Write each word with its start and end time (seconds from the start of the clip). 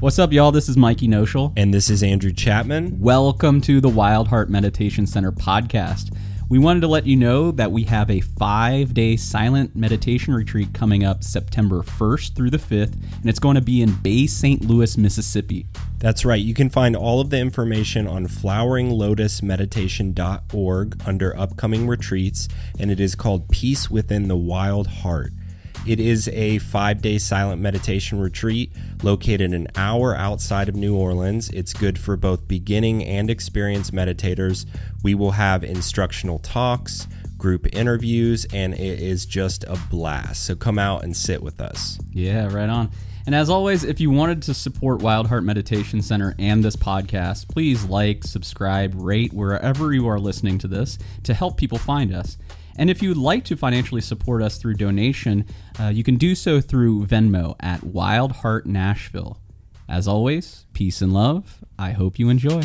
What's 0.00 0.20
up, 0.20 0.32
y'all? 0.32 0.52
This 0.52 0.68
is 0.68 0.76
Mikey 0.76 1.08
Noshel. 1.08 1.52
And 1.56 1.74
this 1.74 1.90
is 1.90 2.04
Andrew 2.04 2.30
Chapman. 2.30 3.00
Welcome 3.00 3.60
to 3.62 3.80
the 3.80 3.88
Wild 3.88 4.28
Heart 4.28 4.48
Meditation 4.48 5.08
Center 5.08 5.32
podcast. 5.32 6.16
We 6.48 6.60
wanted 6.60 6.82
to 6.82 6.86
let 6.86 7.04
you 7.04 7.16
know 7.16 7.50
that 7.50 7.72
we 7.72 7.82
have 7.82 8.08
a 8.08 8.20
five 8.20 8.94
day 8.94 9.16
silent 9.16 9.74
meditation 9.74 10.34
retreat 10.34 10.72
coming 10.72 11.02
up 11.02 11.24
September 11.24 11.82
1st 11.82 12.36
through 12.36 12.50
the 12.50 12.58
5th, 12.58 12.92
and 12.92 13.26
it's 13.26 13.40
going 13.40 13.56
to 13.56 13.60
be 13.60 13.82
in 13.82 13.96
Bay 13.96 14.28
St. 14.28 14.64
Louis, 14.64 14.96
Mississippi. 14.96 15.66
That's 15.98 16.24
right. 16.24 16.40
You 16.40 16.54
can 16.54 16.70
find 16.70 16.94
all 16.94 17.20
of 17.20 17.30
the 17.30 17.40
information 17.40 18.06
on 18.06 18.28
floweringlotusmeditation.org 18.28 21.02
under 21.08 21.36
upcoming 21.36 21.88
retreats, 21.88 22.46
and 22.78 22.92
it 22.92 23.00
is 23.00 23.16
called 23.16 23.48
Peace 23.48 23.90
Within 23.90 24.28
the 24.28 24.36
Wild 24.36 24.86
Heart. 24.86 25.32
It 25.86 26.00
is 26.00 26.28
a 26.28 26.58
five 26.58 27.00
day 27.00 27.18
silent 27.18 27.60
meditation 27.62 28.20
retreat 28.20 28.72
located 29.02 29.52
an 29.52 29.68
hour 29.74 30.14
outside 30.14 30.68
of 30.68 30.74
New 30.74 30.96
Orleans. 30.96 31.48
It's 31.50 31.72
good 31.72 31.98
for 31.98 32.16
both 32.16 32.46
beginning 32.46 33.04
and 33.04 33.30
experienced 33.30 33.92
meditators. 33.92 34.66
We 35.02 35.14
will 35.14 35.32
have 35.32 35.64
instructional 35.64 36.40
talks, 36.40 37.06
group 37.38 37.74
interviews, 37.74 38.46
and 38.52 38.74
it 38.74 39.00
is 39.00 39.24
just 39.24 39.64
a 39.64 39.78
blast. 39.90 40.44
So 40.44 40.56
come 40.56 40.78
out 40.78 41.04
and 41.04 41.16
sit 41.16 41.42
with 41.42 41.60
us. 41.60 41.98
Yeah, 42.12 42.52
right 42.52 42.68
on. 42.68 42.90
And 43.28 43.34
as 43.34 43.50
always, 43.50 43.84
if 43.84 44.00
you 44.00 44.10
wanted 44.10 44.40
to 44.44 44.54
support 44.54 45.02
Wild 45.02 45.26
Heart 45.26 45.44
Meditation 45.44 46.00
Center 46.00 46.34
and 46.38 46.64
this 46.64 46.76
podcast, 46.76 47.48
please 47.48 47.84
like, 47.84 48.24
subscribe, 48.24 48.94
rate 48.96 49.34
wherever 49.34 49.92
you 49.92 50.08
are 50.08 50.18
listening 50.18 50.56
to 50.60 50.66
this 50.66 50.98
to 51.24 51.34
help 51.34 51.58
people 51.58 51.76
find 51.76 52.14
us. 52.14 52.38
And 52.78 52.88
if 52.88 53.02
you'd 53.02 53.16
like 53.16 53.44
to 53.46 53.56
financially 53.56 54.00
support 54.00 54.40
us 54.40 54.56
through 54.56 54.74
donation, 54.74 55.44
uh, 55.80 55.88
you 55.88 56.04
can 56.04 56.14
do 56.14 56.36
so 56.36 56.60
through 56.60 57.06
Venmo 57.06 57.56
at 57.58 57.82
Wild 57.82 58.32
Heart 58.32 58.66
Nashville. 58.66 59.40
As 59.88 60.06
always, 60.06 60.66
peace 60.74 61.02
and 61.02 61.12
love. 61.12 61.64
I 61.76 61.90
hope 61.90 62.18
you 62.20 62.28
enjoy. 62.28 62.62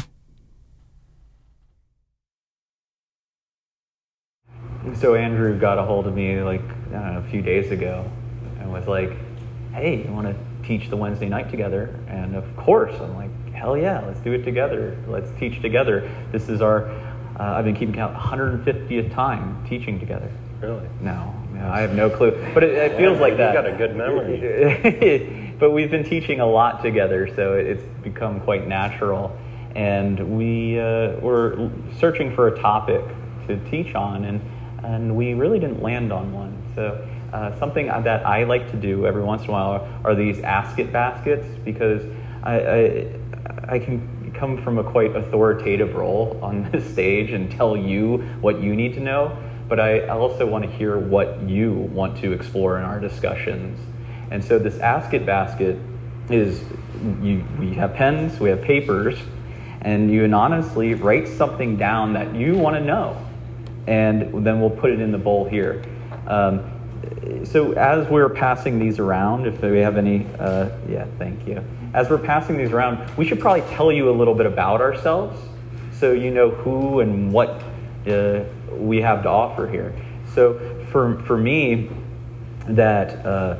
So 4.96 5.16
Andrew 5.16 5.58
got 5.58 5.80
a 5.80 5.84
hold 5.84 6.06
of 6.06 6.14
me 6.14 6.42
like 6.42 6.62
know, 6.92 7.24
a 7.26 7.30
few 7.32 7.42
days 7.42 7.72
ago 7.72 8.10
and 8.60 8.72
was 8.72 8.88
like, 8.88 9.12
"Hey, 9.74 10.06
you 10.06 10.12
want 10.12 10.28
to 10.28 10.68
teach 10.68 10.90
the 10.90 10.98
Wednesday 10.98 11.30
night 11.30 11.50
together?" 11.50 11.90
And 12.08 12.36
of 12.36 12.56
course, 12.56 12.94
I'm 13.00 13.16
like, 13.16 13.54
"Hell 13.54 13.78
yeah, 13.78 14.02
let's 14.06 14.20
do 14.20 14.34
it 14.34 14.44
together. 14.44 14.98
Let's 15.08 15.32
teach 15.40 15.62
together." 15.62 16.10
This 16.32 16.50
is 16.50 16.62
our 16.62 16.92
uh, 17.40 17.44
I've 17.44 17.66
been 17.66 17.76
keeping 17.76 17.96
count 17.96 18.16
150th 18.16 19.14
time 19.14 19.66
teaching 19.68 20.00
together. 20.00 20.30
Really? 20.62 20.88
No, 21.02 21.34
no 21.52 21.68
I 21.68 21.82
have 21.82 21.94
no 21.94 22.10
clue. 22.10 22.32
But 22.54 22.64
it, 22.64 22.74
it 22.74 22.98
feels 22.98 23.20
like 23.20 23.38
that. 23.38 23.54
You've 23.54 23.64
got 23.64 23.74
a 23.74 23.78
good 23.78 23.96
memory. 23.96 25.56
but 25.60 25.72
we've 25.72 25.92
been 25.92 26.06
teaching 26.06 26.40
a 26.40 26.46
lot 26.46 26.82
together, 26.84 27.34
so 27.36 27.54
it's 27.54 27.84
become 28.04 28.40
quite 28.42 28.68
natural. 28.68 29.38
And 29.76 30.38
we 30.38 30.80
uh, 30.80 31.18
were 31.20 31.72
searching 32.00 32.36
for 32.36 32.48
a 32.48 32.60
topic 32.60 33.04
to 33.48 33.58
teach 33.70 33.96
on, 33.96 34.26
and 34.26 34.42
and 34.84 35.16
we 35.16 35.34
really 35.34 35.60
didn't 35.60 35.82
land 35.82 36.12
on 36.12 36.34
one. 36.34 36.62
So. 36.76 37.08
Uh, 37.34 37.58
something 37.58 37.88
that 37.88 38.28
I 38.28 38.44
like 38.44 38.70
to 38.70 38.78
do 38.78 39.08
every 39.08 39.24
once 39.24 39.42
in 39.42 39.50
a 39.50 39.52
while 39.54 39.72
are, 39.72 40.12
are 40.12 40.14
these 40.14 40.40
ask 40.42 40.78
it 40.78 40.94
baskets 40.94 41.44
because 41.66 42.04
I, 42.44 42.60
I, 42.60 43.16
I 43.70 43.80
can 43.80 44.08
come 44.44 44.62
from 44.62 44.78
a 44.78 44.84
quite 44.84 45.16
authoritative 45.16 45.96
role 45.96 46.38
on 46.42 46.70
this 46.72 46.86
stage 46.92 47.32
and 47.32 47.50
tell 47.50 47.78
you 47.78 48.18
what 48.42 48.62
you 48.62 48.76
need 48.76 48.94
to 48.94 49.00
know, 49.00 49.38
but 49.70 49.80
I 49.80 50.06
also 50.10 50.46
want 50.46 50.66
to 50.66 50.70
hear 50.70 50.98
what 50.98 51.42
you 51.44 51.72
want 51.72 52.18
to 52.18 52.34
explore 52.34 52.78
in 52.78 52.84
our 52.84 53.00
discussions. 53.00 53.80
And 54.32 54.44
so 54.44 54.60
this 54.60 54.80
Ask 54.80 55.14
It 55.14 55.26
basket 55.26 55.78
is 56.30 56.62
you, 57.22 57.46
we 57.58 57.74
have 57.76 57.94
pens, 57.94 58.38
we 58.42 58.50
have 58.50 58.62
papers, 58.62 59.18
and 59.80 60.12
you 60.12 60.26
anonymously 60.26 60.94
write 60.94 61.30
something 61.30 61.78
down 61.78 62.12
that 62.12 62.36
you 62.36 62.58
want 62.58 62.76
to 62.76 62.84
know, 62.84 63.26
and 63.88 64.46
then 64.46 64.60
we'll 64.60 64.70
put 64.70 64.92
it 64.92 65.00
in 65.00 65.14
the 65.14 65.18
bowl 65.18 65.48
here. 65.48 65.86
Um, 66.28 66.70
so 67.46 67.72
as 67.74 68.10
we're 68.10 68.28
passing 68.28 68.78
these 68.78 69.00
around, 69.00 69.48
if 69.48 69.62
we 69.62 69.78
have 69.78 69.96
any, 69.96 70.26
uh, 70.38 70.70
yeah, 70.90 71.06
thank 71.18 71.48
you 71.48 71.64
as 71.94 72.10
we're 72.10 72.18
passing 72.18 72.58
these 72.58 72.72
around, 72.72 73.16
we 73.18 73.26
should 73.26 73.40
probably 73.40 73.62
tell 73.76 73.92
you 73.92 74.10
a 74.10 74.16
little 74.16 74.34
bit 74.36 74.46
about 74.46 74.82
ourselves 74.82 75.40
so 76.04 76.12
you 76.12 76.32
know 76.32 76.50
who 76.50 77.00
and 77.00 77.32
what 77.32 77.64
uh, 78.08 78.44
we 78.72 79.00
have 79.00 79.24
to 79.24 79.30
offer 79.30 79.68
here. 79.68 79.94
So 80.34 80.60
for, 80.92 81.20
for 81.24 81.38
me, 81.38 81.90
that 82.68 83.26
uh, 83.26 83.58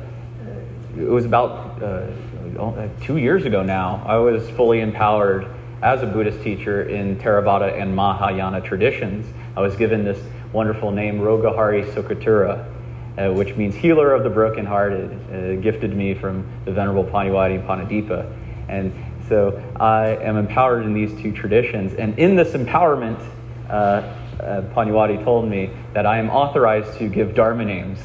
it 0.96 1.08
was 1.08 1.24
about 1.24 1.82
uh, 1.82 2.88
two 3.00 3.16
years 3.16 3.44
ago 3.44 3.62
now, 3.62 4.02
I 4.06 4.16
was 4.16 4.48
fully 4.50 4.80
empowered 4.80 5.46
as 5.82 6.02
a 6.02 6.06
Buddhist 6.06 6.42
teacher 6.42 6.82
in 6.84 7.16
Theravada 7.16 7.80
and 7.80 7.94
Mahayana 7.94 8.60
traditions. 8.60 9.26
I 9.56 9.60
was 9.60 9.76
given 9.76 10.04
this 10.04 10.20
wonderful 10.52 10.90
name, 10.90 11.20
Rogahari 11.20 11.84
Sukatura, 11.92 12.70
uh, 13.18 13.30
which 13.30 13.54
means 13.54 13.74
healer 13.74 14.12
of 14.12 14.24
the 14.24 14.30
brokenhearted, 14.30 15.12
uh, 15.12 15.60
gifted 15.60 15.94
me 15.94 16.14
from 16.14 16.46
the 16.64 16.72
Venerable 16.72 17.04
Paniwadi 17.04 17.64
Panadipa. 17.64 18.30
And 18.68 18.92
so 19.28 19.62
I 19.76 20.16
am 20.16 20.36
empowered 20.36 20.84
in 20.84 20.94
these 20.94 21.12
two 21.20 21.32
traditions. 21.32 21.94
And 21.94 22.18
in 22.18 22.34
this 22.34 22.52
empowerment, 22.52 23.20
uh, 23.68 23.72
uh, 23.72 24.62
Paniwadi 24.74 25.22
told 25.22 25.48
me 25.48 25.70
that 25.92 26.06
I 26.06 26.18
am 26.18 26.28
authorized 26.28 26.98
to 26.98 27.08
give 27.08 27.34
Dharma 27.34 27.64
names. 27.64 28.00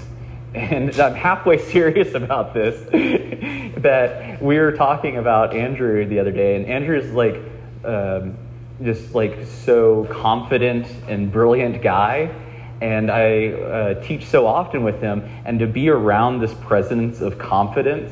And 0.53 0.97
I'm 0.99 1.15
halfway 1.15 1.57
serious 1.57 2.13
about 2.13 2.53
this. 2.53 2.79
that 3.81 4.41
we 4.41 4.59
were 4.59 4.73
talking 4.73 5.17
about 5.17 5.55
Andrew 5.55 6.05
the 6.05 6.19
other 6.19 6.31
day, 6.31 6.55
and 6.55 6.65
Andrew 6.65 6.97
is 6.97 7.11
like, 7.13 7.41
um, 7.83 8.37
just 8.83 9.15
like 9.15 9.45
so 9.65 10.05
confident 10.05 10.87
and 11.07 11.31
brilliant 11.31 11.81
guy 11.81 12.33
and 12.81 13.11
I 13.11 13.47
uh, 13.47 14.03
teach 14.03 14.25
so 14.27 14.47
often 14.47 14.83
with 14.83 15.01
him, 15.01 15.23
and 15.45 15.59
to 15.59 15.67
be 15.67 15.89
around 15.89 16.39
this 16.39 16.53
presence 16.53 17.21
of 17.21 17.37
confidence 17.37 18.11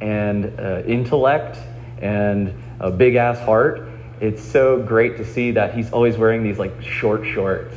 and 0.00 0.58
uh, 0.58 0.82
intellect 0.86 1.58
and 1.98 2.52
a 2.80 2.90
big 2.90 3.14
ass 3.14 3.38
heart, 3.40 3.88
it's 4.20 4.42
so 4.42 4.82
great 4.82 5.16
to 5.16 5.24
see 5.24 5.52
that 5.52 5.74
he's 5.74 5.90
always 5.90 6.16
wearing 6.16 6.42
these 6.42 6.58
like 6.58 6.82
short 6.82 7.26
shorts. 7.26 7.76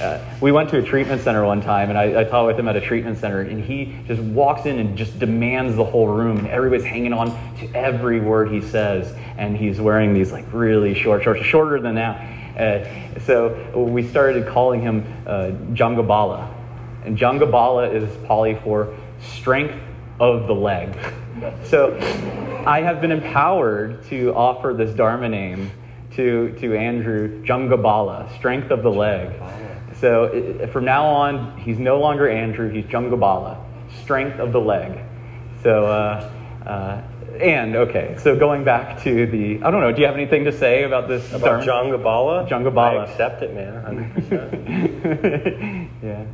Uh, 0.00 0.22
we 0.40 0.50
went 0.50 0.68
to 0.68 0.78
a 0.78 0.82
treatment 0.82 1.22
center 1.22 1.44
one 1.44 1.62
time, 1.62 1.88
and 1.88 1.96
I, 1.96 2.22
I, 2.22 2.24
taught 2.24 2.46
with 2.46 2.58
him 2.58 2.66
at 2.66 2.74
a 2.74 2.80
treatment 2.80 3.16
center, 3.16 3.42
and 3.42 3.62
he 3.62 3.96
just 4.08 4.20
walks 4.20 4.66
in 4.66 4.80
and 4.80 4.98
just 4.98 5.20
demands 5.20 5.76
the 5.76 5.84
whole 5.84 6.08
room, 6.08 6.38
and 6.38 6.48
everybody's 6.48 6.84
hanging 6.84 7.12
on 7.12 7.28
to 7.58 7.72
every 7.76 8.18
word 8.20 8.50
he 8.50 8.60
says, 8.60 9.16
and 9.38 9.56
he's 9.56 9.80
wearing 9.80 10.12
these 10.12 10.32
like 10.32 10.44
really 10.52 10.94
short 10.94 11.22
shorts, 11.22 11.42
shorter 11.42 11.80
than 11.80 11.94
that 11.94 12.43
uh, 12.56 12.84
so 13.20 13.76
we 13.76 14.06
started 14.06 14.46
calling 14.46 14.80
him 14.80 15.04
uh, 15.26 15.50
Jangabala. 15.72 16.52
And 17.04 17.18
Jangabala 17.18 17.92
is 17.92 18.08
Pali 18.26 18.58
for 18.62 18.94
strength 19.20 19.74
of 20.20 20.46
the 20.46 20.54
leg. 20.54 20.96
So 21.64 21.98
I 22.64 22.80
have 22.80 23.00
been 23.00 23.10
empowered 23.10 24.04
to 24.04 24.32
offer 24.34 24.72
this 24.72 24.94
Dharma 24.94 25.28
name 25.28 25.72
to, 26.12 26.56
to 26.60 26.76
Andrew 26.76 27.44
Jangabala, 27.44 28.32
strength 28.36 28.70
of 28.70 28.84
the 28.84 28.90
leg. 28.90 29.32
So 29.96 30.24
it, 30.24 30.70
from 30.70 30.84
now 30.84 31.06
on, 31.06 31.58
he's 31.58 31.80
no 31.80 31.98
longer 31.98 32.28
Andrew, 32.28 32.70
he's 32.70 32.84
Jangabala, 32.84 33.58
strength 34.02 34.38
of 34.38 34.52
the 34.52 34.60
leg. 34.60 35.00
So 35.62 35.86
uh, 35.86 36.30
uh 36.64 37.02
and 37.40 37.76
okay, 37.76 38.16
so 38.18 38.36
going 38.36 38.64
back 38.64 39.02
to 39.02 39.26
the, 39.26 39.62
I 39.62 39.70
don't 39.70 39.80
know. 39.80 39.92
Do 39.92 40.00
you 40.00 40.06
have 40.06 40.16
anything 40.16 40.44
to 40.44 40.52
say 40.52 40.84
about 40.84 41.08
this? 41.08 41.32
About 41.32 41.64
Jangabala? 41.64 42.48
John 42.48 42.64
Gabala. 42.64 43.06
I 43.06 43.10
accept 43.10 43.42
it, 43.42 43.54
man. 43.54 43.80
yeah. 46.02 46.24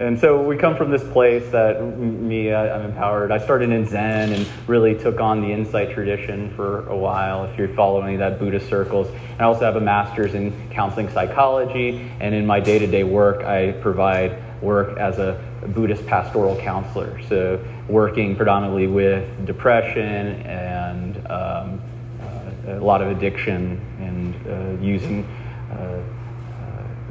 And 0.00 0.18
so 0.20 0.40
we 0.40 0.56
come 0.56 0.76
from 0.76 0.92
this 0.92 1.02
place 1.02 1.50
that 1.50 1.82
me, 1.82 2.54
I'm 2.54 2.82
empowered. 2.82 3.32
I 3.32 3.38
started 3.38 3.70
in 3.70 3.84
Zen 3.88 4.32
and 4.32 4.46
really 4.68 4.96
took 4.96 5.18
on 5.18 5.40
the 5.40 5.52
insight 5.52 5.92
tradition 5.92 6.54
for 6.54 6.88
a 6.88 6.96
while, 6.96 7.46
if 7.46 7.58
you're 7.58 7.74
following 7.74 8.18
that 8.18 8.38
Buddhist 8.38 8.68
circles. 8.68 9.08
And 9.08 9.40
I 9.40 9.44
also 9.44 9.64
have 9.64 9.74
a 9.74 9.80
master's 9.80 10.34
in 10.34 10.52
counseling 10.70 11.08
psychology, 11.10 12.12
and 12.20 12.32
in 12.32 12.46
my 12.46 12.60
day 12.60 12.78
to 12.78 12.86
day 12.86 13.02
work, 13.02 13.42
I 13.42 13.72
provide 13.72 14.62
work 14.62 14.96
as 14.98 15.18
a 15.18 15.42
Buddhist 15.74 16.06
pastoral 16.06 16.56
counselor. 16.56 17.20
So, 17.28 17.60
working 17.88 18.36
predominantly 18.36 18.86
with 18.86 19.46
depression 19.46 20.42
and 20.42 21.16
um, 21.30 21.80
uh, 22.20 22.74
a 22.74 22.84
lot 22.84 23.00
of 23.00 23.08
addiction 23.08 23.80
and 23.98 24.34
uh, 24.46 24.82
using 24.82 25.24
uh, 25.70 25.74
uh, 25.74 26.02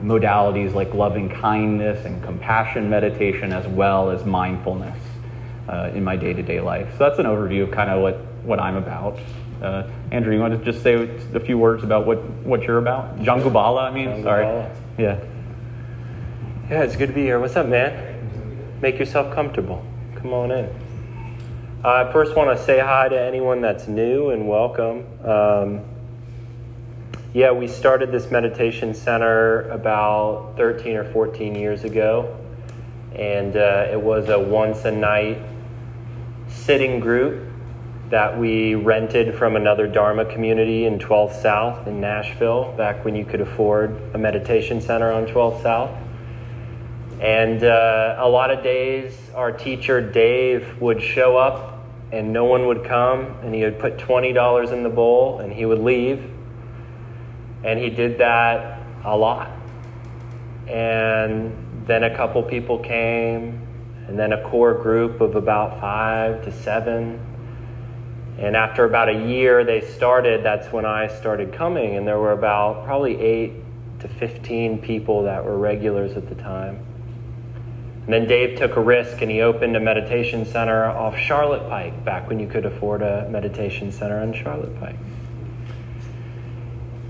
modalities 0.04 0.74
like 0.74 0.94
loving 0.94 1.30
kindness 1.30 2.06
and 2.06 2.24
compassion 2.24 2.90
meditation 2.90 3.52
as 3.52 3.66
well 3.68 4.12
as 4.12 4.24
mindfulness 4.24 5.00
uh, 5.68 5.92
in 5.96 6.04
my 6.04 6.16
day 6.16 6.34
to 6.34 6.44
day 6.44 6.62
life. 6.62 6.88
So, 6.98 7.10
that's 7.10 7.20
an 7.20 7.26
overview 7.26 7.64
of 7.64 7.72
kind 7.72 7.90
of 7.90 8.02
what, 8.02 8.16
what 8.44 8.60
I'm 8.60 8.76
about. 8.76 9.18
Uh, 9.62 9.90
Andrew, 10.12 10.36
you 10.36 10.40
want 10.40 10.58
to 10.58 10.72
just 10.72 10.84
say 10.84 10.94
a 11.34 11.40
few 11.40 11.58
words 11.58 11.84
about 11.84 12.06
what, 12.06 12.24
what 12.46 12.62
you're 12.62 12.78
about? 12.78 13.18
Jangabala, 13.20 13.82
I 13.82 13.92
mean, 13.92 14.22
sorry. 14.22 14.46
Yeah. 15.00 15.20
Yeah, 16.70 16.84
it's 16.84 16.96
good 16.96 17.08
to 17.08 17.14
be 17.14 17.22
here. 17.22 17.40
What's 17.40 17.56
up, 17.56 17.68
man? 17.68 18.78
Make 18.82 19.00
yourself 19.00 19.34
comfortable. 19.34 19.84
Come 20.22 20.34
on 20.34 20.50
in. 20.50 20.68
I 21.84 22.12
first 22.12 22.36
want 22.36 22.58
to 22.58 22.66
say 22.66 22.80
hi 22.80 23.08
to 23.08 23.22
anyone 23.22 23.62
that's 23.62 23.88
new 23.88 24.32
and 24.32 24.48
welcome. 24.48 25.06
Um, 25.24 25.82
yeah, 27.36 27.52
we 27.52 27.68
started 27.68 28.12
this 28.12 28.32
meditation 28.32 28.96
center 28.96 29.70
about 29.70 30.56
13 30.58 30.96
or 30.96 31.04
14 31.12 31.54
years 31.54 31.84
ago, 31.84 32.36
and 33.14 33.56
uh, 33.56 33.90
it 33.92 34.02
was 34.02 34.30
a 34.30 34.40
once 34.40 34.86
a 34.86 34.92
night 34.92 35.38
sitting 36.48 37.00
group 37.00 37.48
that 38.10 38.40
we 38.40 38.74
rented 38.74 39.36
from 39.36 39.56
another 39.56 39.86
Dharma 39.86 40.26
community 40.26 40.86
in 40.86 40.98
12th 40.98 41.44
South 41.44 41.86
in 41.86 42.02
Nashville, 42.02 42.74
back 42.76 43.06
when 43.06 43.16
you 43.16 43.24
could 43.24 43.42
afford 43.42 43.96
a 44.16 44.18
meditation 44.18 44.82
center 44.82 45.12
on 45.12 45.28
12th 45.28 45.62
South. 45.62 45.92
And 47.22 47.64
uh, 47.64 48.18
a 48.20 48.30
lot 48.30 48.52
of 48.52 48.64
days, 48.64 49.18
our 49.34 49.52
teacher 49.52 50.02
Dave 50.02 50.82
would 50.82 51.02
show 51.02 51.38
up 51.38 51.86
and 52.12 52.32
no 52.32 52.46
one 52.46 52.68
would 52.68 52.86
come, 52.86 53.26
and 53.42 53.54
he 53.54 53.64
would 53.64 53.80
put 53.80 53.98
$20 53.98 54.72
in 54.72 54.84
the 54.84 54.90
bowl 54.90 55.40
and 55.40 55.52
he 55.52 55.66
would 55.66 55.80
leave 55.80 56.24
and 57.64 57.80
he 57.80 57.90
did 57.90 58.18
that 58.20 58.82
a 59.04 59.16
lot. 59.16 59.52
And 60.68 61.86
then 61.86 62.04
a 62.04 62.16
couple 62.16 62.42
people 62.44 62.80
came, 62.80 63.62
and 64.08 64.18
then 64.18 64.34
a 64.34 64.50
core 64.50 64.74
group 64.74 65.20
of 65.20 65.36
about 65.36 65.82
five 65.82 66.44
to 66.46 66.52
seven. 66.52 67.20
And 68.38 68.56
after 68.56 68.86
about 68.86 69.10
a 69.10 69.28
year 69.28 69.64
they 69.64 69.82
started, 69.82 70.44
that's 70.44 70.72
when 70.72 70.86
I 70.86 71.08
started 71.08 71.52
coming, 71.52 71.96
and 71.96 72.08
there 72.08 72.20
were 72.20 72.34
about 72.34 72.86
probably 72.86 73.20
eight 73.20 73.54
to 74.00 74.08
15 74.08 74.80
people 74.80 75.24
that 75.24 75.44
were 75.44 75.58
regulars 75.58 76.16
at 76.16 76.30
the 76.30 76.36
time. 76.36 76.87
And 78.08 78.14
then 78.14 78.26
Dave 78.26 78.58
took 78.58 78.78
a 78.78 78.82
risk 78.82 79.22
and 79.22 79.30
he 79.30 79.42
opened 79.42 79.76
a 79.76 79.82
meditation 79.82 80.46
center 80.46 80.86
off 80.86 81.18
Charlotte 81.18 81.68
Pike 81.70 82.06
back 82.06 82.30
when 82.30 82.40
you 82.40 82.48
could 82.48 82.66
afford 82.66 83.02
a 83.02 83.28
meditation 83.30 83.92
center 83.92 84.22
on 84.22 84.32
Charlotte 84.32 84.80
Pike 84.80 84.96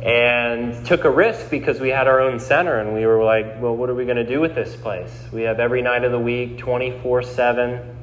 and 0.01 0.85
took 0.85 1.03
a 1.03 1.09
risk 1.09 1.51
because 1.51 1.79
we 1.79 1.89
had 1.89 2.07
our 2.07 2.21
own 2.21 2.39
center 2.39 2.79
and 2.79 2.93
we 2.93 3.05
were 3.05 3.23
like, 3.23 3.61
well, 3.61 3.75
what 3.75 3.89
are 3.89 3.93
we 3.93 4.05
going 4.05 4.17
to 4.17 4.25
do 4.25 4.39
with 4.39 4.55
this 4.55 4.75
place? 4.75 5.11
We 5.31 5.41
have 5.43 5.59
every 5.59 5.81
night 5.81 6.03
of 6.03 6.11
the 6.11 6.19
week, 6.19 6.57
24 6.57 7.23
7, 7.23 7.97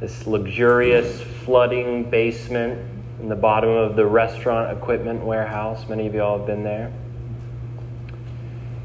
this 0.00 0.26
luxurious 0.26 1.20
flooding 1.20 2.10
basement 2.10 2.90
in 3.20 3.28
the 3.28 3.36
bottom 3.36 3.70
of 3.70 3.96
the 3.96 4.06
restaurant 4.06 4.76
equipment 4.76 5.24
warehouse. 5.24 5.88
Many 5.88 6.06
of 6.06 6.14
y'all 6.14 6.38
have 6.38 6.46
been 6.46 6.64
there. 6.64 6.92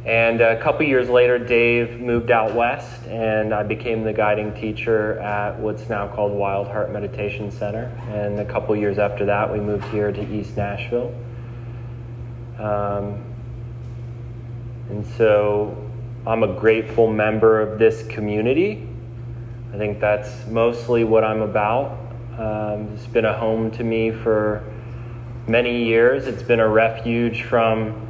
And 0.06 0.40
a 0.40 0.62
couple 0.62 0.86
years 0.86 1.10
later, 1.10 1.38
Dave 1.38 2.00
moved 2.00 2.32
out 2.32 2.56
west, 2.56 3.06
and 3.08 3.54
I 3.54 3.64
became 3.64 4.04
the 4.04 4.14
guiding 4.14 4.54
teacher 4.54 5.20
at 5.20 5.60
what's 5.60 5.90
now 5.90 6.08
called 6.08 6.32
Wild 6.32 6.68
Heart 6.68 6.92
Meditation 6.92 7.52
Center. 7.52 7.92
And 8.10 8.40
a 8.40 8.46
couple 8.46 8.76
years 8.76 8.98
after 8.98 9.26
that, 9.26 9.52
we 9.52 9.60
moved 9.60 9.84
here 9.86 10.12
to 10.12 10.34
East 10.34 10.56
Nashville. 10.56 11.14
Um, 12.58 13.24
and 14.90 15.06
so 15.18 15.76
I'm 16.26 16.44
a 16.44 16.54
grateful 16.60 17.12
member 17.12 17.62
of 17.62 17.78
this 17.78 18.08
community. 18.08 18.88
I 19.74 19.78
think 19.78 20.00
that's 20.00 20.48
mostly 20.48 21.04
what 21.04 21.24
I'm 21.24 21.42
about. 21.42 21.98
Um, 22.38 22.94
it's 22.94 23.06
been 23.06 23.26
a 23.26 23.38
home 23.38 23.70
to 23.72 23.84
me 23.84 24.12
for 24.12 24.64
many 25.48 25.84
years. 25.84 26.26
It's 26.26 26.42
been 26.42 26.62
a 26.62 26.68
refuge 26.68 27.44
from 27.44 28.09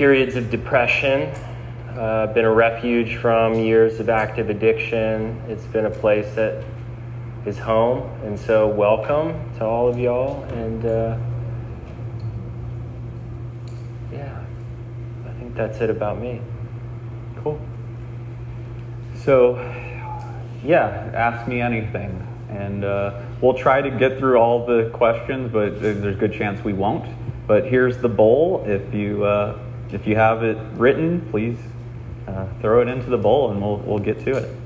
periods 0.00 0.34
of 0.34 0.48
depression, 0.48 1.30
uh, 1.98 2.26
been 2.28 2.46
a 2.46 2.50
refuge 2.50 3.16
from 3.16 3.52
years 3.52 4.00
of 4.00 4.08
active 4.08 4.48
addiction. 4.48 5.38
It's 5.46 5.66
been 5.66 5.84
a 5.84 5.90
place 5.90 6.34
that 6.36 6.64
is 7.44 7.58
home. 7.58 8.08
And 8.24 8.40
so, 8.40 8.66
welcome 8.66 9.34
to 9.58 9.64
all 9.66 9.88
of 9.88 9.98
y'all. 9.98 10.42
And 10.54 10.86
uh, 10.86 11.18
yeah, 14.10 14.42
I 15.26 15.32
think 15.32 15.54
that's 15.54 15.82
it 15.82 15.90
about 15.90 16.18
me. 16.18 16.40
Cool. 17.42 17.60
So, 19.16 19.56
yeah, 20.64 21.10
ask 21.12 21.46
me 21.46 21.60
anything. 21.60 22.26
And 22.48 22.86
uh, 22.86 23.20
we'll 23.42 23.52
try 23.52 23.82
to 23.82 23.90
get 23.90 24.18
through 24.18 24.38
all 24.38 24.64
the 24.64 24.88
questions, 24.94 25.52
but 25.52 25.82
there's 25.82 26.02
a 26.02 26.18
good 26.18 26.32
chance 26.32 26.64
we 26.64 26.72
won't. 26.72 27.04
But 27.46 27.66
here's 27.66 27.98
the 27.98 28.08
bowl. 28.08 28.64
If 28.66 28.94
you, 28.94 29.24
uh, 29.24 29.58
if 29.92 30.06
you 30.06 30.16
have 30.16 30.42
it 30.42 30.56
written, 30.74 31.26
please 31.30 31.58
uh, 32.28 32.46
throw 32.60 32.80
it 32.80 32.88
into 32.88 33.10
the 33.10 33.18
bowl 33.18 33.50
and 33.50 33.60
we'll, 33.60 33.78
we'll 33.78 33.98
get 33.98 34.20
to 34.24 34.36
it. 34.36 34.56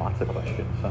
lots 0.00 0.20
of 0.22 0.28
questions. 0.28 0.80
Huh? 0.80 0.90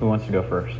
Who 0.00 0.07
wants 0.18 0.26
to 0.26 0.32
go 0.32 0.42
first? 0.42 0.76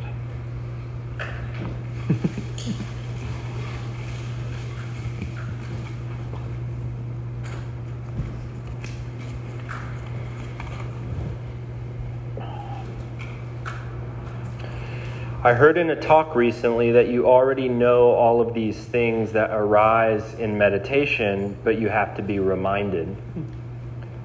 I 15.45 15.55
heard 15.55 15.79
in 15.79 15.91
a 15.91 16.01
talk 16.01 16.35
recently 16.35 16.91
that 16.93 17.09
you 17.09 17.29
already 17.29 17.69
know 17.69 18.11
all 18.11 18.41
of 18.41 18.55
these 18.55 18.77
things 18.77 19.31
that 19.33 19.51
arise 19.53 20.35
in 20.35 20.59
meditation, 20.59 21.57
but 21.63 21.79
you 21.79 21.89
have 21.89 22.17
to 22.17 22.23
be 22.23 22.41
reminded. 22.41 23.17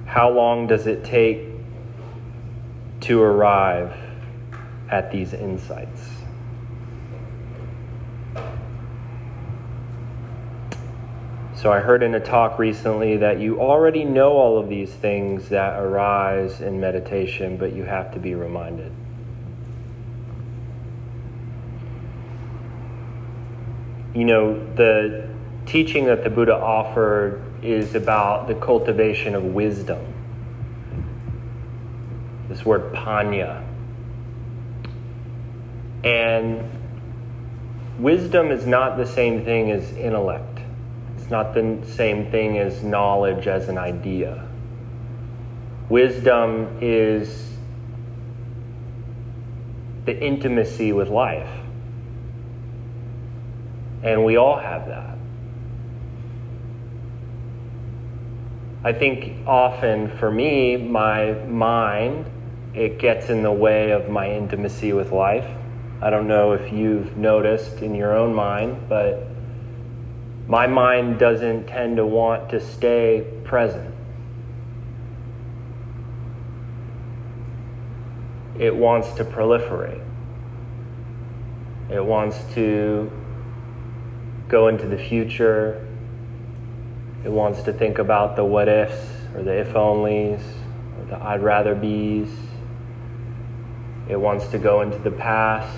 How 0.06 0.28
long 0.28 0.66
does 0.66 0.88
it 0.88 1.04
take 1.04 1.46
to 3.02 3.22
arrive 3.22 4.03
at 4.90 5.10
these 5.10 5.32
insights? 5.32 6.08
So, 11.56 11.72
I 11.72 11.80
heard 11.80 12.02
in 12.02 12.14
a 12.14 12.20
talk 12.20 12.58
recently 12.58 13.16
that 13.18 13.40
you 13.40 13.60
already 13.60 14.04
know 14.04 14.32
all 14.32 14.58
of 14.58 14.68
these 14.68 14.92
things 14.92 15.48
that 15.48 15.78
arise 15.78 16.60
in 16.60 16.78
meditation, 16.78 17.56
but 17.56 17.72
you 17.72 17.84
have 17.84 18.12
to 18.12 18.18
be 18.18 18.34
reminded. 18.34 18.92
you 24.14 24.24
know, 24.24 24.54
the 24.76 25.28
teaching 25.66 26.06
that 26.06 26.22
the 26.22 26.30
Buddha 26.30 26.54
offered 26.54 27.42
is 27.62 27.94
about 27.94 28.46
the 28.46 28.54
cultivation 28.54 29.34
of 29.34 29.42
wisdom. 29.42 30.00
This 32.48 32.64
word 32.64 32.92
panya. 32.94 33.63
And 36.04 36.70
wisdom 37.98 38.50
is 38.50 38.66
not 38.66 38.98
the 38.98 39.06
same 39.06 39.44
thing 39.44 39.70
as 39.70 39.90
intellect, 39.92 40.60
it's 41.16 41.30
not 41.30 41.54
the 41.54 41.78
same 41.86 42.30
thing 42.30 42.58
as 42.58 42.82
knowledge 42.82 43.46
as 43.46 43.68
an 43.68 43.78
idea. 43.78 44.46
Wisdom 45.88 46.78
is 46.82 47.56
the 50.04 50.18
intimacy 50.18 50.92
with 50.92 51.08
life. 51.08 51.48
And 54.02 54.22
we 54.24 54.36
all 54.36 54.58
have 54.58 54.86
that. 54.88 55.16
I 58.84 58.92
think 58.92 59.46
often 59.46 60.14
for 60.18 60.30
me, 60.30 60.76
my 60.76 61.32
mind, 61.32 62.26
it 62.74 62.98
gets 62.98 63.30
in 63.30 63.42
the 63.42 63.52
way 63.52 63.92
of 63.92 64.10
my 64.10 64.30
intimacy 64.30 64.92
with 64.92 65.10
life. 65.10 65.46
I 66.04 66.10
don't 66.10 66.28
know 66.28 66.52
if 66.52 66.72
you've 66.72 67.16
noticed 67.16 67.82
in 67.82 67.94
your 67.94 68.14
own 68.14 68.34
mind, 68.34 68.88
but 68.88 69.26
my 70.46 70.66
mind 70.66 71.18
doesn't 71.18 71.66
tend 71.66 71.96
to 71.96 72.06
want 72.06 72.50
to 72.50 72.60
stay 72.60 73.26
present. 73.42 73.94
it 78.58 78.74
wants 78.74 79.12
to 79.14 79.24
proliferate. 79.24 80.02
It 81.90 82.04
wants 82.04 82.38
to 82.54 83.10
go 84.48 84.68
into 84.68 84.86
the 84.86 84.96
future. 84.96 85.86
It 87.24 87.30
wants 87.30 87.62
to 87.62 87.72
think 87.72 87.98
about 87.98 88.36
the 88.36 88.44
what 88.44 88.68
ifs 88.68 88.96
or 89.34 89.42
the 89.42 89.60
if 89.60 89.72
onlys 89.72 90.42
or 90.98 91.04
the 91.06 91.22
I'd 91.22 91.42
rather 91.42 91.74
be's. 91.74 92.30
It 94.08 94.20
wants 94.20 94.46
to 94.48 94.58
go 94.58 94.82
into 94.82 94.98
the 94.98 95.10
past. 95.10 95.76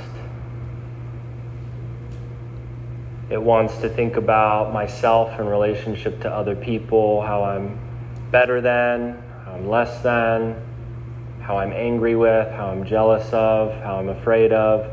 It 3.28 3.42
wants 3.42 3.78
to 3.78 3.88
think 3.88 4.16
about 4.16 4.72
myself 4.72 5.40
in 5.40 5.46
relationship 5.46 6.20
to 6.22 6.30
other 6.30 6.54
people, 6.54 7.22
how 7.22 7.42
I'm 7.42 7.78
better 8.30 8.60
than, 8.60 9.20
how 9.44 9.52
I'm 9.52 9.68
less 9.68 10.00
than, 10.02 10.54
how 11.40 11.58
I'm 11.58 11.72
angry 11.72 12.14
with, 12.14 12.48
how 12.52 12.68
I'm 12.68 12.84
jealous 12.84 13.32
of, 13.32 13.72
how 13.82 13.98
I'm 13.98 14.08
afraid 14.08 14.52
of. 14.52 14.92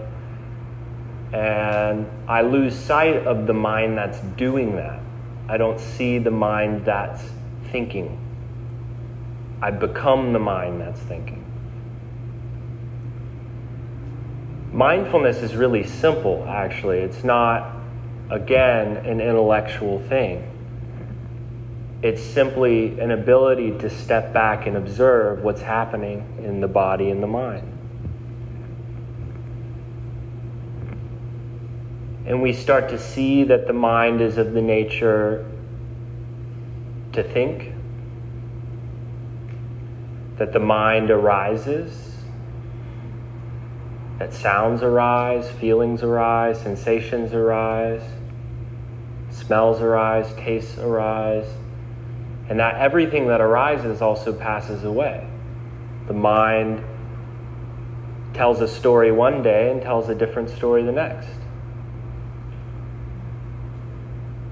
And 1.31 2.07
I 2.27 2.41
lose 2.41 2.75
sight 2.75 3.27
of 3.27 3.45
the 3.45 3.53
mind 3.53 3.97
that's 3.97 4.19
doing 4.35 4.75
that. 4.77 4.99
I 5.47 5.57
don't 5.57 5.79
see 5.79 6.17
the 6.17 6.31
mind 6.31 6.85
that's 6.85 7.23
thinking. 7.71 8.19
I 9.61 9.69
become 9.71 10.33
the 10.33 10.39
mind 10.39 10.81
that's 10.81 10.99
thinking. 11.01 11.43
Mindfulness 14.71 15.37
is 15.37 15.55
really 15.55 15.83
simple, 15.83 16.45
actually. 16.47 16.97
It's 16.97 17.23
not 17.23 17.82
again, 18.29 18.97
an 18.97 19.21
intellectual 19.21 19.99
thing. 19.99 20.49
It's 22.01 22.21
simply 22.21 22.99
an 22.99 23.11
ability 23.11 23.77
to 23.79 23.89
step 23.89 24.33
back 24.33 24.67
and 24.67 24.75
observe 24.75 25.41
what's 25.43 25.61
happening 25.61 26.41
in 26.43 26.59
the 26.59 26.67
body 26.67 27.09
and 27.09 27.23
the 27.23 27.27
mind. 27.27 27.69
And 32.25 32.41
we 32.41 32.53
start 32.53 32.89
to 32.89 32.99
see 32.99 33.43
that 33.45 33.67
the 33.67 33.73
mind 33.73 34.21
is 34.21 34.37
of 34.37 34.53
the 34.53 34.61
nature 34.61 35.45
to 37.13 37.23
think, 37.23 37.71
that 40.37 40.51
the 40.51 40.59
mind 40.59 41.11
arises 41.11 42.12
that 44.23 44.33
sounds 44.33 44.81
arise, 44.81 45.51
feelings 45.51 46.01
arise, 46.01 46.57
sensations 46.61 47.33
arise, 47.33 48.01
smells 49.29 49.81
arise, 49.81 50.33
tastes 50.35 50.77
arise, 50.77 51.45
and 52.47 52.57
that 52.57 52.75
everything 52.75 53.27
that 53.27 53.41
arises 53.41 54.01
also 54.01 54.31
passes 54.31 54.85
away. 54.85 55.27
The 56.07 56.13
mind 56.13 56.85
tells 58.33 58.61
a 58.61 58.67
story 58.67 59.11
one 59.11 59.43
day 59.43 59.69
and 59.69 59.81
tells 59.81 60.07
a 60.07 60.15
different 60.15 60.49
story 60.49 60.83
the 60.83 60.93
next. 60.93 61.27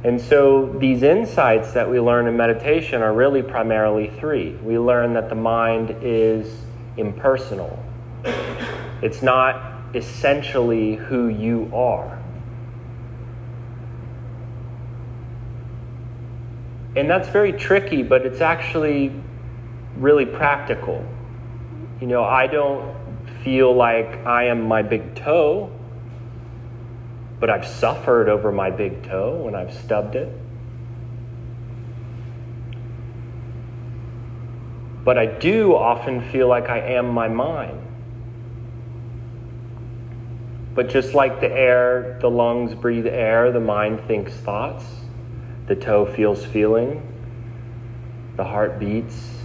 And 0.04 0.20
so 0.20 0.66
these 0.66 1.02
insights 1.02 1.72
that 1.72 1.90
we 1.90 1.98
learn 2.02 2.28
in 2.28 2.36
meditation 2.36 3.02
are 3.02 3.14
really 3.14 3.42
primarily 3.42 4.12
three. 4.20 4.52
We 4.56 4.78
learn 4.78 5.14
that 5.14 5.30
the 5.30 5.36
mind 5.36 5.96
is 6.02 6.62
impersonal, 6.98 7.82
it's 9.02 9.22
not 9.22 9.96
essentially 9.96 10.96
who 10.96 11.28
you 11.28 11.70
are. 11.74 12.22
And 16.96 17.10
that's 17.10 17.30
very 17.30 17.54
tricky, 17.54 18.04
but 18.04 18.26
it's 18.26 18.42
actually 18.42 19.14
really 19.96 20.26
practical. 20.26 21.06
You 22.02 22.08
know, 22.08 22.24
I 22.24 22.48
don't 22.48 22.96
feel 23.44 23.74
like 23.74 24.26
I 24.26 24.46
am 24.46 24.64
my 24.64 24.82
big 24.82 25.16
toe, 25.16 25.72
but 27.40 27.50
I've 27.50 27.66
suffered 27.66 28.30
over 28.30 28.52
my 28.52 28.70
big 28.70 29.04
toe 29.04 29.38
when 29.44 29.56
I've 29.56 29.74
stubbed 29.74 30.16
it. 30.16 30.38
But 35.04 35.18
I 35.18 35.26
do 35.26 35.76
often 35.76 36.30
feel 36.32 36.48
like 36.48 36.70
I 36.70 36.80
am 36.80 37.10
my 37.10 37.28
mind. 37.28 37.91
But 40.82 40.90
just 40.90 41.14
like 41.14 41.40
the 41.40 41.52
air, 41.52 42.18
the 42.22 42.30
lungs 42.32 42.74
breathe 42.74 43.06
air, 43.06 43.52
the 43.52 43.60
mind 43.60 44.02
thinks 44.08 44.34
thoughts, 44.34 44.84
the 45.68 45.76
toe 45.76 46.08
feels 46.08 46.44
feeling, 46.44 47.08
the 48.36 48.44
heart 48.44 48.80
beats, 48.80 49.38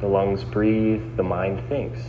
the 0.00 0.06
lungs 0.06 0.44
breathe, 0.44 1.14
the 1.18 1.22
mind 1.22 1.68
thinks. 1.68 2.00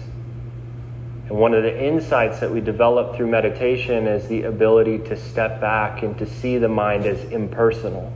And 1.28 1.32
one 1.32 1.54
of 1.54 1.64
the 1.64 1.88
insights 1.88 2.40
that 2.40 2.54
we 2.54 2.62
develop 2.62 3.18
through 3.18 3.28
meditation 3.28 4.08
is 4.08 4.30
the 4.30 4.44
ability 4.44 5.00
to 5.10 5.18
step 5.18 5.60
back 5.60 6.02
and 6.02 6.18
to 6.18 6.26
see 6.26 6.58
the 6.58 6.70
mind 6.70 7.06
as 7.06 7.22
impersonal. 7.34 8.14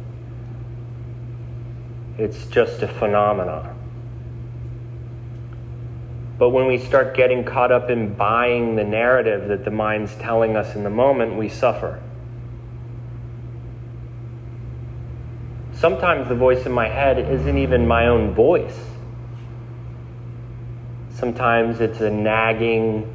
It's 2.17 2.45
just 2.45 2.81
a 2.83 2.87
phenomenon. 2.87 3.72
But 6.37 6.49
when 6.49 6.65
we 6.65 6.77
start 6.77 7.15
getting 7.15 7.43
caught 7.43 7.71
up 7.71 7.89
in 7.89 8.15
buying 8.15 8.75
the 8.75 8.83
narrative 8.83 9.47
that 9.49 9.63
the 9.65 9.71
mind's 9.71 10.15
telling 10.15 10.55
us 10.55 10.75
in 10.75 10.83
the 10.83 10.89
moment, 10.89 11.35
we 11.35 11.47
suffer. 11.47 12.01
Sometimes 15.73 16.29
the 16.29 16.35
voice 16.35 16.65
in 16.65 16.71
my 16.71 16.87
head 16.87 17.19
isn't 17.19 17.57
even 17.57 17.87
my 17.87 18.07
own 18.07 18.33
voice. 18.33 18.79
Sometimes 21.13 21.81
it's 21.81 21.99
a 22.01 22.09
nagging 22.09 23.13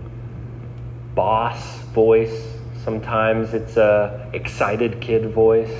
boss 1.15 1.81
voice. 1.95 2.55
Sometimes 2.85 3.53
it's 3.55 3.77
a 3.77 4.31
excited 4.33 5.01
kid 5.01 5.33
voice. 5.33 5.75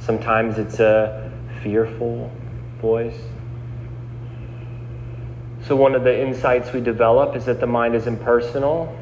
Sometimes 0.00 0.58
it's 0.58 0.80
a 0.80 1.30
fearful 1.62 2.32
voice. 2.80 3.18
So, 5.68 5.76
one 5.76 5.94
of 5.94 6.02
the 6.02 6.18
insights 6.18 6.72
we 6.72 6.80
develop 6.80 7.36
is 7.36 7.44
that 7.44 7.60
the 7.60 7.66
mind 7.66 7.94
is 7.94 8.06
impersonal, 8.06 8.96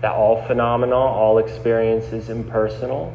that 0.00 0.10
all 0.10 0.44
phenomena, 0.48 0.96
all 0.96 1.38
experience 1.38 2.06
is 2.06 2.30
impersonal, 2.30 3.14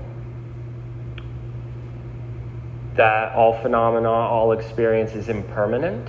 that 2.95 3.33
all 3.33 3.61
phenomena, 3.61 4.09
all 4.09 4.53
experience 4.53 5.11
is 5.11 5.27
impermanent, 5.27 6.07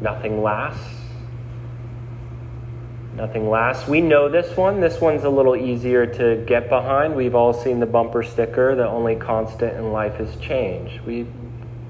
nothing 0.00 0.40
lasts. 0.40 1.00
Nothing 3.16 3.50
lasts. 3.50 3.88
We 3.88 4.02
know 4.02 4.28
this 4.28 4.56
one. 4.56 4.78
This 4.78 5.00
one's 5.00 5.24
a 5.24 5.30
little 5.30 5.56
easier 5.56 6.06
to 6.06 6.44
get 6.46 6.68
behind. 6.68 7.16
We've 7.16 7.34
all 7.34 7.52
seen 7.52 7.80
the 7.80 7.86
bumper 7.86 8.22
sticker 8.22 8.76
the 8.76 8.86
only 8.86 9.16
constant 9.16 9.74
in 9.74 9.90
life 9.90 10.20
is 10.20 10.36
change. 10.36 11.00
We 11.04 11.26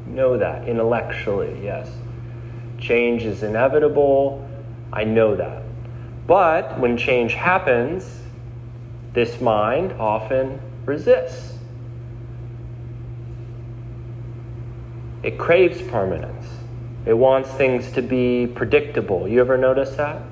know 0.07 0.39
that 0.39 0.67
intellectually, 0.67 1.63
yes. 1.63 1.91
Change 2.87 3.25
is 3.25 3.43
inevitable. 3.43 4.49
I 4.93 5.03
know 5.03 5.35
that. 5.35 5.65
But 6.29 6.79
when 6.79 6.97
change 6.97 7.35
happens, 7.35 8.23
this 9.13 9.41
mind 9.41 9.93
often 9.95 10.61
resists. 10.85 11.59
It 15.25 15.37
craves 15.37 15.83
permanence. 15.83 16.47
It 17.07 17.15
wants 17.15 17.51
things 17.51 17.91
to 17.93 18.03
be 18.03 18.47
predictable. 18.47 19.27
You 19.27 19.41
ever 19.41 19.59
notice 19.59 19.97
that? 19.97 20.23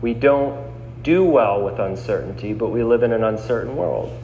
We 0.00 0.14
don't 0.14 1.02
do 1.02 1.24
well 1.24 1.60
with 1.64 1.80
uncertainty, 1.80 2.52
but 2.52 2.68
we 2.68 2.84
live 2.84 3.02
in 3.02 3.12
an 3.12 3.24
uncertain 3.24 3.74
world. 3.74 4.16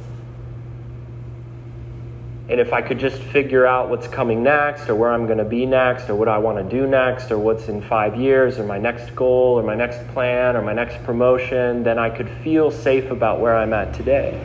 And 2.52 2.60
if 2.60 2.74
I 2.74 2.82
could 2.82 2.98
just 2.98 3.22
figure 3.22 3.66
out 3.66 3.88
what's 3.88 4.06
coming 4.06 4.42
next, 4.42 4.90
or 4.90 4.94
where 4.94 5.10
I'm 5.10 5.24
going 5.24 5.38
to 5.38 5.44
be 5.44 5.64
next, 5.64 6.10
or 6.10 6.14
what 6.14 6.28
I 6.28 6.36
want 6.36 6.58
to 6.58 6.64
do 6.64 6.86
next, 6.86 7.30
or 7.30 7.38
what's 7.38 7.68
in 7.68 7.80
five 7.80 8.14
years, 8.14 8.58
or 8.58 8.66
my 8.66 8.76
next 8.76 9.16
goal, 9.16 9.58
or 9.58 9.62
my 9.62 9.74
next 9.74 10.06
plan, 10.12 10.54
or 10.54 10.60
my 10.60 10.74
next 10.74 11.02
promotion, 11.02 11.82
then 11.82 11.98
I 11.98 12.10
could 12.10 12.28
feel 12.44 12.70
safe 12.70 13.10
about 13.10 13.40
where 13.40 13.56
I'm 13.56 13.72
at 13.72 13.94
today. 13.94 14.38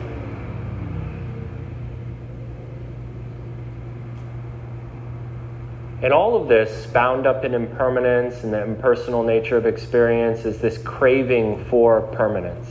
And 6.00 6.10
all 6.10 6.34
of 6.34 6.48
this, 6.48 6.86
bound 6.86 7.26
up 7.26 7.44
in 7.44 7.52
impermanence 7.52 8.42
and 8.42 8.54
the 8.54 8.62
impersonal 8.62 9.22
nature 9.22 9.58
of 9.58 9.66
experience, 9.66 10.46
is 10.46 10.60
this 10.60 10.78
craving 10.78 11.62
for 11.66 12.00
permanence. 12.00 12.70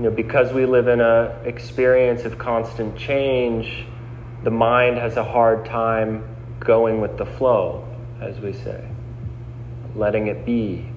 You 0.00 0.08
know, 0.08 0.16
because 0.16 0.50
we 0.50 0.64
live 0.64 0.88
in 0.88 1.02
a 1.02 1.38
experience 1.44 2.22
of 2.22 2.38
constant 2.38 2.96
change, 2.96 3.84
the 4.44 4.50
mind 4.50 4.96
has 4.96 5.18
a 5.18 5.22
hard 5.24 5.66
time 5.66 6.24
going 6.58 7.02
with 7.02 7.18
the 7.18 7.26
flow, 7.26 7.86
as 8.18 8.40
we 8.40 8.54
say, 8.54 8.82
letting 9.94 10.28
it 10.28 10.46
be. 10.46 10.90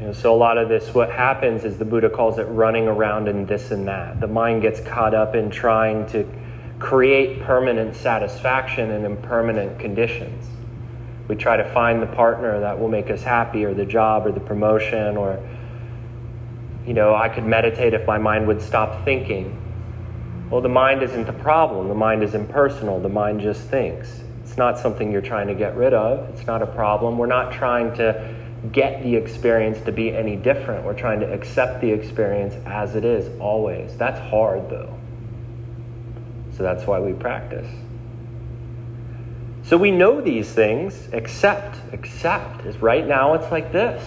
You 0.00 0.06
know, 0.06 0.12
so 0.12 0.34
a 0.34 0.36
lot 0.36 0.58
of 0.58 0.68
this, 0.68 0.92
what 0.92 1.12
happens 1.12 1.62
is 1.62 1.78
the 1.78 1.84
Buddha 1.84 2.10
calls 2.10 2.38
it 2.38 2.48
running 2.48 2.88
around 2.88 3.28
in 3.28 3.46
this 3.46 3.70
and 3.70 3.86
that. 3.86 4.18
The 4.18 4.26
mind 4.26 4.62
gets 4.62 4.80
caught 4.80 5.14
up 5.14 5.36
in 5.36 5.48
trying 5.48 6.08
to 6.08 6.28
create 6.80 7.40
permanent 7.42 7.94
satisfaction 7.94 8.90
in 8.90 9.04
impermanent 9.04 9.78
conditions. 9.78 10.44
We 11.28 11.36
try 11.36 11.56
to 11.56 11.72
find 11.72 12.02
the 12.02 12.08
partner 12.08 12.58
that 12.58 12.80
will 12.80 12.88
make 12.88 13.10
us 13.10 13.22
happy, 13.22 13.64
or 13.64 13.74
the 13.74 13.86
job, 13.86 14.26
or 14.26 14.32
the 14.32 14.40
promotion, 14.40 15.16
or, 15.16 15.38
you 16.86 16.94
know, 16.94 17.14
I 17.14 17.28
could 17.28 17.44
meditate 17.44 17.94
if 17.94 18.06
my 18.06 18.18
mind 18.18 18.46
would 18.46 18.60
stop 18.60 19.04
thinking. 19.04 19.60
Well, 20.50 20.60
the 20.60 20.68
mind 20.68 21.02
isn't 21.02 21.26
the 21.26 21.32
problem. 21.32 21.88
The 21.88 21.94
mind 21.94 22.22
is 22.22 22.34
impersonal. 22.34 23.00
The 23.00 23.08
mind 23.08 23.40
just 23.40 23.62
thinks. 23.62 24.20
It's 24.42 24.58
not 24.58 24.78
something 24.78 25.10
you're 25.10 25.22
trying 25.22 25.48
to 25.48 25.54
get 25.54 25.74
rid 25.76 25.94
of. 25.94 26.28
It's 26.30 26.46
not 26.46 26.62
a 26.62 26.66
problem. 26.66 27.16
We're 27.16 27.26
not 27.26 27.52
trying 27.52 27.96
to 27.96 28.34
get 28.72 29.02
the 29.02 29.16
experience 29.16 29.80
to 29.86 29.92
be 29.92 30.14
any 30.14 30.36
different. 30.36 30.84
We're 30.84 30.98
trying 30.98 31.20
to 31.20 31.32
accept 31.32 31.80
the 31.80 31.90
experience 31.90 32.54
as 32.66 32.94
it 32.94 33.04
is, 33.04 33.28
always. 33.40 33.96
That's 33.96 34.20
hard, 34.30 34.68
though. 34.70 34.98
So 36.56 36.62
that's 36.62 36.86
why 36.86 37.00
we 37.00 37.14
practice. 37.14 37.68
So 39.64 39.78
we 39.78 39.90
know 39.90 40.20
these 40.20 40.52
things, 40.52 41.08
accept, 41.12 41.78
accept. 41.92 42.66
Is 42.66 42.76
right 42.78 43.06
now 43.06 43.34
it's 43.34 43.50
like 43.50 43.72
this. 43.72 44.04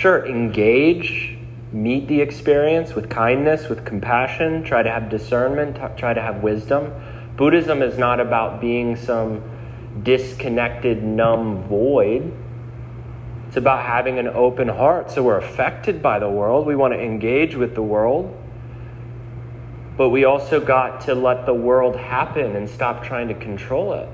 Sure, 0.00 0.24
engage, 0.24 1.36
meet 1.72 2.08
the 2.08 2.22
experience 2.22 2.94
with 2.94 3.10
kindness, 3.10 3.68
with 3.68 3.84
compassion, 3.84 4.64
try 4.64 4.82
to 4.82 4.90
have 4.90 5.10
discernment, 5.10 5.76
try 5.98 6.14
to 6.14 6.22
have 6.22 6.42
wisdom. 6.42 6.90
Buddhism 7.36 7.82
is 7.82 7.98
not 7.98 8.18
about 8.18 8.62
being 8.62 8.96
some 8.96 9.42
disconnected, 10.02 11.02
numb 11.02 11.64
void. 11.64 12.32
It's 13.46 13.58
about 13.58 13.84
having 13.84 14.18
an 14.18 14.28
open 14.28 14.68
heart. 14.68 15.10
So 15.10 15.22
we're 15.22 15.36
affected 15.36 16.02
by 16.02 16.18
the 16.18 16.30
world. 16.30 16.66
We 16.66 16.76
want 16.76 16.94
to 16.94 16.98
engage 16.98 17.54
with 17.54 17.74
the 17.74 17.82
world. 17.82 18.34
But 19.98 20.08
we 20.08 20.24
also 20.24 20.64
got 20.64 21.02
to 21.02 21.14
let 21.14 21.44
the 21.44 21.52
world 21.52 21.96
happen 21.96 22.56
and 22.56 22.70
stop 22.70 23.04
trying 23.04 23.28
to 23.28 23.34
control 23.34 23.92
it. 23.92 24.08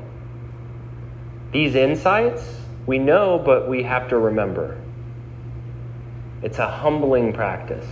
These 1.52 1.76
insights, 1.76 2.42
we 2.86 2.98
know, 2.98 3.38
but 3.38 3.68
we 3.68 3.84
have 3.84 4.08
to 4.08 4.18
remember. 4.18 4.80
It's 6.42 6.58
a 6.58 6.70
humbling 6.70 7.32
practice. 7.32 7.86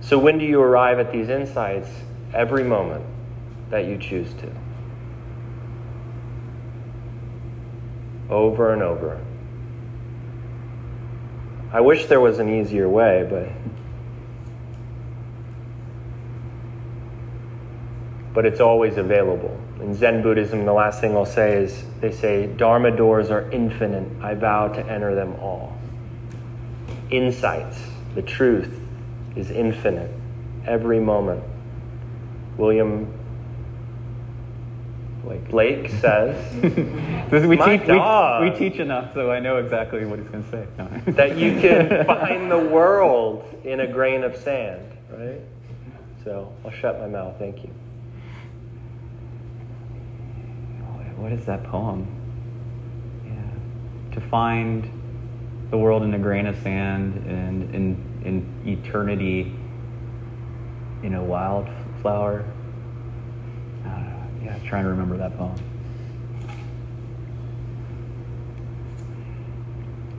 So, 0.00 0.18
when 0.18 0.38
do 0.38 0.44
you 0.44 0.60
arrive 0.60 0.98
at 0.98 1.10
these 1.10 1.28
insights? 1.28 1.88
Every 2.32 2.62
moment 2.62 3.04
that 3.70 3.86
you 3.86 3.98
choose 3.98 4.32
to. 4.34 4.50
Over 8.30 8.72
and 8.72 8.82
over. 8.82 9.20
I 11.72 11.80
wish 11.80 12.06
there 12.06 12.20
was 12.20 12.38
an 12.38 12.48
easier 12.48 12.88
way, 12.88 13.26
but 13.28 13.48
but 18.36 18.44
it's 18.44 18.60
always 18.60 18.98
available. 18.98 19.58
In 19.80 19.94
Zen 19.94 20.22
Buddhism, 20.22 20.66
the 20.66 20.72
last 20.72 21.00
thing 21.00 21.16
I'll 21.16 21.24
say 21.24 21.54
is 21.54 21.84
they 22.00 22.12
say, 22.12 22.46
Dharma 22.46 22.90
doors 22.90 23.30
are 23.30 23.50
infinite. 23.50 24.06
I 24.22 24.34
vow 24.34 24.68
to 24.68 24.86
enter 24.86 25.14
them 25.14 25.34
all. 25.40 25.74
Insights, 27.10 27.78
the 28.14 28.22
truth, 28.22 28.80
is 29.36 29.50
infinite 29.50 30.10
every 30.66 31.00
moment. 31.00 31.42
William 32.56 33.12
Blake 35.50 35.90
says, 36.00 36.54
we, 37.32 37.56
My 37.56 37.76
teach, 37.76 37.86
dog. 37.88 38.42
we, 38.42 38.50
we 38.50 38.56
teach 38.56 38.78
enough, 38.78 39.12
so 39.12 39.30
I 39.30 39.40
know 39.40 39.56
exactly 39.56 40.04
what 40.04 40.18
he's 40.18 40.28
going 40.28 40.44
to 40.44 40.50
say. 40.50 40.66
No. 40.78 40.88
that 41.12 41.36
you 41.36 41.60
can 41.60 42.04
find 42.06 42.50
the 42.50 42.58
world 42.58 43.44
in 43.64 43.80
a 43.80 43.86
grain 43.86 44.22
of 44.22 44.36
sand, 44.36 44.86
right? 45.10 45.40
So 46.24 46.52
I'll 46.64 46.70
shut 46.70 47.00
my 47.00 47.08
mouth. 47.08 47.34
Thank 47.38 47.62
you. 47.64 47.70
what 51.16 51.32
is 51.32 51.46
that 51.46 51.64
poem? 51.64 52.06
Yeah. 53.24 54.14
To 54.14 54.20
find 54.28 54.84
the 55.70 55.78
world 55.78 56.02
in 56.02 56.14
a 56.14 56.18
grain 56.18 56.46
of 56.46 56.56
sand 56.62 57.26
and 57.26 57.74
in, 57.74 58.22
in 58.24 58.78
eternity 58.78 59.54
in 61.02 61.14
a 61.14 61.22
wildflower. 61.22 62.44
Don't. 63.84 64.40
Yeah, 64.44 64.58
trying 64.64 64.84
to 64.84 64.90
remember 64.90 65.16
that 65.16 65.36
poem. 65.36 65.54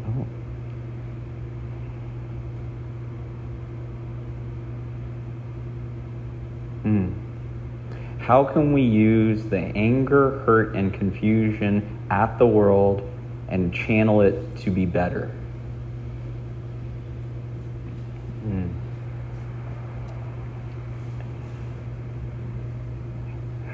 Oh. 0.06 0.28
Hmm. 6.84 7.14
How 8.20 8.44
can 8.44 8.74
we 8.74 8.82
use 8.82 9.44
the 9.46 9.58
anger, 9.58 10.40
hurt, 10.40 10.76
and 10.76 10.94
confusion 10.94 12.06
at 12.10 12.38
the 12.38 12.48
world 12.48 13.10
and 13.50 13.74
channel 13.74 14.22
it 14.22 14.58
to 14.58 14.72
be 14.72 14.86
better? 14.86 15.28
Hmm. 18.44 18.68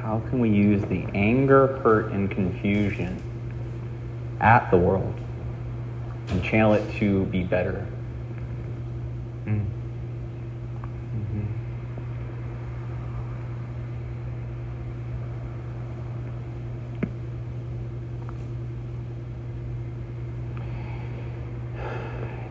How 0.02 0.20
can 0.30 0.40
we 0.40 0.50
use 0.50 0.82
the 0.84 1.06
anger, 1.16 1.80
hurt, 1.80 2.12
and 2.12 2.30
confusion 2.30 3.22
at 4.40 4.70
the 4.70 4.78
world 4.78 5.20
and 6.30 6.44
channel 6.44 6.74
it 6.74 7.00
to 7.00 7.26
be 7.26 7.44
better? 7.44 7.88
Mm. 9.46 9.66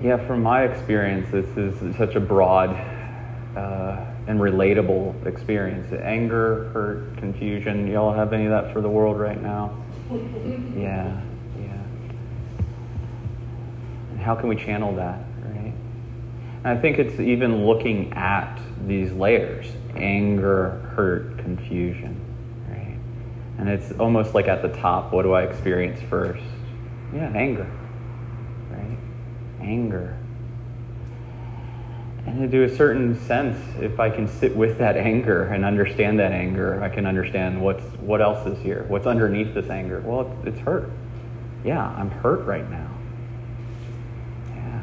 Yeah, 0.03 0.17
from 0.27 0.43
my 0.43 0.65
experience, 0.65 1.31
this 1.31 1.47
is 1.57 1.97
such 1.97 2.17
a 2.17 2.21
broad 2.21 2.71
uh, 3.57 4.05
and 4.27 4.41
relatable 4.41 5.27
experience. 5.27 5.93
Anger, 5.93 6.71
hurt, 6.71 7.17
confusion. 7.19 7.87
Y'all 7.87 8.13
have 8.13 8.33
any 8.33 8.47
of 8.47 8.51
that 8.51 8.73
for 8.73 8.81
the 8.81 8.89
world 8.89 9.17
right 9.21 9.41
now? 9.41 9.81
yeah, 10.11 11.23
yeah. 11.57 11.83
And 14.11 14.19
how 14.19 14.35
can 14.35 14.49
we 14.49 14.57
channel 14.57 14.93
that, 14.97 15.21
right? 15.45 15.73
And 16.65 16.67
I 16.67 16.77
think 16.77 16.99
it's 16.99 17.21
even 17.21 17.65
looking 17.65 18.13
at 18.15 18.61
these 18.89 19.13
layers 19.13 19.71
anger, 19.95 20.81
hurt, 20.97 21.39
confusion, 21.39 22.21
right? 22.69 22.99
And 23.59 23.69
it's 23.69 23.93
almost 24.01 24.35
like 24.35 24.49
at 24.49 24.63
the 24.63 24.81
top, 24.81 25.13
what 25.13 25.23
do 25.23 25.33
I 25.33 25.45
experience 25.45 26.01
first? 26.11 26.43
Yeah, 27.15 27.31
anger 27.37 27.71
anger. 29.63 30.19
And 32.27 32.51
to 32.51 32.65
a 32.65 32.77
certain 32.77 33.19
sense, 33.27 33.59
if 33.81 33.99
I 33.99 34.09
can 34.09 34.29
sit 34.29 34.55
with 34.57 34.79
that 34.79 34.97
anger 34.97 35.45
and 35.45 35.65
understand 35.65 36.21
that 36.21 36.33
anger, 36.33 36.83
I 36.83 36.89
can 36.89 37.05
understand 37.05 37.61
what's 37.61 37.83
what 37.99 38.23
else 38.23 38.47
is 38.47 38.59
here. 38.63 38.85
What's 38.89 39.07
underneath 39.07 39.55
this 39.55 39.69
anger? 39.69 40.01
Well, 40.01 40.21
it's, 40.21 40.49
it's 40.49 40.61
hurt. 40.61 40.91
Yeah, 41.65 41.85
I'm 41.85 42.11
hurt 42.11 42.45
right 42.47 42.69
now. 42.71 42.91
Yeah. 44.51 44.83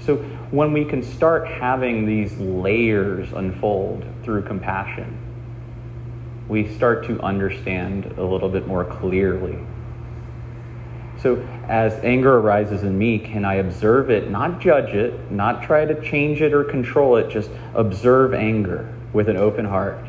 So 0.00 0.16
when 0.50 0.72
we 0.72 0.84
can 0.84 1.02
start 1.02 1.48
having 1.48 2.06
these 2.06 2.36
layers 2.38 3.32
unfold 3.32 4.04
through 4.22 4.42
compassion, 4.42 5.16
we 6.48 6.74
start 6.74 7.06
to 7.06 7.20
understand 7.20 8.06
a 8.18 8.24
little 8.24 8.48
bit 8.48 8.66
more 8.66 8.84
clearly 8.84 9.58
so, 11.22 11.36
as 11.68 11.92
anger 12.02 12.38
arises 12.38 12.82
in 12.82 12.96
me, 12.96 13.18
can 13.18 13.44
I 13.44 13.56
observe 13.56 14.08
it, 14.08 14.30
not 14.30 14.58
judge 14.58 14.94
it, 14.94 15.30
not 15.30 15.62
try 15.62 15.84
to 15.84 16.00
change 16.00 16.40
it 16.40 16.54
or 16.54 16.64
control 16.64 17.16
it, 17.16 17.28
just 17.28 17.50
observe 17.74 18.32
anger 18.32 18.90
with 19.12 19.28
an 19.28 19.36
open 19.36 19.66
heart? 19.66 20.02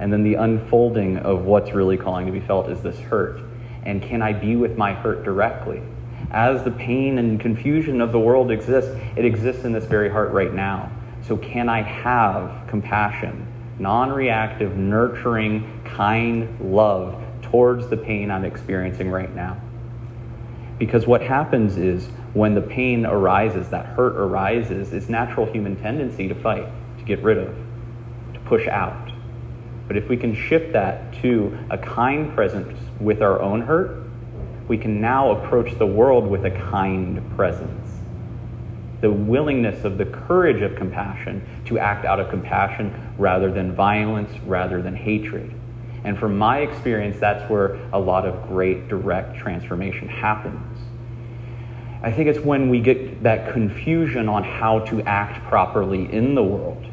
And 0.00 0.10
then 0.10 0.22
the 0.22 0.36
unfolding 0.36 1.18
of 1.18 1.44
what's 1.44 1.72
really 1.72 1.98
calling 1.98 2.24
to 2.26 2.32
be 2.32 2.40
felt 2.40 2.70
is 2.70 2.80
this 2.80 2.98
hurt. 2.98 3.40
And 3.82 4.00
can 4.00 4.22
I 4.22 4.32
be 4.32 4.56
with 4.56 4.78
my 4.78 4.94
hurt 4.94 5.22
directly? 5.22 5.82
As 6.30 6.64
the 6.64 6.70
pain 6.70 7.18
and 7.18 7.38
confusion 7.38 8.00
of 8.00 8.10
the 8.10 8.18
world 8.18 8.50
exists, 8.50 8.90
it 9.16 9.26
exists 9.26 9.64
in 9.64 9.72
this 9.72 9.84
very 9.84 10.08
heart 10.08 10.32
right 10.32 10.54
now. 10.54 10.90
So, 11.28 11.36
can 11.36 11.68
I 11.68 11.82
have 11.82 12.66
compassion, 12.68 13.46
non 13.78 14.10
reactive, 14.10 14.78
nurturing, 14.78 15.82
kind 15.84 16.72
love 16.72 17.22
towards 17.42 17.88
the 17.88 17.98
pain 17.98 18.30
I'm 18.30 18.46
experiencing 18.46 19.10
right 19.10 19.32
now? 19.34 19.60
Because 20.78 21.06
what 21.06 21.22
happens 21.22 21.76
is 21.76 22.08
when 22.34 22.54
the 22.54 22.60
pain 22.60 23.06
arises, 23.06 23.68
that 23.70 23.86
hurt 23.86 24.16
arises, 24.16 24.92
it's 24.92 25.08
natural 25.08 25.46
human 25.46 25.76
tendency 25.76 26.28
to 26.28 26.34
fight, 26.34 26.66
to 26.98 27.04
get 27.04 27.22
rid 27.22 27.38
of, 27.38 27.54
to 28.34 28.40
push 28.40 28.66
out. 28.66 29.12
But 29.86 29.96
if 29.96 30.08
we 30.08 30.16
can 30.16 30.34
shift 30.34 30.72
that 30.72 31.12
to 31.22 31.56
a 31.70 31.78
kind 31.78 32.34
presence 32.34 32.76
with 33.00 33.22
our 33.22 33.40
own 33.40 33.60
hurt, 33.60 34.02
we 34.66 34.78
can 34.78 35.00
now 35.00 35.30
approach 35.32 35.78
the 35.78 35.86
world 35.86 36.26
with 36.26 36.44
a 36.46 36.50
kind 36.50 37.22
presence. 37.36 38.00
the 39.04 39.12
willingness 39.12 39.84
of 39.84 39.98
the 39.98 40.06
courage 40.06 40.62
of 40.62 40.74
compassion 40.76 41.46
to 41.66 41.78
act 41.78 42.06
out 42.06 42.18
of 42.18 42.30
compassion 42.30 42.90
rather 43.18 43.52
than 43.52 43.70
violence, 43.74 44.30
rather 44.46 44.80
than 44.80 44.96
hatred. 44.96 45.52
And 46.04 46.18
from 46.18 46.36
my 46.36 46.58
experience, 46.60 47.18
that's 47.18 47.48
where 47.50 47.76
a 47.92 47.98
lot 47.98 48.26
of 48.26 48.46
great 48.46 48.88
direct 48.88 49.36
transformation 49.38 50.06
happens. 50.08 50.78
I 52.02 52.12
think 52.12 52.28
it's 52.28 52.38
when 52.38 52.68
we 52.68 52.80
get 52.80 53.22
that 53.22 53.52
confusion 53.52 54.28
on 54.28 54.44
how 54.44 54.80
to 54.80 55.00
act 55.02 55.42
properly 55.48 56.12
in 56.12 56.34
the 56.34 56.42
world. 56.42 56.84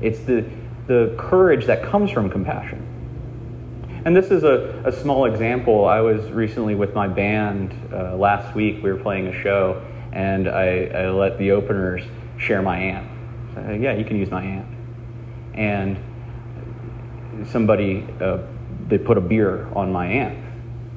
It's 0.00 0.18
the, 0.20 0.44
the 0.88 1.14
courage 1.16 1.66
that 1.66 1.84
comes 1.84 2.10
from 2.10 2.28
compassion. 2.28 2.82
And 4.04 4.14
this 4.16 4.32
is 4.32 4.42
a, 4.42 4.82
a 4.84 4.92
small 4.92 5.24
example. 5.26 5.84
I 5.84 6.00
was 6.00 6.30
recently 6.30 6.74
with 6.74 6.94
my 6.94 7.06
band 7.06 7.74
uh, 7.92 8.16
last 8.16 8.54
week. 8.54 8.82
We 8.82 8.92
were 8.92 8.98
playing 8.98 9.28
a 9.28 9.42
show, 9.42 9.84
and 10.12 10.48
I, 10.48 10.86
I 10.94 11.10
let 11.10 11.38
the 11.38 11.52
openers 11.52 12.02
share 12.36 12.62
my 12.62 12.78
amp. 12.78 13.08
So, 13.54 13.72
yeah, 13.72 13.94
you 13.94 14.04
can 14.04 14.16
use 14.16 14.30
my 14.30 14.44
amp. 14.44 14.68
And 15.54 15.98
somebody, 17.46 18.06
uh, 18.20 18.38
they 18.88 18.98
put 18.98 19.18
a 19.18 19.20
beer 19.20 19.68
on 19.74 19.92
my 19.92 20.06
amp. 20.06 20.38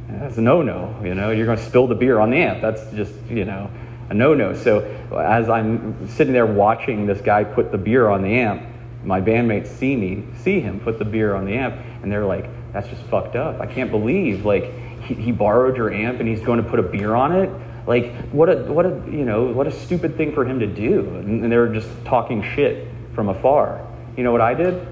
That's 0.10 0.38
a 0.38 0.42
no-no. 0.42 1.00
You 1.04 1.14
know, 1.16 1.32
you're 1.32 1.46
going 1.46 1.58
to 1.58 1.66
spill 1.66 1.88
the 1.88 1.96
beer 1.96 2.20
on 2.20 2.32
the 2.32 2.38
amp. 2.38 2.62
That's 2.62 2.90
just 2.92 3.14
you 3.30 3.46
know 3.46 3.70
a 4.10 4.14
no-no. 4.14 4.54
So 4.56 4.82
as 5.16 5.50
I'm 5.50 6.08
sitting 6.08 6.34
there 6.34 6.46
watching 6.46 7.06
this 7.06 7.22
guy 7.22 7.44
put 7.44 7.72
the 7.72 7.78
beer 7.78 8.10
on 8.10 8.24
the 8.24 8.40
amp, 8.40 8.64
my 9.04 9.22
bandmates 9.22 9.68
see 9.68 9.96
me, 9.96 10.26
see 10.38 10.60
him 10.60 10.80
put 10.80 11.00
the 11.00 11.06
beer 11.06 11.36
on 11.36 11.46
the 11.46 11.54
amp, 11.54 11.76
and 12.02 12.12
they're 12.12 12.26
like, 12.26 12.46
"That's 12.74 12.88
just 12.88 13.02
fucked 13.04 13.36
up. 13.36 13.62
I 13.62 13.66
can't 13.66 13.92
believe 13.92 14.46
like 14.46 14.74
he, 15.04 15.14
he 15.14 15.32
borrowed 15.32 15.78
your 15.78 15.94
amp 15.94 16.20
and 16.20 16.28
he's 16.28 16.42
going 16.42 16.62
to 16.64 16.70
put 16.70 16.80
a 16.80 16.84
beer 16.84 17.16
on 17.16 17.34
it." 17.34 17.50
Like 17.88 18.14
what 18.32 18.50
a 18.50 18.72
what 18.72 18.86
a 18.86 18.90
you 19.10 19.26
know 19.26 19.46
what 19.46 19.68
a 19.68 19.72
stupid 19.72 20.18
thing 20.18 20.34
for 20.34 20.46
him 20.46 20.60
to 20.60 20.68
do. 20.68 21.00
And, 21.16 21.44
and 21.44 21.52
they 21.52 21.58
were 21.58 21.74
just 21.74 21.90
talking 22.06 22.44
shit 22.56 22.88
from 23.14 23.30
afar. 23.30 23.86
You 24.18 24.24
know 24.24 24.32
what 24.32 24.42
I 24.42 24.54
did? 24.54 24.86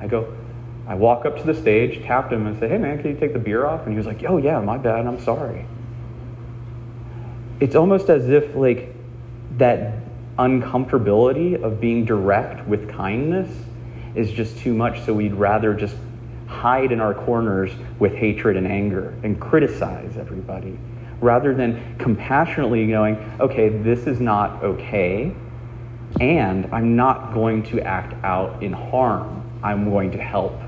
I 0.00 0.06
go, 0.06 0.34
I 0.90 0.94
walk 0.94 1.24
up 1.24 1.36
to 1.36 1.44
the 1.44 1.54
stage, 1.54 2.02
tapped 2.02 2.32
him, 2.32 2.48
and 2.48 2.58
say, 2.58 2.68
"Hey 2.68 2.76
man, 2.76 2.98
can 3.00 3.12
you 3.12 3.16
take 3.16 3.32
the 3.32 3.38
beer 3.38 3.64
off?" 3.64 3.82
And 3.82 3.92
he 3.92 3.96
was 3.96 4.08
like, 4.08 4.24
"Oh 4.24 4.38
yeah, 4.38 4.58
my 4.60 4.76
bad. 4.76 5.06
I'm 5.06 5.20
sorry." 5.20 5.64
It's 7.60 7.76
almost 7.76 8.10
as 8.10 8.28
if 8.28 8.56
like 8.56 8.92
that 9.58 9.94
uncomfortability 10.36 11.62
of 11.62 11.80
being 11.80 12.04
direct 12.04 12.66
with 12.66 12.90
kindness 12.90 13.48
is 14.16 14.32
just 14.32 14.58
too 14.58 14.74
much. 14.74 15.00
So 15.02 15.14
we'd 15.14 15.34
rather 15.34 15.74
just 15.74 15.94
hide 16.48 16.90
in 16.90 17.00
our 17.00 17.14
corners 17.14 17.70
with 18.00 18.12
hatred 18.12 18.56
and 18.56 18.66
anger 18.66 19.14
and 19.22 19.40
criticize 19.40 20.16
everybody 20.16 20.76
rather 21.20 21.54
than 21.54 21.96
compassionately 21.98 22.88
going, 22.88 23.16
okay, 23.38 23.68
this 23.68 24.08
is 24.08 24.18
not 24.18 24.64
okay, 24.64 25.32
and 26.18 26.66
I'm 26.72 26.96
not 26.96 27.32
going 27.32 27.62
to 27.64 27.80
act 27.82 28.12
out 28.24 28.60
in 28.60 28.72
harm. 28.72 29.36
I'm 29.62 29.88
going 29.88 30.10
to 30.12 30.18
help. 30.18 30.60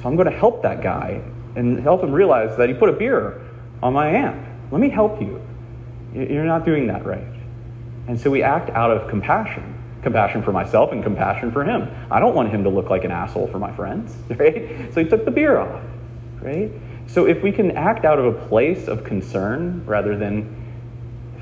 So 0.00 0.08
I'm 0.08 0.16
going 0.16 0.30
to 0.30 0.36
help 0.36 0.62
that 0.62 0.82
guy 0.82 1.22
and 1.56 1.80
help 1.80 2.02
him 2.02 2.12
realize 2.12 2.56
that 2.56 2.68
he 2.68 2.74
put 2.74 2.88
a 2.88 2.92
beer 2.92 3.40
on 3.82 3.92
my 3.92 4.08
amp. 4.08 4.46
Let 4.70 4.80
me 4.80 4.88
help 4.88 5.20
you. 5.20 5.42
You're 6.14 6.44
not 6.44 6.64
doing 6.64 6.86
that 6.88 7.04
right. 7.04 7.24
And 8.08 8.18
so 8.18 8.30
we 8.30 8.42
act 8.42 8.70
out 8.70 8.90
of 8.90 9.08
compassion 9.08 9.76
compassion 10.02 10.42
for 10.42 10.52
myself 10.52 10.92
and 10.92 11.02
compassion 11.02 11.52
for 11.52 11.64
him. 11.64 11.88
I 12.10 12.20
don't 12.20 12.34
want 12.34 12.50
him 12.50 12.64
to 12.64 12.70
look 12.70 12.90
like 12.90 13.04
an 13.04 13.10
asshole 13.10 13.48
for 13.48 13.58
my 13.58 13.74
friends, 13.74 14.16
right? 14.30 14.92
So 14.92 15.02
he 15.02 15.08
took 15.08 15.24
the 15.24 15.30
beer 15.30 15.58
off, 15.58 15.82
right? 16.40 16.70
So 17.06 17.26
if 17.26 17.42
we 17.42 17.52
can 17.52 17.72
act 17.72 18.04
out 18.04 18.18
of 18.18 18.24
a 18.24 18.46
place 18.46 18.88
of 18.88 19.04
concern 19.04 19.84
rather 19.86 20.16
than 20.16 20.56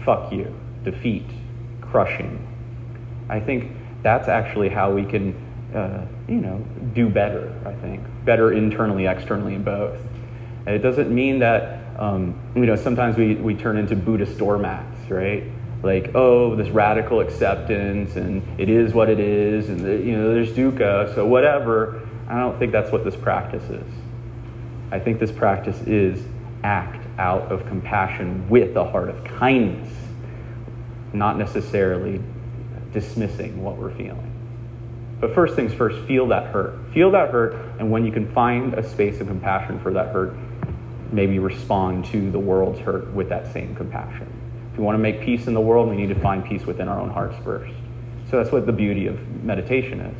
fuck 0.04 0.32
you, 0.32 0.54
defeat, 0.84 1.26
crushing, 1.80 2.44
I 3.28 3.40
think 3.40 3.72
that's 4.02 4.28
actually 4.28 4.70
how 4.70 4.92
we 4.92 5.04
can, 5.04 5.34
uh, 5.74 6.04
you 6.28 6.36
know, 6.36 6.58
do 6.94 7.08
better, 7.08 7.52
I 7.64 7.72
think. 7.74 8.02
Better 8.24 8.52
internally, 8.52 9.06
externally, 9.06 9.54
and 9.54 9.64
both. 9.64 9.98
And 10.66 10.74
it 10.74 10.80
doesn't 10.80 11.14
mean 11.14 11.38
that, 11.40 11.98
um, 11.98 12.38
you 12.54 12.66
know, 12.66 12.76
sometimes 12.76 13.16
we, 13.16 13.34
we 13.36 13.54
turn 13.54 13.76
into 13.76 13.96
Buddhist 13.96 14.38
doormats, 14.38 15.10
right? 15.10 15.44
like 15.82 16.10
oh 16.14 16.56
this 16.56 16.68
radical 16.68 17.20
acceptance 17.20 18.16
and 18.16 18.42
it 18.60 18.68
is 18.68 18.92
what 18.92 19.08
it 19.08 19.20
is 19.20 19.68
and 19.68 19.80
the, 19.80 19.92
you 19.96 20.16
know 20.16 20.32
there's 20.34 20.50
dukkha 20.50 21.14
so 21.14 21.24
whatever 21.24 22.06
i 22.28 22.38
don't 22.38 22.58
think 22.58 22.72
that's 22.72 22.90
what 22.90 23.04
this 23.04 23.14
practice 23.14 23.62
is 23.70 23.86
i 24.90 24.98
think 24.98 25.20
this 25.20 25.30
practice 25.30 25.80
is 25.82 26.24
act 26.64 27.06
out 27.18 27.42
of 27.52 27.64
compassion 27.66 28.48
with 28.48 28.76
a 28.76 28.84
heart 28.84 29.08
of 29.08 29.22
kindness 29.24 29.92
not 31.12 31.38
necessarily 31.38 32.20
dismissing 32.92 33.62
what 33.62 33.76
we're 33.76 33.94
feeling 33.94 34.27
but 35.20 35.34
first 35.34 35.54
things 35.56 35.74
first 35.74 35.98
feel 36.06 36.26
that 36.28 36.52
hurt 36.52 36.78
feel 36.92 37.10
that 37.10 37.30
hurt 37.30 37.54
and 37.78 37.90
when 37.90 38.04
you 38.04 38.12
can 38.12 38.30
find 38.32 38.74
a 38.74 38.88
space 38.88 39.20
of 39.20 39.26
compassion 39.26 39.78
for 39.80 39.92
that 39.92 40.12
hurt 40.12 40.34
maybe 41.12 41.38
respond 41.38 42.04
to 42.04 42.30
the 42.30 42.38
world's 42.38 42.78
hurt 42.80 43.10
with 43.12 43.28
that 43.28 43.50
same 43.52 43.74
compassion 43.74 44.30
If 44.72 44.78
we 44.78 44.84
want 44.84 44.94
to 44.94 45.02
make 45.02 45.20
peace 45.22 45.46
in 45.46 45.54
the 45.54 45.60
world, 45.60 45.88
we 45.88 45.96
need 45.96 46.08
to 46.10 46.20
find 46.20 46.44
peace 46.44 46.64
within 46.66 46.88
our 46.88 47.00
own 47.00 47.10
hearts 47.10 47.36
first. 47.42 47.74
So 48.30 48.36
that's 48.36 48.52
what 48.52 48.66
the 48.66 48.72
beauty 48.72 49.06
of 49.06 49.18
meditation 49.42 50.00
is. 50.00 50.16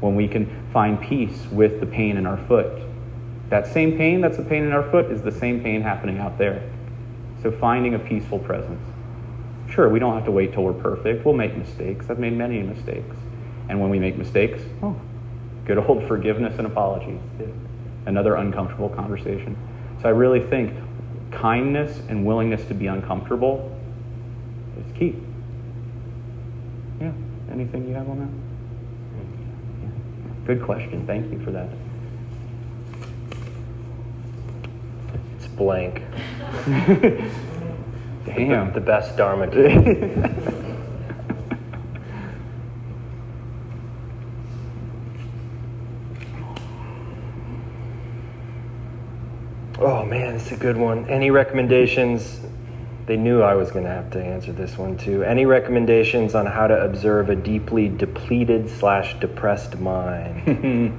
When 0.00 0.14
we 0.14 0.28
can 0.28 0.46
find 0.72 1.00
peace 1.00 1.46
with 1.50 1.80
the 1.80 1.86
pain 1.86 2.16
in 2.16 2.24
our 2.24 2.38
foot. 2.46 2.82
That 3.50 3.66
same 3.66 3.96
pain 3.96 4.20
that's 4.20 4.36
the 4.36 4.44
pain 4.44 4.64
in 4.64 4.72
our 4.72 4.88
foot 4.90 5.10
is 5.10 5.22
the 5.22 5.32
same 5.32 5.62
pain 5.62 5.82
happening 5.82 6.18
out 6.18 6.38
there. 6.38 6.62
So 7.42 7.50
finding 7.50 7.94
a 7.94 7.98
peaceful 7.98 8.38
presence. 8.38 8.80
Sure, 9.68 9.88
we 9.88 9.98
don't 9.98 10.14
have 10.14 10.24
to 10.24 10.30
wait 10.30 10.52
till 10.52 10.64
we're 10.64 10.72
perfect. 10.72 11.24
We'll 11.24 11.34
make 11.34 11.56
mistakes. 11.56 12.08
I've 12.08 12.18
made 12.18 12.32
many 12.32 12.62
mistakes. 12.62 13.16
And 13.68 13.80
when 13.80 13.90
we 13.90 13.98
make 13.98 14.16
mistakes, 14.16 14.62
oh, 14.82 14.98
good 15.64 15.78
old 15.78 16.06
forgiveness 16.08 16.58
and 16.58 16.66
apology. 16.66 17.18
Another 18.06 18.36
uncomfortable 18.36 18.88
conversation. 18.88 19.56
So 20.00 20.08
I 20.08 20.12
really 20.12 20.40
think 20.40 20.72
kindness 21.30 22.00
and 22.08 22.24
willingness 22.24 22.64
to 22.66 22.74
be 22.74 22.86
uncomfortable 22.86 23.78
is 24.78 24.92
key. 24.98 25.16
Yeah. 27.00 27.12
Anything 27.52 27.86
you 27.86 27.94
have 27.94 28.08
on 28.08 28.18
that? 28.20 28.28
Yeah. 29.84 29.90
Good 30.46 30.64
question. 30.64 31.06
Thank 31.06 31.30
you 31.30 31.38
for 31.44 31.50
that. 31.50 31.68
It's 35.36 35.46
blank. 35.48 36.02
Damn. 38.24 38.68
The, 38.68 38.74
the 38.74 38.80
best 38.80 39.16
Dharma. 39.16 39.48
oh 49.78 50.04
man, 50.04 50.34
it's 50.34 50.52
a 50.52 50.56
good 50.56 50.76
one. 50.76 51.08
Any 51.08 51.30
recommendations 51.30 52.40
they 53.06 53.16
knew 53.16 53.40
I 53.40 53.54
was 53.54 53.70
going 53.70 53.84
to 53.84 53.90
have 53.90 54.10
to 54.10 54.22
answer 54.22 54.52
this 54.52 54.76
one 54.76 54.98
too. 54.98 55.22
Any 55.22 55.46
recommendations 55.46 56.34
on 56.34 56.44
how 56.44 56.66
to 56.66 56.84
observe 56.84 57.30
a 57.30 57.36
deeply 57.36 57.88
depleted 57.88 58.68
slash 58.68 59.18
depressed 59.18 59.78
mind? 59.78 60.92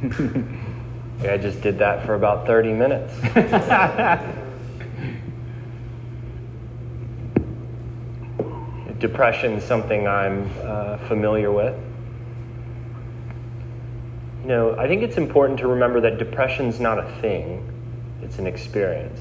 I 1.20 1.36
just 1.36 1.60
did 1.60 1.78
that 1.80 2.06
for 2.06 2.14
about 2.14 2.46
30 2.46 2.72
minutes. 2.72 3.12
Depression 8.98 9.52
is 9.52 9.64
something 9.64 10.08
I'm 10.08 10.50
uh, 10.62 10.96
familiar 11.08 11.52
with. 11.52 11.74
Know, 14.50 14.74
I 14.76 14.88
think 14.88 15.04
it's 15.04 15.16
important 15.16 15.60
to 15.60 15.68
remember 15.68 16.00
that 16.00 16.18
depression's 16.18 16.80
not 16.80 16.98
a 16.98 17.08
thing, 17.20 17.72
it's 18.20 18.40
an 18.40 18.48
experience. 18.48 19.20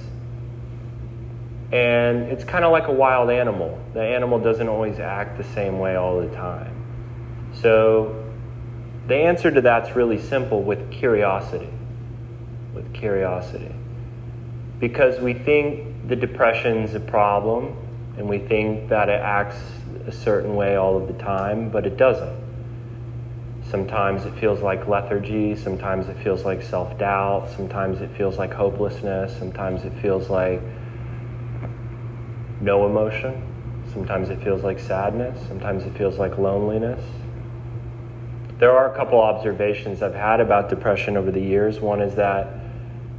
And 1.71 2.23
it's 2.31 2.43
kind 2.43 2.65
of 2.65 2.71
like 2.71 2.87
a 2.87 2.91
wild 2.91 3.29
animal. 3.29 3.79
The 3.93 4.01
animal 4.01 4.39
doesn't 4.39 4.67
always 4.67 4.97
act 4.97 5.37
the 5.37 5.43
same 5.43 5.77
way 5.77 5.95
all 5.97 6.19
the 6.19 6.35
time. 6.35 6.73
So 7.53 8.25
the 9.05 9.17
answer 9.17 9.51
to 9.51 9.61
that's 9.61 9.95
really 9.95 10.19
simple 10.19 10.63
with 10.63 10.89
curiosity. 10.89 11.69
With 12.73 12.91
curiosity. 12.91 13.75
Because 14.79 15.19
we 15.19 15.35
think 15.35 16.07
the 16.07 16.15
depression's 16.15 16.95
a 16.95 16.99
problem 16.99 17.77
and 18.17 18.27
we 18.27 18.39
think 18.39 18.89
that 18.89 19.09
it 19.09 19.21
acts 19.21 19.61
a 20.07 20.11
certain 20.11 20.55
way 20.55 20.75
all 20.75 20.97
of 20.97 21.05
the 21.05 21.23
time, 21.23 21.69
but 21.69 21.85
it 21.85 21.97
doesn't. 21.97 22.48
Sometimes 23.69 24.25
it 24.25 24.33
feels 24.39 24.61
like 24.61 24.87
lethargy, 24.87 25.55
sometimes 25.55 26.07
it 26.09 26.17
feels 26.23 26.43
like 26.43 26.61
self 26.61 26.97
doubt, 26.97 27.49
sometimes 27.55 28.01
it 28.01 28.09
feels 28.17 28.37
like 28.37 28.53
hopelessness, 28.53 29.37
sometimes 29.37 29.83
it 29.83 29.93
feels 30.01 30.29
like 30.29 30.61
no 32.61 32.85
emotion. 32.85 33.41
Sometimes 33.93 34.29
it 34.29 34.43
feels 34.43 34.63
like 34.63 34.79
sadness. 34.79 35.47
Sometimes 35.47 35.83
it 35.83 35.97
feels 35.97 36.17
like 36.19 36.37
loneliness. 36.37 37.03
There 38.59 38.71
are 38.71 38.91
a 38.91 38.95
couple 38.95 39.19
observations 39.19 40.01
I've 40.01 40.13
had 40.13 40.39
about 40.41 40.69
depression 40.69 41.17
over 41.17 41.31
the 41.31 41.41
years. 41.41 41.79
One 41.79 42.01
is 42.01 42.15
that 42.15 42.47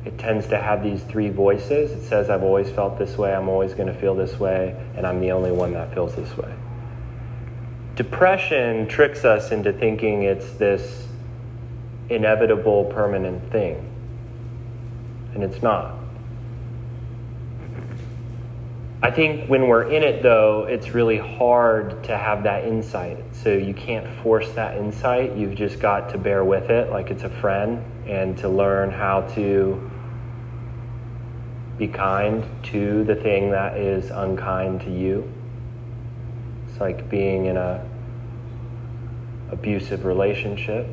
it 0.05 0.19
tends 0.19 0.47
to 0.49 0.59
have 0.59 0.83
these 0.83 1.03
three 1.05 1.31
voices. 1.31 1.93
It 1.93 2.03
says, 2.03 2.31
I've 2.31 2.43
always 2.43 2.71
felt 2.71 2.99
this 2.99 3.17
way, 3.17 3.35
I'm 3.35 3.49
always 3.49 3.75
going 3.75 3.89
to 3.89 3.99
feel 3.99 4.15
this 4.15 4.39
way, 4.39 4.77
and 4.97 5.07
I'm 5.07 5.21
the 5.21 5.33
only 5.33 5.53
one 5.53 5.73
that 5.73 5.93
feels 5.93 6.15
this 6.15 6.37
way. 6.37 6.53
Depression 8.01 8.89
tricks 8.89 9.27
us 9.27 9.53
into 9.53 9.75
thinking 9.75 10.23
it's 10.23 10.53
this 10.53 11.07
inevitable, 12.09 12.87
permanent 12.87 13.53
thing, 13.53 13.77
and 15.35 15.45
it's 15.45 15.61
not. 15.61 15.97
I 19.03 19.11
think 19.11 19.51
when 19.51 19.69
we're 19.69 19.91
in 19.91 20.03
it, 20.03 20.23
though, 20.23 20.65
it's 20.65 20.95
really 20.95 21.19
hard 21.19 22.03
to 22.05 22.17
have 22.17 22.45
that 22.45 22.65
insight. 22.65 23.23
So 23.33 23.53
you 23.53 23.75
can't 23.75 24.09
force 24.23 24.51
that 24.53 24.79
insight. 24.79 25.37
You've 25.37 25.55
just 25.55 25.79
got 25.79 26.09
to 26.13 26.17
bear 26.17 26.43
with 26.43 26.71
it 26.71 26.89
like 26.89 27.11
it's 27.11 27.25
a 27.25 27.29
friend 27.29 27.85
and 28.07 28.35
to 28.39 28.49
learn 28.49 28.91
how 28.91 29.29
to 29.35 29.91
be 31.77 31.87
kind 31.87 32.47
to 32.63 33.05
the 33.05 33.17
thing 33.17 33.51
that 33.51 33.77
is 33.77 34.11
unkind 34.11 34.81
to 34.81 34.91
you. 34.91 35.31
It's 36.67 36.81
like 36.81 37.11
being 37.11 37.45
in 37.45 37.59
a 37.59 37.90
abusive 39.51 40.05
relationship. 40.05 40.87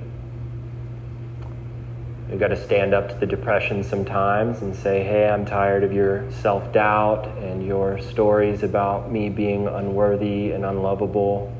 You've 2.29 2.39
got 2.39 2.49
to 2.49 2.61
stand 2.61 2.93
up 2.93 3.07
to 3.09 3.15
the 3.15 3.25
depression 3.25 3.83
sometimes 3.83 4.61
and 4.61 4.75
say, 4.75 5.03
hey, 5.03 5.29
I'm 5.29 5.45
tired 5.45 5.83
of 5.83 5.93
your 5.93 6.29
self 6.31 6.73
doubt 6.73 7.25
and 7.37 7.65
your 7.65 8.01
stories 8.01 8.63
about 8.63 9.11
me 9.11 9.29
being 9.29 9.67
unworthy 9.67 10.51
and 10.51 10.65
unlovable. 10.65 11.55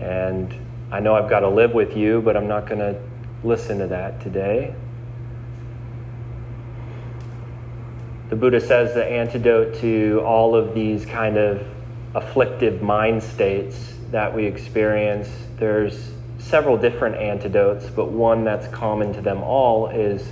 And 0.00 0.52
I 0.90 1.00
know 1.00 1.14
I've 1.14 1.30
got 1.30 1.40
to 1.40 1.48
live 1.48 1.72
with 1.72 1.96
you, 1.96 2.20
but 2.22 2.36
I'm 2.36 2.48
not 2.48 2.66
going 2.66 2.80
to 2.80 3.00
listen 3.44 3.78
to 3.78 3.86
that 3.88 4.20
today. 4.20 4.74
The 8.30 8.36
Buddha 8.36 8.60
says 8.60 8.92
the 8.92 9.04
antidote 9.04 9.76
to 9.80 10.20
all 10.24 10.54
of 10.54 10.74
these 10.74 11.06
kind 11.06 11.36
of 11.36 11.66
afflictive 12.14 12.82
mind 12.82 13.22
states 13.22 13.94
that 14.10 14.34
we 14.34 14.44
experience, 14.44 15.28
there's 15.58 16.12
several 16.38 16.76
different 16.76 17.16
antidotes, 17.16 17.86
but 17.90 18.10
one 18.10 18.44
that's 18.44 18.68
common 18.68 19.12
to 19.14 19.20
them 19.20 19.42
all 19.42 19.88
is 19.88 20.26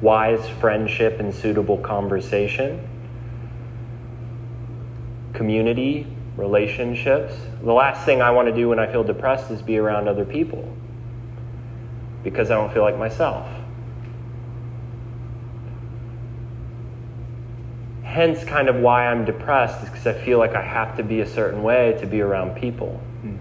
wise 0.00 0.46
friendship 0.60 1.20
and 1.20 1.34
suitable 1.34 1.78
conversation, 1.78 2.86
community, 5.32 6.06
relationships. 6.36 7.34
The 7.62 7.72
last 7.72 8.04
thing 8.04 8.20
I 8.20 8.30
want 8.30 8.48
to 8.48 8.54
do 8.54 8.68
when 8.68 8.78
I 8.78 8.90
feel 8.90 9.04
depressed 9.04 9.50
is 9.50 9.62
be 9.62 9.78
around 9.78 10.08
other 10.08 10.24
people 10.24 10.76
because 12.22 12.50
I 12.50 12.54
don't 12.54 12.72
feel 12.72 12.82
like 12.82 12.98
myself. 12.98 13.46
Hence, 18.02 18.44
kind 18.44 18.68
of 18.68 18.76
why 18.76 19.06
I'm 19.06 19.24
depressed 19.24 19.82
is 19.84 19.90
because 19.90 20.06
I 20.06 20.12
feel 20.14 20.38
like 20.38 20.54
I 20.54 20.62
have 20.62 20.96
to 20.96 21.02
be 21.02 21.20
a 21.20 21.26
certain 21.26 21.62
way 21.62 21.96
to 22.00 22.06
be 22.06 22.20
around 22.20 22.56
people. 22.56 23.00
Hmm. 23.20 23.35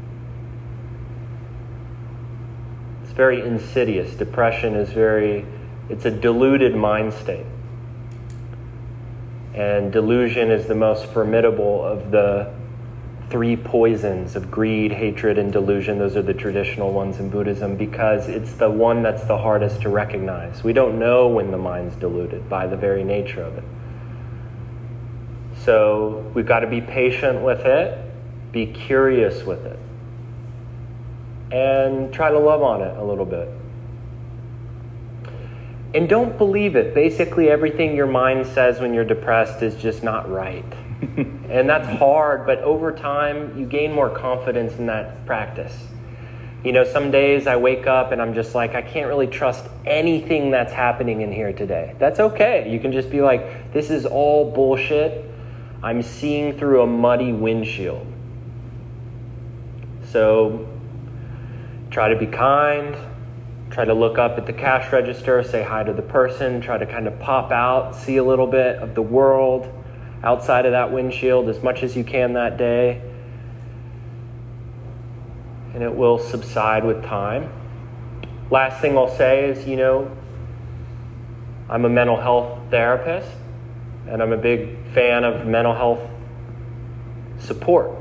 Very 3.15 3.41
insidious. 3.41 4.13
Depression 4.15 4.75
is 4.75 4.89
very, 4.89 5.45
it's 5.89 6.05
a 6.05 6.11
deluded 6.11 6.75
mind 6.75 7.13
state. 7.13 7.45
And 9.53 9.91
delusion 9.91 10.51
is 10.51 10.67
the 10.67 10.75
most 10.75 11.05
formidable 11.07 11.83
of 11.83 12.11
the 12.11 12.53
three 13.29 13.55
poisons 13.55 14.35
of 14.35 14.51
greed, 14.51 14.91
hatred, 14.91 15.37
and 15.37 15.51
delusion. 15.51 15.97
Those 15.97 16.17
are 16.17 16.21
the 16.21 16.33
traditional 16.33 16.91
ones 16.91 17.19
in 17.19 17.29
Buddhism 17.29 17.77
because 17.77 18.27
it's 18.27 18.51
the 18.53 18.69
one 18.69 19.01
that's 19.01 19.23
the 19.23 19.37
hardest 19.37 19.81
to 19.83 19.89
recognize. 19.89 20.63
We 20.63 20.73
don't 20.73 20.99
know 20.99 21.29
when 21.29 21.51
the 21.51 21.57
mind's 21.57 21.95
deluded 21.95 22.49
by 22.49 22.67
the 22.67 22.77
very 22.77 23.03
nature 23.03 23.41
of 23.41 23.57
it. 23.57 23.63
So 25.63 26.29
we've 26.35 26.45
got 26.45 26.59
to 26.59 26.67
be 26.67 26.81
patient 26.81 27.41
with 27.41 27.61
it, 27.61 27.97
be 28.51 28.67
curious 28.67 29.43
with 29.43 29.65
it 29.65 29.74
and 31.51 32.13
try 32.13 32.29
to 32.29 32.39
love 32.39 32.61
on 32.61 32.81
it 32.81 32.97
a 32.97 33.03
little 33.03 33.25
bit. 33.25 33.49
And 35.93 36.09
don't 36.09 36.37
believe 36.37 36.75
it. 36.75 36.93
Basically, 36.93 37.49
everything 37.49 37.95
your 37.95 38.07
mind 38.07 38.45
says 38.47 38.81
when 38.81 38.93
you're 38.93 39.05
depressed 39.05 39.61
is 39.61 39.75
just 39.75 40.03
not 40.03 40.29
right. 40.29 40.65
and 41.17 41.69
that's 41.69 41.87
hard, 41.87 42.45
but 42.45 42.59
over 42.59 42.91
time, 42.91 43.57
you 43.57 43.65
gain 43.65 43.93
more 43.93 44.09
confidence 44.09 44.73
in 44.77 44.87
that 44.87 45.25
practice. 45.25 45.73
You 46.65 46.71
know, 46.71 46.83
some 46.83 47.11
days 47.11 47.47
I 47.47 47.55
wake 47.57 47.87
up 47.87 48.11
and 48.11 48.21
I'm 48.21 48.33
just 48.33 48.55
like, 48.55 48.75
I 48.75 48.81
can't 48.81 49.07
really 49.07 49.27
trust 49.27 49.65
anything 49.85 50.51
that's 50.51 50.73
happening 50.73 51.21
in 51.21 51.31
here 51.31 51.53
today. 51.53 51.95
That's 51.99 52.19
okay. 52.19 52.69
You 52.69 52.79
can 52.79 52.91
just 52.91 53.09
be 53.09 53.21
like, 53.21 53.71
this 53.71 53.89
is 53.89 54.05
all 54.05 54.51
bullshit. 54.51 55.29
I'm 55.83 56.01
seeing 56.01 56.57
through 56.57 56.81
a 56.81 56.87
muddy 56.87 57.31
windshield. 57.31 58.05
So 60.11 60.67
Try 61.95 62.09
to 62.09 62.17
be 62.17 62.27
kind. 62.27 62.93
Try 63.71 63.85
to 63.85 63.93
look 63.93 64.17
up 64.17 64.37
at 64.37 64.45
the 64.45 64.51
cash 64.51 64.91
register, 64.91 65.41
say 65.43 65.63
hi 65.63 65.81
to 65.81 65.93
the 65.93 66.01
person, 66.01 66.59
try 66.59 66.77
to 66.77 66.85
kind 66.85 67.07
of 67.07 67.17
pop 67.21 67.53
out, 67.53 67.95
see 67.95 68.17
a 68.17 68.23
little 68.23 68.47
bit 68.47 68.79
of 68.79 68.95
the 68.95 69.01
world 69.01 69.71
outside 70.21 70.65
of 70.65 70.73
that 70.73 70.91
windshield 70.91 71.47
as 71.47 71.63
much 71.63 71.83
as 71.83 71.95
you 71.95 72.03
can 72.03 72.33
that 72.33 72.57
day. 72.57 73.01
And 75.73 75.81
it 75.81 75.95
will 75.95 76.19
subside 76.19 76.83
with 76.83 77.01
time. 77.05 77.49
Last 78.51 78.81
thing 78.81 78.97
I'll 78.97 79.15
say 79.15 79.45
is, 79.45 79.65
you 79.65 79.77
know, 79.77 80.11
I'm 81.69 81.85
a 81.85 81.89
mental 81.89 82.19
health 82.19 82.59
therapist, 82.71 83.31
and 84.09 84.21
I'm 84.21 84.33
a 84.33 84.37
big 84.37 84.91
fan 84.93 85.23
of 85.23 85.47
mental 85.47 85.73
health 85.73 86.01
support. 87.39 87.91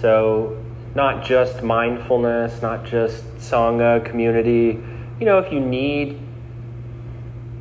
So 0.00 0.63
not 0.94 1.24
just 1.24 1.62
mindfulness, 1.62 2.62
not 2.62 2.84
just 2.84 3.24
Sangha, 3.38 4.04
community. 4.04 4.80
You 5.18 5.26
know, 5.26 5.38
if 5.38 5.52
you 5.52 5.60
need 5.60 6.20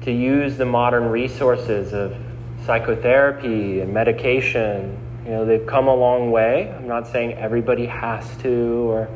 to 0.02 0.12
use 0.12 0.58
the 0.58 0.66
modern 0.66 1.06
resources 1.06 1.94
of 1.94 2.16
psychotherapy 2.66 3.80
and 3.82 3.94
medication, 3.94 4.98
you 5.26 5.32
know, 5.32 5.46
they've 5.46 5.66
come 5.66 5.88
a 5.88 5.96
long 5.96 6.32
way. 6.32 6.72
I'm 6.78 6.88
not 6.88 7.08
saying 7.08 7.34
everybody 7.34 7.86
has 7.88 8.38
to 8.38 8.90
or 8.90 9.10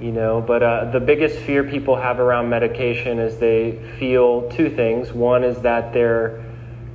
you 0.00 0.10
know, 0.10 0.40
but 0.40 0.64
uh, 0.64 0.90
the 0.90 0.98
biggest 0.98 1.38
fear 1.38 1.62
people 1.62 1.94
have 1.94 2.18
around 2.18 2.48
medication 2.48 3.20
is 3.20 3.38
they 3.38 3.78
feel 4.00 4.50
two 4.50 4.68
things. 4.68 5.12
One 5.12 5.44
is 5.44 5.62
that 5.62 5.92
they're 5.92 6.44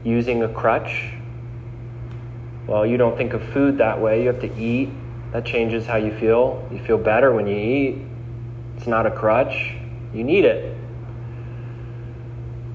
using 0.04 0.43
a 0.43 0.50
crutch. 0.50 1.13
Well, 2.67 2.86
you 2.86 2.97
don't 2.97 3.15
think 3.15 3.32
of 3.32 3.41
food 3.54 3.78
that 3.78 4.02
way. 4.02 4.23
You 4.23 4.28
have 4.28 4.41
to 4.41 4.54
eat 4.60 4.89
that 5.32 5.46
changes 5.46 5.86
how 5.86 5.98
you 5.98 6.18
feel. 6.20 6.68
You 6.72 6.80
feel 6.80 6.98
better 6.98 7.34
when 7.34 7.48
you 7.48 7.58
eat. 7.58 8.02
It's 8.78 8.88
not 8.88 9.06
a 9.06 9.12
crutch. 9.12 9.74
You 10.13 10.24
need 10.24 10.46
it. 10.46 10.76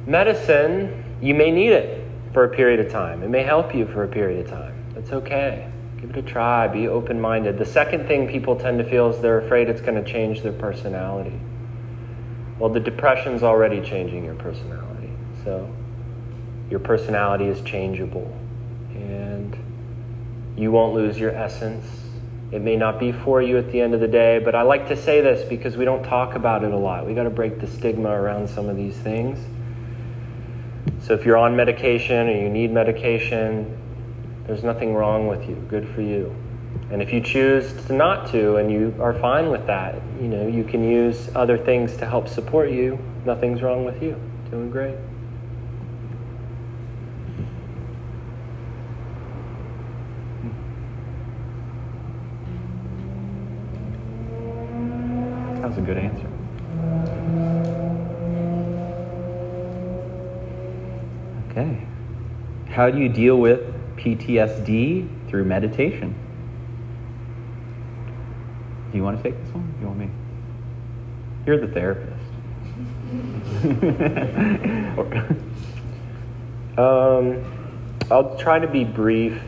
Medicine, 0.06 1.16
you 1.22 1.34
may 1.34 1.50
need 1.50 1.72
it 1.72 2.06
for 2.32 2.44
a 2.44 2.48
period 2.48 2.80
of 2.80 2.90
time. 2.90 3.22
It 3.22 3.30
may 3.30 3.42
help 3.42 3.74
you 3.74 3.86
for 3.86 4.04
a 4.04 4.08
period 4.08 4.44
of 4.44 4.50
time. 4.50 4.74
That's 4.94 5.12
okay. 5.12 5.70
Give 6.00 6.10
it 6.10 6.16
a 6.16 6.22
try. 6.22 6.66
Be 6.68 6.88
open 6.88 7.20
minded. 7.20 7.58
The 7.58 7.66
second 7.66 8.06
thing 8.06 8.28
people 8.28 8.56
tend 8.56 8.78
to 8.78 8.84
feel 8.84 9.10
is 9.10 9.20
they're 9.22 9.40
afraid 9.40 9.68
it's 9.68 9.80
going 9.80 10.02
to 10.02 10.10
change 10.10 10.42
their 10.42 10.52
personality. 10.52 11.38
Well, 12.58 12.70
the 12.70 12.80
depression's 12.80 13.42
already 13.42 13.80
changing 13.80 14.24
your 14.24 14.34
personality. 14.34 15.10
So 15.44 15.72
your 16.68 16.80
personality 16.80 17.46
is 17.46 17.60
changeable. 17.62 18.30
And 18.94 19.56
you 20.56 20.70
won't 20.70 20.94
lose 20.94 21.18
your 21.18 21.30
essence 21.30 22.01
it 22.52 22.60
may 22.60 22.76
not 22.76 23.00
be 23.00 23.12
for 23.12 23.40
you 23.40 23.56
at 23.56 23.72
the 23.72 23.80
end 23.80 23.94
of 23.94 24.00
the 24.00 24.08
day, 24.08 24.38
but 24.38 24.54
I 24.54 24.60
like 24.60 24.88
to 24.88 24.96
say 24.96 25.22
this 25.22 25.42
because 25.48 25.76
we 25.76 25.86
don't 25.86 26.04
talk 26.04 26.34
about 26.34 26.62
it 26.62 26.72
a 26.72 26.76
lot. 26.76 27.06
We 27.06 27.14
got 27.14 27.22
to 27.22 27.30
break 27.30 27.60
the 27.60 27.66
stigma 27.66 28.10
around 28.10 28.48
some 28.48 28.68
of 28.68 28.76
these 28.76 28.96
things. 28.96 29.38
So 31.00 31.14
if 31.14 31.24
you're 31.24 31.38
on 31.38 31.56
medication 31.56 32.28
or 32.28 32.32
you 32.32 32.50
need 32.50 32.70
medication, 32.70 33.78
there's 34.46 34.62
nothing 34.62 34.94
wrong 34.94 35.28
with 35.28 35.48
you. 35.48 35.54
Good 35.68 35.88
for 35.88 36.02
you. 36.02 36.34
And 36.90 37.00
if 37.00 37.12
you 37.12 37.22
choose 37.22 37.72
to 37.86 37.94
not 37.94 38.30
to 38.32 38.56
and 38.56 38.70
you 38.70 38.94
are 39.00 39.14
fine 39.14 39.50
with 39.50 39.66
that, 39.66 39.94
you 40.20 40.28
know, 40.28 40.46
you 40.46 40.62
can 40.62 40.84
use 40.84 41.30
other 41.34 41.56
things 41.56 41.96
to 41.96 42.06
help 42.06 42.28
support 42.28 42.70
you. 42.70 42.98
Nothing's 43.24 43.62
wrong 43.62 43.84
with 43.86 44.02
you. 44.02 44.14
Doing 44.50 44.70
great. 44.70 44.96
How 62.82 62.90
do 62.90 62.98
you 62.98 63.08
deal 63.08 63.36
with 63.36 63.60
PTSD 63.96 65.28
through 65.28 65.44
meditation? 65.44 66.16
Do 68.90 68.98
you 68.98 69.04
want 69.04 69.18
to 69.18 69.22
take 69.22 69.40
this 69.40 69.54
one? 69.54 69.72
Do 69.74 69.80
you 69.82 69.86
want 69.86 70.00
me? 70.00 70.10
You're 71.46 71.64
the 71.64 71.68
therapist. 71.68 72.10
um, 76.76 77.44
I'll 78.10 78.36
try 78.36 78.58
to 78.58 78.66
be 78.66 78.82
brief. 78.82 79.40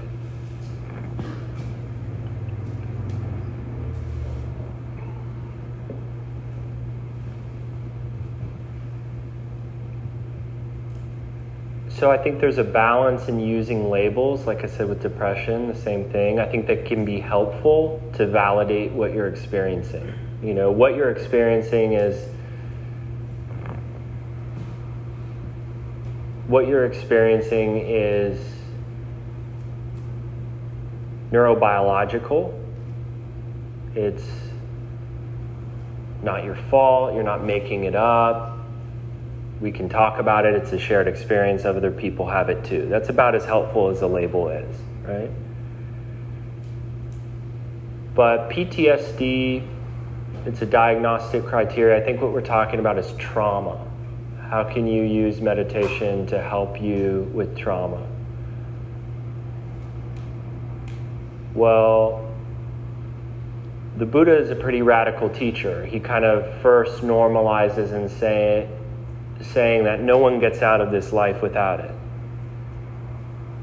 So 11.99 12.11
I 12.11 12.19
think 12.19 12.41
there's 12.41 12.59
a 12.59 12.65
balance 12.65 13.29
in 13.29 13.39
using 13.39 13.89
labels, 13.89 14.47
like 14.47 14.65
I 14.65 14.67
said 14.67 14.89
with 14.89 15.01
depression, 15.01 15.69
the 15.69 15.77
same 15.77 16.11
thing. 16.11 16.41
I 16.41 16.47
think 16.47 16.67
that 16.67 16.87
can 16.87 17.05
be 17.05 17.21
helpful 17.21 18.03
to 18.15 18.27
validate 18.27 18.91
what 18.91 19.15
you're 19.15 19.29
experiencing. 19.29 20.13
You 20.43 20.55
know, 20.55 20.73
what 20.73 20.97
you're 20.97 21.13
experiencing 21.13 21.93
is 21.93 22.29
what 26.49 26.67
you're 26.67 26.85
experiencing 26.85 27.79
is 27.79 28.45
neurobiological. 31.31 32.61
It's 33.95 34.27
not 36.25 36.43
your 36.43 36.57
fault, 36.71 37.15
you're 37.15 37.23
not 37.23 37.45
making 37.45 37.85
it 37.85 37.95
up 37.95 38.54
we 39.65 39.73
can 39.73 39.89
talk 39.89 40.19
about 40.19 40.45
it. 40.45 40.55
It's 40.55 40.73
a 40.73 40.79
shared 40.79 41.09
experience. 41.09 41.65
Other 41.65 41.91
people 41.91 42.29
have 42.29 42.51
it 42.51 42.63
too. 42.67 42.87
That's 42.91 43.09
about 43.09 43.35
as 43.35 43.47
helpful 43.47 43.89
as 43.89 44.03
a 44.03 44.07
label 44.07 44.51
is, 44.51 44.77
right? 45.05 45.31
But 48.15 48.51
PTSD, 48.51 49.67
it's 50.45 50.61
a 50.61 50.67
diagnostic 50.67 51.47
criteria. 51.47 51.97
I 51.97 52.05
think 52.05 52.21
what 52.21 52.35
we're 52.35 52.43
talking 52.43 52.79
about 52.79 52.99
is 52.99 53.11
trauma. 53.15 53.83
How 54.51 54.65
can 54.65 54.87
you 54.87 55.03
use 55.03 55.41
meditation 55.41 56.27
to 56.27 56.43
help 56.43 56.79
you 56.79 57.31
with 57.33 57.57
trauma? 57.57 58.07
Well, 61.55 62.31
the 63.97 64.05
Buddha 64.05 64.37
is 64.37 64.51
a 64.51 64.57
pretty 64.57 64.83
radical 64.83 65.31
teacher. 65.31 65.87
He 65.87 66.01
kind 66.01 66.27
of 66.27 66.61
first 66.61 67.01
normalizes 67.01 67.93
and 67.93 68.11
say, 68.11 68.69
saying 69.41 69.85
that 69.85 70.01
no 70.01 70.19
one 70.19 70.41
gets 70.41 70.63
out 70.63 70.81
of 70.81 70.91
this 70.91 71.13
life 71.13 71.43
without 71.43 71.81
it. 71.81 71.95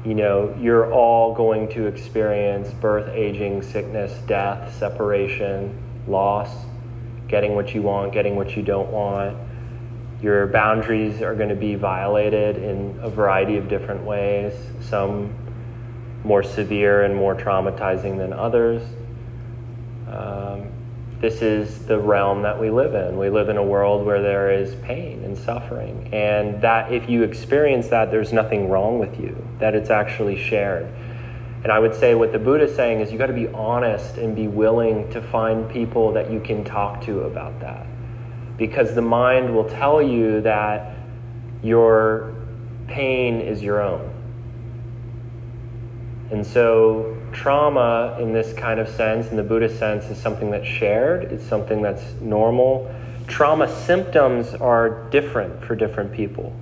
You 0.04 0.14
know, 0.14 0.56
you're 0.60 0.92
all 0.92 1.34
going 1.34 1.68
to 1.70 1.86
experience 1.86 2.72
birth, 2.72 3.08
aging, 3.14 3.62
sickness, 3.62 4.12
death, 4.26 4.76
separation, 4.76 5.78
loss, 6.08 6.50
getting 7.28 7.54
what 7.54 7.74
you 7.74 7.82
want, 7.82 8.12
getting 8.12 8.34
what 8.34 8.56
you 8.56 8.62
don't 8.62 8.90
want. 8.90 9.36
Your 10.20 10.46
boundaries 10.48 11.22
are 11.22 11.34
going 11.34 11.48
to 11.48 11.54
be 11.54 11.76
violated 11.76 12.56
in 12.56 12.98
a 13.00 13.10
variety 13.10 13.56
of 13.56 13.68
different 13.68 14.04
ways, 14.04 14.52
some 14.80 15.34
more 16.24 16.42
severe 16.42 17.02
and 17.02 17.14
more 17.14 17.34
traumatizing 17.34 18.18
than 18.18 18.32
others. 18.32 18.82
Um, 20.08 20.68
this 21.22 21.40
is 21.40 21.78
the 21.86 21.96
realm 22.00 22.42
that 22.42 22.60
we 22.60 22.68
live 22.68 22.96
in. 22.96 23.16
We 23.16 23.30
live 23.30 23.48
in 23.48 23.56
a 23.56 23.62
world 23.62 24.04
where 24.04 24.20
there 24.20 24.50
is 24.50 24.74
pain 24.82 25.22
and 25.22 25.38
suffering. 25.38 26.12
And 26.12 26.60
that 26.62 26.92
if 26.92 27.08
you 27.08 27.22
experience 27.22 27.86
that, 27.88 28.10
there's 28.10 28.32
nothing 28.32 28.68
wrong 28.68 28.98
with 28.98 29.20
you, 29.20 29.36
that 29.60 29.76
it's 29.76 29.88
actually 29.88 30.36
shared. 30.36 30.92
And 31.62 31.70
I 31.70 31.78
would 31.78 31.94
say 31.94 32.16
what 32.16 32.32
the 32.32 32.40
Buddha 32.40 32.64
is 32.64 32.74
saying 32.74 32.98
is 32.98 33.12
you 33.12 33.18
got 33.18 33.28
to 33.28 33.32
be 33.32 33.46
honest 33.46 34.16
and 34.16 34.34
be 34.34 34.48
willing 34.48 35.08
to 35.12 35.22
find 35.22 35.70
people 35.70 36.12
that 36.14 36.28
you 36.28 36.40
can 36.40 36.64
talk 36.64 37.04
to 37.04 37.20
about 37.20 37.60
that. 37.60 37.86
Because 38.56 38.96
the 38.96 39.02
mind 39.02 39.54
will 39.54 39.68
tell 39.68 40.02
you 40.02 40.40
that 40.40 40.96
your 41.62 42.34
pain 42.88 43.40
is 43.40 43.62
your 43.62 43.80
own. 43.80 44.12
And 46.32 46.44
so 46.44 47.16
trauma 47.32 48.16
in 48.20 48.32
this 48.32 48.52
kind 48.54 48.78
of 48.78 48.88
sense, 48.88 49.28
in 49.28 49.36
the 49.36 49.42
Buddhist 49.42 49.78
sense, 49.78 50.04
is 50.06 50.18
something 50.18 50.50
that's 50.50 50.66
shared, 50.66 51.24
it's 51.24 51.44
something 51.44 51.82
that's 51.82 52.02
normal. 52.20 52.94
Trauma 53.26 53.68
symptoms 53.84 54.54
are 54.54 55.08
different 55.10 55.64
for 55.64 55.74
different 55.74 56.12
people. 56.12 56.54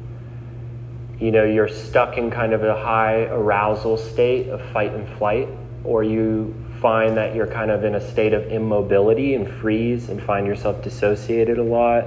You 1.19 1.31
know, 1.31 1.45
you're 1.45 1.69
stuck 1.69 2.17
in 2.17 2.31
kind 2.31 2.53
of 2.53 2.65
a 2.65 2.75
high 2.75 3.25
arousal 3.25 3.97
state 3.97 4.49
of 4.49 4.63
fight 4.73 4.93
and 4.93 5.07
flight, 5.19 5.49
or 5.85 6.03
you 6.03 6.55
find 6.81 7.17
that 7.17 7.35
you're 7.35 7.47
kind 7.47 7.71
of 7.71 7.85
in 7.85 7.95
a 7.95 8.01
state 8.01 8.33
of 8.33 8.51
immobility 8.51 9.35
and 9.35 9.49
freeze 9.61 10.09
and 10.09 10.23
find 10.23 10.47
yourself 10.47 10.83
dissociated 10.83 11.59
a 11.59 11.63
lot. 11.63 12.07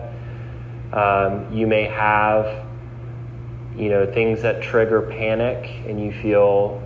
Um, 0.91 1.53
you 1.53 1.67
may 1.67 1.83
have, 1.83 2.65
you 3.75 3.89
know, 3.89 4.11
things 4.11 4.41
that 4.41 4.61
trigger 4.61 5.01
panic 5.01 5.69
and 5.87 6.03
you 6.03 6.11
feel 6.11 6.81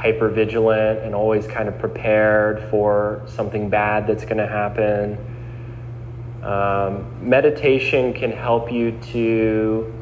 hyper 0.00 0.30
vigilant 0.30 1.00
and 1.00 1.14
always 1.14 1.46
kind 1.46 1.68
of 1.68 1.78
prepared 1.78 2.70
for 2.70 3.22
something 3.26 3.68
bad 3.68 4.06
that's 4.06 4.24
going 4.24 4.38
to 4.38 4.46
happen. 4.46 5.18
Um, 6.42 7.28
meditation 7.28 8.14
can 8.14 8.32
help 8.32 8.72
you 8.72 8.98
to 9.12 9.92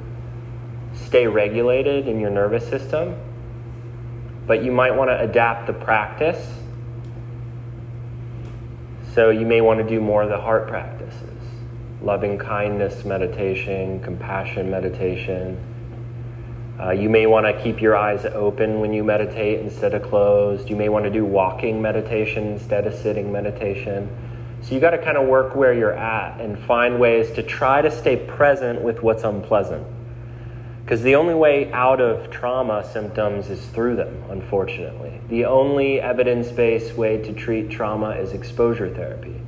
stay 0.95 1.27
regulated 1.27 2.07
in 2.07 2.21
your 2.21 2.31
nervous 2.31 2.65
system, 2.69 3.17
but 4.47 4.63
you 4.63 4.71
might 4.71 4.93
want 4.93 5.11
to 5.11 5.21
adapt 5.21 5.67
the 5.67 5.73
practice. 5.73 6.55
So 9.15 9.31
you 9.31 9.47
may 9.47 9.61
want 9.63 9.81
to 9.81 9.89
do 9.89 10.01
more 10.01 10.23
of 10.23 10.29
the 10.29 10.41
heart 10.41 10.69
practices 10.69 11.25
loving 12.01 12.39
kindness 12.39 13.05
meditation, 13.05 14.01
compassion 14.01 14.71
meditation 14.71 15.68
uh, 16.81 16.91
you 16.91 17.09
may 17.09 17.27
want 17.27 17.45
to 17.45 17.63
keep 17.63 17.81
your 17.81 17.97
eyes 17.97 18.25
open 18.25 18.79
when 18.79 18.93
you 18.93 19.03
meditate 19.03 19.61
instead 19.61 19.95
of 19.95 20.03
closed. 20.03 20.71
You 20.71 20.77
may 20.77 20.89
want 20.89 21.05
to 21.07 21.11
do 21.11 21.25
walking 21.25 21.83
meditation 21.83 22.53
instead 22.53 22.87
of 22.87 22.95
sitting 22.95 23.33
meditation. 23.33 24.09
So 24.63 24.75
you 24.75 24.81
got 24.81 24.91
to 24.91 24.99
kind 24.99 25.17
of 25.17 25.27
work 25.27 25.57
where 25.57 25.73
you're 25.73 25.97
at 25.97 26.41
and 26.41 26.59
find 26.59 27.01
ways 27.01 27.33
to 27.33 27.43
try 27.43 27.83
to 27.83 27.91
stay 27.91 28.17
present 28.17 28.83
with 28.83 29.03
what's 29.03 29.25
unpleasant. 29.25 29.87
Because 30.85 31.03
the 31.03 31.17
only 31.17 31.35
way 31.35 31.71
out 31.73 32.01
of 32.01 32.31
trauma 32.31 32.89
symptoms 32.93 33.51
is 33.51 33.65
through 33.67 33.97
them, 33.97 34.23
unfortunately. 34.31 35.21
The 35.29 35.45
only 35.45 36.01
evidence 36.01 36.51
based 36.51 36.97
way 36.97 37.19
to 37.23 37.33
treat 37.33 37.71
trauma 37.71 38.11
is 38.11 38.33
exposure 38.33 38.89
therapy. 38.95 39.41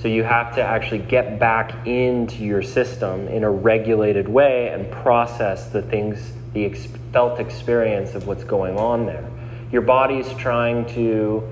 So 0.00 0.08
you 0.08 0.24
have 0.24 0.54
to 0.54 0.62
actually 0.62 1.00
get 1.00 1.38
back 1.38 1.86
into 1.86 2.42
your 2.42 2.62
system 2.62 3.28
in 3.28 3.44
a 3.44 3.50
regulated 3.50 4.28
way 4.28 4.68
and 4.68 4.90
process 4.90 5.68
the 5.68 5.82
things, 5.82 6.32
the 6.54 6.64
ex- 6.64 6.88
felt 7.12 7.38
experience 7.38 8.14
of 8.14 8.26
what's 8.26 8.44
going 8.44 8.78
on 8.78 9.04
there. 9.04 9.28
Your 9.70 9.82
body's 9.82 10.32
trying 10.34 10.86
to 10.94 11.46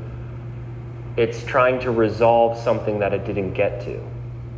it's 1.18 1.44
trying 1.44 1.80
to 1.80 1.90
resolve 1.90 2.56
something 2.56 3.00
that 3.00 3.12
it 3.12 3.24
didn't 3.26 3.52
get 3.52 3.80
to. 3.82 4.00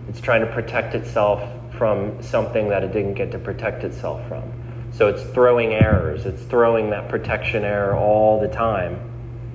It's 0.09 0.20
trying 0.20 0.42
to 0.42 0.53
protect 0.53 0.94
itself 0.94 1.42
from 1.76 2.22
something 2.22 2.68
that 2.68 2.85
it 2.85 2.92
didn't 2.92 3.14
get 3.14 3.33
to 3.33 3.38
protect 3.38 3.83
itself 3.83 4.20
from. 4.29 4.42
So 4.92 5.09
it's 5.09 5.22
throwing 5.33 5.72
errors. 5.72 6.26
It's 6.26 6.42
throwing 6.42 6.90
that 6.90 7.09
protection 7.09 7.64
error 7.64 7.96
all 7.96 8.38
the 8.38 8.48
time, 8.48 9.00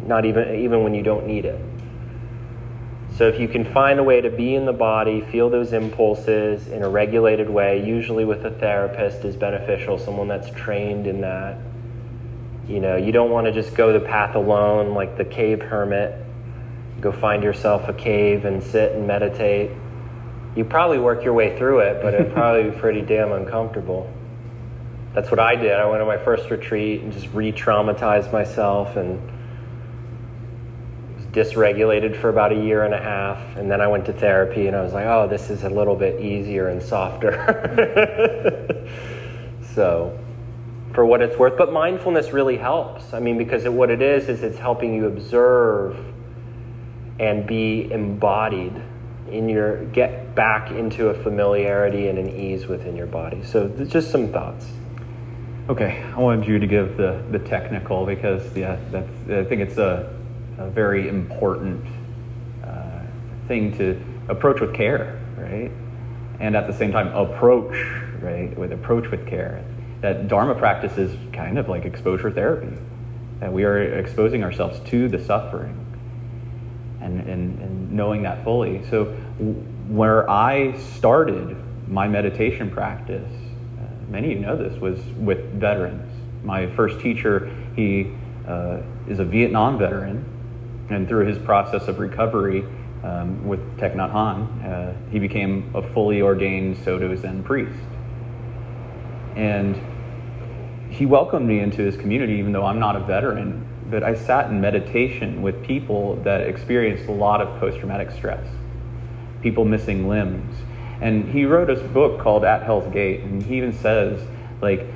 not 0.06 0.26
even 0.26 0.56
even 0.56 0.84
when 0.84 0.93
you 0.93 1.04
don't 1.04 1.26
need 1.26 1.45
it. 1.45 1.62
So, 3.17 3.30
if 3.30 3.39
you 3.39 3.47
can 3.47 3.63
find 3.63 3.97
a 3.97 4.04
way 4.04 4.19
to 4.19 4.30
be 4.30 4.56
in 4.56 4.65
the 4.65 4.73
body, 4.73 5.21
feel 5.21 5.49
those 5.49 5.71
impulses 5.71 6.67
in 6.67 6.84
a 6.84 6.89
regulated 6.89 7.49
way, 7.49 7.86
usually 7.86 8.25
with 8.25 8.45
a 8.45 8.51
therapist 8.51 9.23
is 9.23 9.38
beneficial, 9.38 9.97
someone 9.97 10.28
that's 10.28 10.49
trained 10.49 11.08
in 11.08 11.21
that. 11.21 11.58
You 12.67 12.82
know, 12.82 12.97
you 12.97 13.13
don't 13.13 13.32
want 13.32 13.45
to 13.45 13.54
just 13.54 13.73
go 13.73 13.93
the 13.93 14.06
path 14.06 14.36
alone 14.36 14.93
like 14.93 15.17
the 15.17 15.23
cave 15.23 15.62
hermit. 15.62 16.25
Go 16.99 17.13
find 17.13 17.41
yourself 17.41 17.88
a 17.88 17.93
cave 17.93 18.43
and 18.43 18.62
sit 18.62 18.91
and 18.93 19.08
meditate. 19.08 19.71
You 20.58 20.65
probably 20.65 20.99
work 20.99 21.23
your 21.23 21.34
way 21.34 21.58
through 21.58 21.80
it, 21.80 22.01
but 22.01 22.13
it'd 22.13 22.34
probably 22.34 22.69
be 22.69 22.78
pretty 22.78 23.01
damn 23.01 23.32
uncomfortable. 23.32 24.12
That's 25.13 25.32
what 25.32 25.39
I 25.39 25.56
did. 25.56 25.71
I 25.71 25.86
went 25.86 26.01
to 26.01 26.06
my 26.06 26.17
first 26.17 26.49
retreat 26.49 27.01
and 27.01 27.13
just 27.13 27.28
re 27.34 27.54
traumatized 27.54 28.34
myself 28.34 28.97
and 28.97 29.21
dysregulated 31.36 32.19
for 32.19 32.30
about 32.30 32.54
a 32.54 32.56
year 32.56 32.84
and 32.84 32.93
a 32.93 33.02
half, 33.02 33.58
and 33.58 33.69
then 33.69 33.82
I 33.82 33.88
went 33.88 34.06
to 34.06 34.13
therapy, 34.13 34.67
and 34.67 34.75
I 34.75 34.81
was 34.81 34.94
like, 34.94 35.06
oh, 35.06 35.27
this 35.27 35.50
is 35.50 35.63
a 35.63 35.69
little 35.69 35.96
bit 35.96 36.21
easier 36.21 36.69
and 36.69 36.81
softer. 36.81 37.33
so, 39.75 40.17
for 40.94 41.06
what 41.06 41.21
it's 41.21 41.38
worth, 41.38 41.58
but 41.58 41.73
mindfulness 41.73 42.31
really 42.31 42.56
helps. 42.56 43.13
I 43.13 43.19
mean, 43.19 43.38
because 43.38 43.65
it, 43.65 43.73
what 43.73 43.92
it 43.92 44.02
is 44.02 44.29
is 44.29 44.44
it's 44.44 44.58
helping 44.58 44.96
you 44.96 45.08
observe 45.08 45.98
and 47.19 47.46
be 47.46 47.92
embodied 47.92 48.81
in 49.29 49.50
your 49.50 49.83
get 49.88 50.36
back 50.36 50.71
into 50.71 51.10
a 51.10 51.13
familiarity 51.13 52.08
and 52.08 52.17
an 52.17 52.29
ease 52.29 52.65
within 52.67 52.96
your 52.96 53.08
body. 53.08 53.44
So, 53.44 53.67
just 53.67 54.10
some 54.10 54.31
thoughts. 54.31 54.67
Okay, 55.67 56.02
I 56.15 56.19
wanted 56.19 56.48
you 56.48 56.60
to 56.60 56.67
give 56.67 56.96
the, 56.96 57.21
the 57.31 57.40
technical 57.40 58.06
because 58.06 58.56
yeah, 58.56 58.77
that's 58.92 59.10
I 59.29 59.44
think 59.44 59.62
it's 59.62 59.77
a 59.77 60.14
a 60.58 60.69
very 60.69 61.08
important 61.10 61.85
uh, 62.63 63.01
thing 63.47 63.77
to 63.77 64.01
approach 64.29 64.62
with 64.62 64.73
care, 64.73 65.19
right? 65.37 65.71
and 66.39 66.56
at 66.56 66.67
the 66.67 66.73
same 66.73 66.91
time 66.91 67.08
approach, 67.15 67.75
right, 68.21 68.56
with 68.58 68.71
approach 68.71 69.10
with 69.10 69.25
care. 69.27 69.63
That 70.01 70.27
Dharma 70.27 70.56
practice 70.56 70.97
is 70.97 71.15
kind 71.33 71.58
of 71.58 71.69
like 71.69 71.85
exposure 71.85 72.31
therapy, 72.31 72.75
that 73.39 73.51
we 73.51 73.63
are 73.63 73.97
exposing 73.97 74.43
ourselves 74.43 74.79
to 74.89 75.08
the 75.08 75.23
suffering 75.23 75.81
and, 77.01 77.21
and, 77.21 77.60
and 77.60 77.91
knowing 77.91 78.23
that 78.23 78.43
fully. 78.43 78.83
So, 78.89 79.06
where 79.87 80.29
I 80.29 80.77
started 80.77 81.56
my 81.87 82.08
meditation 82.08 82.69
practice, 82.69 83.31
uh, 83.31 84.12
many 84.12 84.31
of 84.31 84.39
you 84.39 84.45
know 84.45 84.58
this, 84.58 84.79
was 84.79 84.99
with 85.17 85.53
veterans. 85.53 86.12
My 86.43 86.67
first 86.75 86.99
teacher, 86.99 87.51
he 87.75 88.12
uh, 88.47 88.81
is 89.08 89.19
a 89.19 89.25
Vietnam 89.25 89.77
veteran, 89.77 90.23
and 90.90 91.08
through 91.08 91.25
his 91.25 91.38
process 91.40 91.88
of 91.88 92.00
recovery 92.00 92.63
um, 93.04 93.48
with 93.48 93.60
Thich 93.77 93.96
Nhat 93.96 94.12
Hanh, 94.12 94.65
uh, 94.65 95.12
he 95.12 95.19
became 95.19 95.71
a 95.75 95.81
fully 95.94 96.21
ordained 96.21 96.77
Soto 96.83 97.15
Zen 97.15 97.44
priest. 97.44 97.79
And 99.36 99.79
he 100.90 101.06
welcomed 101.06 101.48
me 101.48 101.60
into 101.60 101.81
his 101.81 101.98
community, 101.98 102.33
even 102.33 102.52
though 102.52 102.65
I'm 102.65 102.79
not 102.79 102.96
a 102.96 103.02
veteran. 103.02 103.67
But 103.90 104.04
I 104.04 104.15
sat 104.15 104.50
in 104.50 104.62
meditation 104.62 105.42
with 105.42 105.62
people 105.63 106.15
that 106.23 106.42
experienced 106.42 107.08
a 107.08 107.12
lot 107.12 107.42
of 107.42 107.60
post 107.60 107.77
traumatic 107.77 108.12
stress, 108.12 108.48
people 109.42 109.65
missing 109.65 110.08
limbs. 110.08 110.56
And 111.02 111.29
he 111.29 111.46
wrote 111.46 111.69
a 111.69 111.75
book 111.75 112.19
called 112.19 112.46
At 112.46 112.63
Hell's 112.63 112.92
Gate, 112.92 113.21
and 113.21 113.44
he 113.44 113.58
even 113.58 113.73
says, 113.73 114.25
like, 114.62 114.88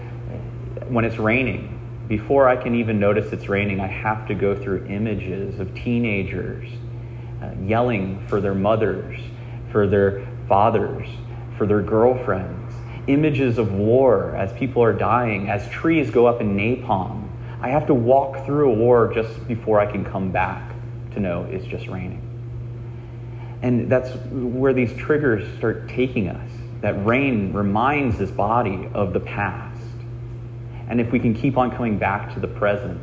when 0.88 1.06
it's 1.06 1.18
raining, 1.18 1.79
before 2.10 2.49
I 2.49 2.55
can 2.55 2.74
even 2.74 2.99
notice 2.99 3.32
it's 3.32 3.47
raining, 3.47 3.80
I 3.80 3.88
have 3.88 4.28
to 4.28 4.34
go 4.34 4.60
through 4.60 4.88
images 4.88 5.60
of 5.60 5.74
teenagers 5.76 6.68
uh, 7.41 7.51
yelling 7.64 8.26
for 8.28 8.41
their 8.41 8.55
mothers, 8.55 9.20
for 9.72 9.88
their 9.88 10.28
fathers, 10.47 11.07
for 11.55 11.68
their 11.68 11.84
girlfriends, 11.84 12.74
images 13.05 13.60
of 13.60 13.74
war 13.74 14.36
as 14.36 14.51
people 14.53 14.84
are 14.84 14.91
dying, 14.91 15.49
as 15.49 15.70
trees 15.70 16.10
go 16.10 16.26
up 16.26 16.41
in 16.41 16.57
napalm. 16.57 17.30
I 17.62 17.70
have 17.70 17.86
to 17.88 17.93
walk 17.93 18.43
through 18.43 18.72
a 18.72 18.74
war 18.74 19.14
just 19.14 19.47
before 19.47 19.80
I 19.80 19.86
can 19.89 20.03
come 20.03 20.32
back 20.32 20.74
to 21.14 21.20
know 21.20 21.43
it's 21.43 21.66
just 21.66 21.88
raining. 21.88 22.26
And 23.62 23.88
that's 23.88 24.10
where 24.32 24.74
these 24.74 24.93
triggers 24.97 25.47
start 25.60 25.88
taking 25.88 26.28
us. 26.28 26.49
That 26.82 27.05
rain 27.05 27.53
reminds 27.53 28.18
this 28.18 28.32
body 28.32 28.89
of 28.93 29.14
the 29.14 29.20
past 29.20 29.79
and 30.90 31.00
if 31.00 31.12
we 31.12 31.20
can 31.20 31.34
keep 31.34 31.58
on 31.58 31.72
coming 31.72 31.98
back 31.98 32.34
to 32.34 32.40
the 32.40 32.48
present, 32.48 33.00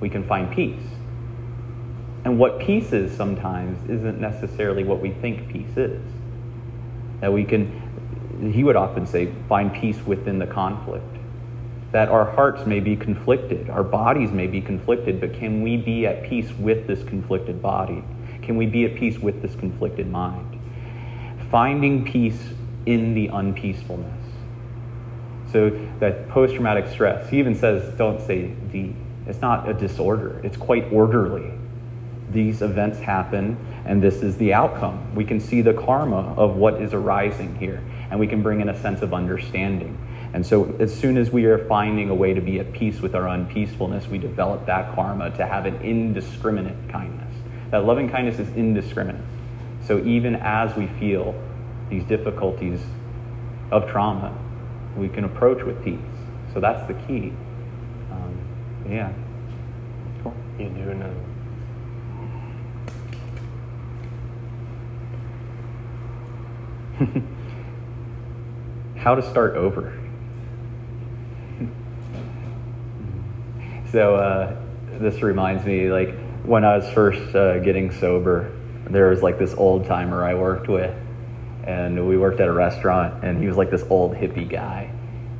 we 0.00 0.08
can 0.08 0.26
find 0.26 0.52
peace. 0.52 0.82
And 2.24 2.38
what 2.38 2.58
peace 2.58 2.92
is 2.92 3.16
sometimes 3.16 3.88
isn't 3.88 4.20
necessarily 4.20 4.84
what 4.84 5.00
we 5.00 5.10
think 5.10 5.48
peace 5.48 5.76
is. 5.76 6.02
That 7.20 7.32
we 7.32 7.44
can, 7.44 8.52
he 8.52 8.64
would 8.64 8.76
often 8.76 9.06
say, 9.06 9.32
find 9.48 9.72
peace 9.72 9.98
within 10.04 10.38
the 10.38 10.46
conflict. 10.46 11.04
That 11.92 12.08
our 12.08 12.24
hearts 12.24 12.66
may 12.66 12.80
be 12.80 12.96
conflicted, 12.96 13.70
our 13.70 13.82
bodies 13.82 14.32
may 14.32 14.46
be 14.46 14.60
conflicted, 14.60 15.20
but 15.20 15.32
can 15.34 15.62
we 15.62 15.76
be 15.76 16.06
at 16.06 16.24
peace 16.24 16.50
with 16.58 16.86
this 16.86 17.02
conflicted 17.04 17.62
body? 17.62 18.04
Can 18.42 18.56
we 18.56 18.66
be 18.66 18.84
at 18.84 18.96
peace 18.96 19.18
with 19.18 19.40
this 19.42 19.54
conflicted 19.54 20.10
mind? 20.10 20.58
Finding 21.50 22.04
peace 22.04 22.40
in 22.86 23.14
the 23.14 23.28
unpeacefulness. 23.28 24.19
So 25.52 25.70
that 25.98 26.28
post-traumatic 26.28 26.88
stress, 26.88 27.28
he 27.28 27.38
even 27.38 27.54
says, 27.54 27.96
don't 27.96 28.20
say 28.20 28.52
the. 28.72 28.92
It's 29.26 29.40
not 29.40 29.68
a 29.68 29.74
disorder. 29.74 30.40
It's 30.42 30.56
quite 30.56 30.92
orderly. 30.92 31.52
These 32.32 32.62
events 32.62 32.98
happen, 32.98 33.56
and 33.84 34.02
this 34.02 34.22
is 34.22 34.36
the 34.38 34.54
outcome. 34.54 35.14
We 35.14 35.24
can 35.24 35.40
see 35.40 35.62
the 35.62 35.74
karma 35.74 36.34
of 36.36 36.56
what 36.56 36.80
is 36.80 36.94
arising 36.94 37.56
here, 37.56 37.82
and 38.10 38.18
we 38.18 38.26
can 38.26 38.42
bring 38.42 38.60
in 38.60 38.68
a 38.68 38.80
sense 38.80 39.02
of 39.02 39.12
understanding. 39.12 39.98
And 40.32 40.46
so, 40.46 40.76
as 40.78 40.96
soon 40.96 41.16
as 41.16 41.30
we 41.30 41.46
are 41.46 41.58
finding 41.66 42.08
a 42.08 42.14
way 42.14 42.34
to 42.34 42.40
be 42.40 42.60
at 42.60 42.72
peace 42.72 43.00
with 43.00 43.16
our 43.16 43.26
unpeacefulness, 43.26 44.06
we 44.06 44.18
develop 44.18 44.66
that 44.66 44.94
karma 44.94 45.30
to 45.36 45.46
have 45.46 45.66
an 45.66 45.76
indiscriminate 45.82 46.88
kindness. 46.88 47.34
That 47.70 47.84
loving 47.84 48.08
kindness 48.08 48.38
is 48.38 48.48
indiscriminate. 48.56 49.24
So, 49.86 49.98
even 50.04 50.36
as 50.36 50.76
we 50.76 50.86
feel 50.86 51.34
these 51.88 52.04
difficulties 52.04 52.80
of 53.72 53.90
trauma, 53.90 54.36
we 54.96 55.08
can 55.08 55.24
approach 55.24 55.64
with 55.64 55.82
peace. 55.84 55.98
So 56.52 56.60
that's 56.60 56.86
the 56.86 56.94
key. 57.06 57.32
Um, 58.10 58.38
yeah. 58.88 59.12
Cool. 60.22 60.34
You 60.58 60.68
doing 60.70 61.02
a 61.06 61.14
How 68.98 69.14
to 69.14 69.22
start 69.22 69.56
over. 69.56 69.98
so 73.92 74.16
uh, 74.16 74.60
this 74.98 75.22
reminds 75.22 75.64
me, 75.64 75.90
like 75.90 76.14
when 76.44 76.64
I 76.64 76.76
was 76.76 76.90
first 76.92 77.34
uh, 77.34 77.60
getting 77.60 77.90
sober, 77.92 78.52
there 78.90 79.08
was 79.08 79.22
like 79.22 79.38
this 79.38 79.54
old 79.54 79.86
timer 79.86 80.22
I 80.24 80.34
worked 80.34 80.68
with, 80.68 80.94
and 81.64 82.08
we 82.08 82.16
worked 82.16 82.40
at 82.40 82.48
a 82.48 82.52
restaurant, 82.52 83.24
and 83.24 83.38
he 83.40 83.46
was 83.46 83.56
like 83.56 83.70
this 83.70 83.84
old 83.90 84.14
hippie 84.14 84.48
guy, 84.48 84.90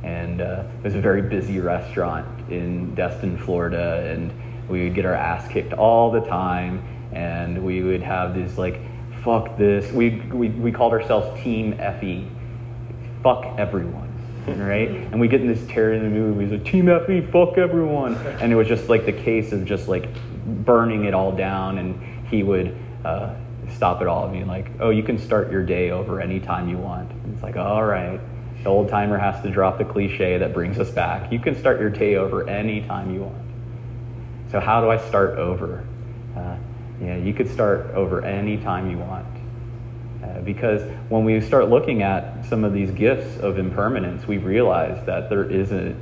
and 0.03 0.41
uh, 0.41 0.63
it 0.79 0.83
was 0.83 0.95
a 0.95 1.01
very 1.01 1.21
busy 1.21 1.59
restaurant 1.59 2.27
in 2.51 2.93
Destin, 2.95 3.37
Florida, 3.37 4.11
and 4.11 4.31
we 4.69 4.83
would 4.83 4.95
get 4.95 5.05
our 5.05 5.13
ass 5.13 5.47
kicked 5.47 5.73
all 5.73 6.11
the 6.11 6.21
time, 6.21 6.83
and 7.11 7.63
we 7.63 7.81
would 7.81 8.01
have 8.01 8.33
this 8.35 8.57
like, 8.57 8.79
fuck 9.23 9.57
this. 9.57 9.91
We 9.91 10.21
we 10.31 10.49
we 10.49 10.71
called 10.71 10.93
ourselves 10.93 11.41
Team 11.43 11.77
Fe, 11.77 12.27
fuck 13.23 13.45
everyone. 13.57 14.09
Right, 14.47 14.89
and 14.89 15.21
we 15.21 15.27
get 15.27 15.41
in 15.41 15.47
this 15.47 15.63
terror 15.67 15.93
in 15.93 16.01
the 16.01 16.09
movies, 16.09 16.51
like 16.51 16.65
Team 16.65 16.87
Fe, 16.87 17.21
fuck 17.31 17.59
everyone, 17.59 18.15
and 18.15 18.51
it 18.51 18.55
was 18.55 18.67
just 18.67 18.89
like 18.89 19.05
the 19.05 19.13
case 19.13 19.51
of 19.51 19.65
just 19.65 19.87
like 19.87 20.09
burning 20.65 21.05
it 21.05 21.13
all 21.13 21.31
down, 21.31 21.77
and 21.77 22.01
he 22.27 22.41
would 22.41 22.75
uh, 23.05 23.35
stop 23.71 24.01
it 24.01 24.07
all 24.07 24.25
and 24.25 24.33
be 24.33 24.43
like, 24.43 24.67
oh, 24.79 24.89
you 24.89 25.03
can 25.03 25.17
start 25.17 25.51
your 25.51 25.63
day 25.63 25.91
over 25.91 26.21
anytime 26.21 26.69
you 26.69 26.77
want. 26.77 27.11
And 27.11 27.33
it's 27.33 27.43
like, 27.43 27.57
all 27.57 27.83
right. 27.83 28.19
The 28.63 28.69
old 28.69 28.89
timer 28.89 29.17
has 29.17 29.41
to 29.41 29.49
drop 29.49 29.79
the 29.79 29.85
cliche 29.85 30.37
that 30.37 30.53
brings 30.53 30.77
us 30.77 30.91
back. 30.91 31.31
You 31.31 31.39
can 31.39 31.55
start 31.55 31.79
your 31.79 31.89
day 31.89 32.15
over 32.15 32.47
anytime 32.47 33.11
you 33.11 33.21
want. 33.21 33.51
So, 34.51 34.59
how 34.59 34.81
do 34.81 34.89
I 34.91 34.97
start 35.07 35.39
over? 35.39 35.83
Uh, 36.35 36.57
yeah, 37.01 37.15
you 37.17 37.33
could 37.33 37.49
start 37.49 37.87
over 37.95 38.23
anytime 38.23 38.91
you 38.91 38.99
want. 38.99 39.25
Uh, 40.23 40.41
because 40.41 40.83
when 41.09 41.25
we 41.25 41.41
start 41.41 41.69
looking 41.69 42.03
at 42.03 42.45
some 42.45 42.63
of 42.63 42.73
these 42.73 42.91
gifts 42.91 43.39
of 43.39 43.57
impermanence, 43.57 44.27
we 44.27 44.37
realize 44.37 45.03
that 45.07 45.29
there 45.29 45.49
isn't. 45.49 45.99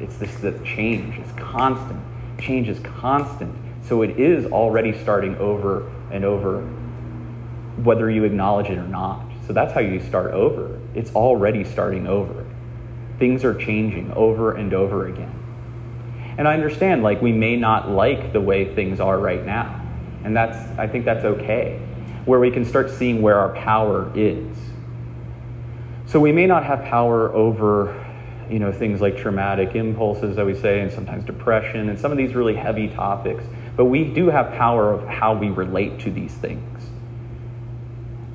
It's 0.00 0.16
this 0.18 0.34
that 0.36 0.62
change. 0.64 1.18
is 1.18 1.32
constant. 1.32 2.00
Change 2.38 2.68
is 2.68 2.78
constant. 2.80 3.56
So 3.88 4.02
it 4.02 4.20
is 4.20 4.44
already 4.52 4.92
starting 5.02 5.36
over 5.36 5.90
and 6.10 6.24
over, 6.24 6.60
whether 7.82 8.10
you 8.10 8.24
acknowledge 8.24 8.68
it 8.68 8.76
or 8.76 8.86
not. 8.86 9.24
So 9.46 9.54
that's 9.54 9.72
how 9.72 9.80
you 9.80 9.98
start 10.00 10.32
over. 10.32 10.78
It's 10.94 11.14
already 11.14 11.64
starting 11.64 12.06
over. 12.06 12.44
Things 13.18 13.44
are 13.44 13.54
changing 13.54 14.12
over 14.12 14.52
and 14.52 14.74
over 14.74 15.06
again. 15.06 15.34
And 16.36 16.46
I 16.46 16.54
understand, 16.54 17.02
like, 17.02 17.22
we 17.22 17.32
may 17.32 17.56
not 17.56 17.90
like 17.90 18.32
the 18.32 18.40
way 18.40 18.74
things 18.74 19.00
are 19.00 19.18
right 19.18 19.44
now. 19.44 19.80
And 20.22 20.36
that's, 20.36 20.56
I 20.78 20.86
think 20.86 21.04
that's 21.04 21.24
okay, 21.24 21.80
where 22.26 22.38
we 22.38 22.50
can 22.50 22.64
start 22.64 22.90
seeing 22.90 23.22
where 23.22 23.38
our 23.38 23.54
power 23.54 24.12
is. 24.14 24.56
So 26.06 26.20
we 26.20 26.30
may 26.30 26.46
not 26.46 26.64
have 26.64 26.84
power 26.84 27.32
over, 27.34 28.06
you 28.50 28.58
know, 28.58 28.70
things 28.70 29.00
like 29.00 29.16
traumatic 29.16 29.74
impulses 29.74 30.36
that 30.36 30.44
we 30.44 30.54
say, 30.54 30.80
and 30.80 30.92
sometimes 30.92 31.24
depression, 31.24 31.88
and 31.88 31.98
some 31.98 32.12
of 32.12 32.18
these 32.18 32.34
really 32.34 32.54
heavy 32.54 32.88
topics. 32.88 33.44
But 33.78 33.84
we 33.84 34.02
do 34.02 34.26
have 34.26 34.54
power 34.54 34.92
of 34.92 35.06
how 35.06 35.34
we 35.34 35.50
relate 35.50 36.00
to 36.00 36.10
these 36.10 36.34
things. 36.34 36.90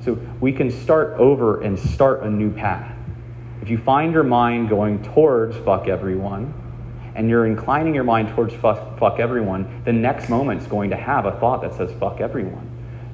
So 0.02 0.14
we 0.40 0.52
can 0.52 0.70
start 0.70 1.18
over 1.18 1.60
and 1.60 1.78
start 1.78 2.22
a 2.22 2.30
new 2.30 2.50
path. 2.50 2.90
If 3.60 3.68
you 3.68 3.76
find 3.76 4.14
your 4.14 4.22
mind 4.22 4.70
going 4.70 5.02
towards 5.02 5.54
fuck 5.58 5.86
everyone, 5.86 6.54
and 7.14 7.28
you're 7.28 7.44
inclining 7.44 7.94
your 7.94 8.04
mind 8.04 8.30
towards 8.30 8.54
fuck, 8.54 8.98
fuck 8.98 9.20
everyone, 9.20 9.82
the 9.84 9.92
next 9.92 10.30
moment's 10.30 10.66
going 10.66 10.88
to 10.88 10.96
have 10.96 11.26
a 11.26 11.32
thought 11.32 11.60
that 11.60 11.74
says 11.74 11.92
fuck 12.00 12.22
everyone. 12.22 12.70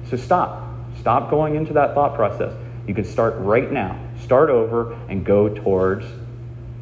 So 0.09 0.15
stop. 0.15 0.69
Stop 1.01 1.29
going 1.29 1.55
into 1.55 1.73
that 1.73 1.93
thought 1.93 2.15
process. 2.15 2.53
You 2.87 2.93
can 2.93 3.03
start 3.03 3.35
right 3.39 3.69
now. 3.69 3.99
Start 4.21 4.49
over 4.49 4.93
and 5.09 5.25
go 5.25 5.49
towards 5.49 6.05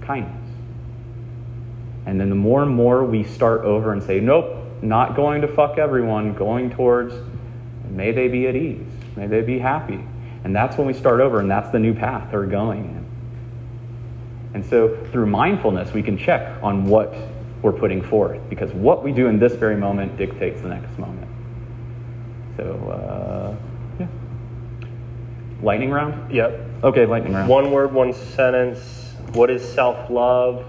kindness. 0.01 0.35
And 2.05 2.21
then 2.21 2.29
the 2.29 2.35
more 2.35 2.61
and 2.61 2.71
more 2.71 3.03
we 3.03 3.23
start 3.23 3.61
over 3.61 3.91
and 3.93 4.03
say, 4.03 4.19
nope, 4.19 4.58
not 4.81 5.15
going 5.15 5.41
to 5.41 5.47
fuck 5.47 5.77
everyone, 5.77 6.33
going 6.33 6.69
towards 6.69 7.13
may 7.89 8.11
they 8.11 8.27
be 8.27 8.47
at 8.47 8.55
ease 8.55 8.85
May 9.15 9.27
they 9.27 9.41
be 9.41 9.59
happy. 9.59 10.03
And 10.45 10.55
that's 10.55 10.77
when 10.77 10.87
we 10.87 10.93
start 10.93 11.19
over, 11.19 11.41
and 11.41 11.51
that's 11.51 11.69
the 11.69 11.79
new 11.79 11.93
path 11.93 12.31
they're 12.31 12.45
going 12.45 12.85
in. 12.85 13.05
And 14.53 14.65
so 14.65 14.95
through 15.11 15.25
mindfulness, 15.25 15.93
we 15.93 16.01
can 16.01 16.17
check 16.17 16.63
on 16.63 16.85
what 16.85 17.13
we're 17.61 17.73
putting 17.73 18.01
forth, 18.01 18.39
because 18.49 18.71
what 18.71 19.03
we 19.03 19.11
do 19.11 19.27
in 19.27 19.37
this 19.37 19.53
very 19.53 19.75
moment 19.75 20.17
dictates 20.17 20.61
the 20.61 20.69
next 20.69 20.97
moment. 20.97 21.27
So, 22.55 22.73
uh, 22.89 23.55
yeah. 23.99 24.07
Lightning 25.61 25.91
round? 25.91 26.33
Yep. 26.33 26.65
Okay, 26.83 27.05
lightning 27.05 27.33
round. 27.33 27.49
One 27.49 27.71
word, 27.71 27.93
one 27.93 28.13
sentence. 28.13 29.13
What 29.33 29.49
is 29.49 29.61
self 29.61 30.09
love? 30.09 30.65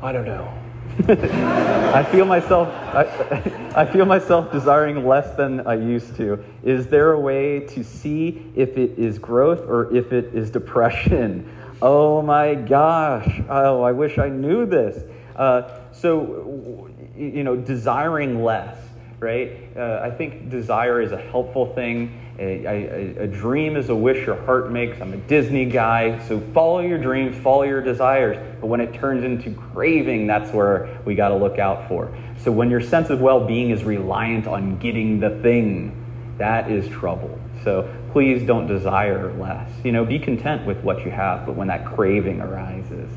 I 0.00 0.12
don't 0.12 0.24
know. 0.24 0.57
I 1.08 2.04
feel 2.10 2.24
myself 2.24 2.68
I, 2.68 3.72
I 3.82 3.86
feel 3.86 4.04
myself 4.04 4.50
desiring 4.50 5.06
less 5.06 5.36
than 5.36 5.66
I 5.66 5.74
used 5.74 6.16
to. 6.16 6.42
Is 6.64 6.88
there 6.88 7.12
a 7.12 7.20
way 7.20 7.60
to 7.60 7.84
see 7.84 8.50
if 8.56 8.76
it 8.76 8.98
is 8.98 9.18
growth 9.18 9.60
or 9.60 9.94
if 9.94 10.12
it 10.12 10.34
is 10.34 10.50
depression? 10.50 11.54
Oh 11.80 12.22
my 12.22 12.56
gosh. 12.56 13.40
Oh, 13.48 13.82
I 13.82 13.92
wish 13.92 14.18
I 14.18 14.28
knew 14.28 14.66
this. 14.66 15.00
Uh, 15.36 15.70
so, 15.92 16.90
you 17.16 17.44
know, 17.44 17.54
desiring 17.54 18.42
less, 18.42 18.76
right? 19.20 19.60
Uh, 19.76 20.00
I 20.02 20.10
think 20.10 20.50
desire 20.50 21.00
is 21.00 21.12
a 21.12 21.16
helpful 21.16 21.72
thing. 21.74 22.20
A, 22.38 22.64
a, 22.64 23.24
a, 23.24 23.26
dream 23.26 23.76
is 23.76 23.88
a 23.88 23.96
wish 23.96 24.24
your 24.24 24.40
heart 24.44 24.70
makes. 24.70 25.00
I'm 25.00 25.12
a 25.12 25.16
Disney 25.16 25.64
guy, 25.64 26.24
so 26.28 26.38
follow 26.54 26.78
your 26.78 26.98
dreams, 26.98 27.36
follow 27.36 27.64
your 27.64 27.82
desires. 27.82 28.36
But 28.60 28.68
when 28.68 28.80
it 28.80 28.94
turns 28.94 29.24
into 29.24 29.50
craving, 29.72 30.28
that's 30.28 30.52
where 30.52 31.00
we 31.04 31.16
got 31.16 31.30
to 31.30 31.34
look 31.34 31.58
out 31.58 31.88
for. 31.88 32.16
So 32.38 32.52
when 32.52 32.70
your 32.70 32.80
sense 32.80 33.10
of 33.10 33.20
well 33.20 33.44
being 33.44 33.70
is 33.70 33.82
reliant 33.82 34.46
on 34.46 34.78
getting 34.78 35.18
the 35.18 35.30
thing, 35.42 35.92
that 36.38 36.70
is 36.70 36.88
trouble. 36.88 37.40
So 37.64 37.92
please 38.12 38.46
don't 38.46 38.68
desire 38.68 39.32
less. 39.34 39.68
You 39.82 39.90
know, 39.90 40.04
be 40.04 40.20
content 40.20 40.64
with 40.64 40.78
what 40.84 41.04
you 41.04 41.10
have, 41.10 41.44
but 41.44 41.56
when 41.56 41.66
that 41.66 41.84
craving 41.84 42.40
arises? 42.40 43.10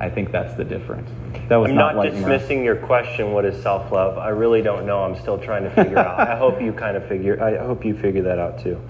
I 0.00 0.08
think 0.08 0.32
that's 0.32 0.54
the 0.54 0.64
difference. 0.64 1.10
That 1.48 1.56
was 1.56 1.70
I'm 1.70 1.76
not, 1.76 1.94
not 1.94 2.04
dismissing 2.04 2.64
your 2.64 2.76
question. 2.76 3.32
What 3.32 3.44
is 3.44 3.62
self 3.62 3.92
love? 3.92 4.16
I 4.16 4.30
really 4.30 4.62
don't 4.62 4.86
know. 4.86 5.04
I'm 5.04 5.14
still 5.20 5.38
trying 5.38 5.62
to 5.64 5.70
figure 5.70 5.98
out. 5.98 6.18
I 6.18 6.36
hope 6.36 6.60
you 6.60 6.72
kind 6.72 6.96
of 6.96 7.06
figure. 7.06 7.42
I 7.42 7.58
hope 7.58 7.84
you 7.84 7.94
figure 7.94 8.22
that 8.22 8.38
out 8.38 8.62
too. 8.62 8.80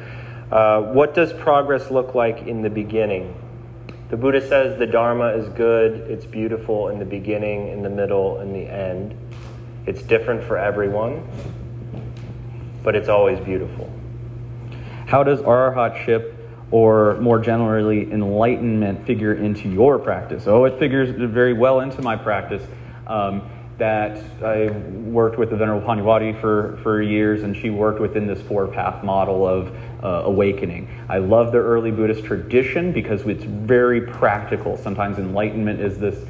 Uh, 0.53 0.83
what 0.93 1.15
does 1.15 1.33
progress 1.33 1.91
look 1.91 2.15
like 2.15 2.47
in 2.47 2.63
the 2.63 2.71
beginning? 2.71 3.35
The 4.11 4.17
Buddha 4.17 4.41
says 4.41 4.79
the 4.79 4.87
Dharma 4.87 5.29
is 5.29 5.49
good. 5.51 6.11
It's 6.11 6.27
beautiful 6.27 6.89
in 6.89 6.99
the 6.99 7.05
beginning, 7.05 7.69
in 7.69 7.83
the 7.83 7.91
middle, 7.91 8.41
in 8.41 8.53
the 8.53 8.69
end. 8.69 9.17
It's 9.87 10.03
different 10.03 10.45
for 10.45 10.59
everyone, 10.59 11.27
but 12.83 12.95
it's 12.95 13.09
always 13.09 13.41
beautiful. 13.41 13.93
How 15.07 15.25
does 15.25 15.41
arahatship 15.41 16.37
or 16.71 17.21
more 17.21 17.41
generally 17.41 18.11
enlightenment 18.13 19.07
figure 19.07 19.35
into 19.35 19.69
your 19.69 19.99
practice? 19.99 20.47
Oh, 20.47 20.65
it 20.65 20.79
figures 20.79 21.11
very 21.11 21.53
well 21.53 21.81
into 21.81 22.03
my 22.03 22.17
practice. 22.17 22.63
Um, 23.07 23.43
that 23.81 24.23
I 24.45 24.69
worked 25.09 25.39
with 25.39 25.49
the 25.49 25.57
Venerable 25.57 25.87
Pannavati 25.87 26.39
for, 26.39 26.79
for 26.83 27.01
years, 27.01 27.43
and 27.45 27.57
she 27.57 27.71
worked 27.71 27.99
within 27.99 28.27
this 28.27 28.41
four 28.43 28.69
path 28.69 29.03
model 29.03 29.49
of 29.49 29.75
uh, 30.05 30.25
awakening. 30.27 30.87
I 31.09 31.17
love 31.17 31.51
the 31.51 31.59
early 31.59 31.91
Buddhist 31.91 32.23
tradition 32.25 32.93
because 32.93 33.23
it's 33.23 33.43
very 33.43 34.03
practical. 34.03 34.77
Sometimes 34.77 35.19
enlightenment 35.19 35.81
is 35.81 35.99
this 35.99 36.23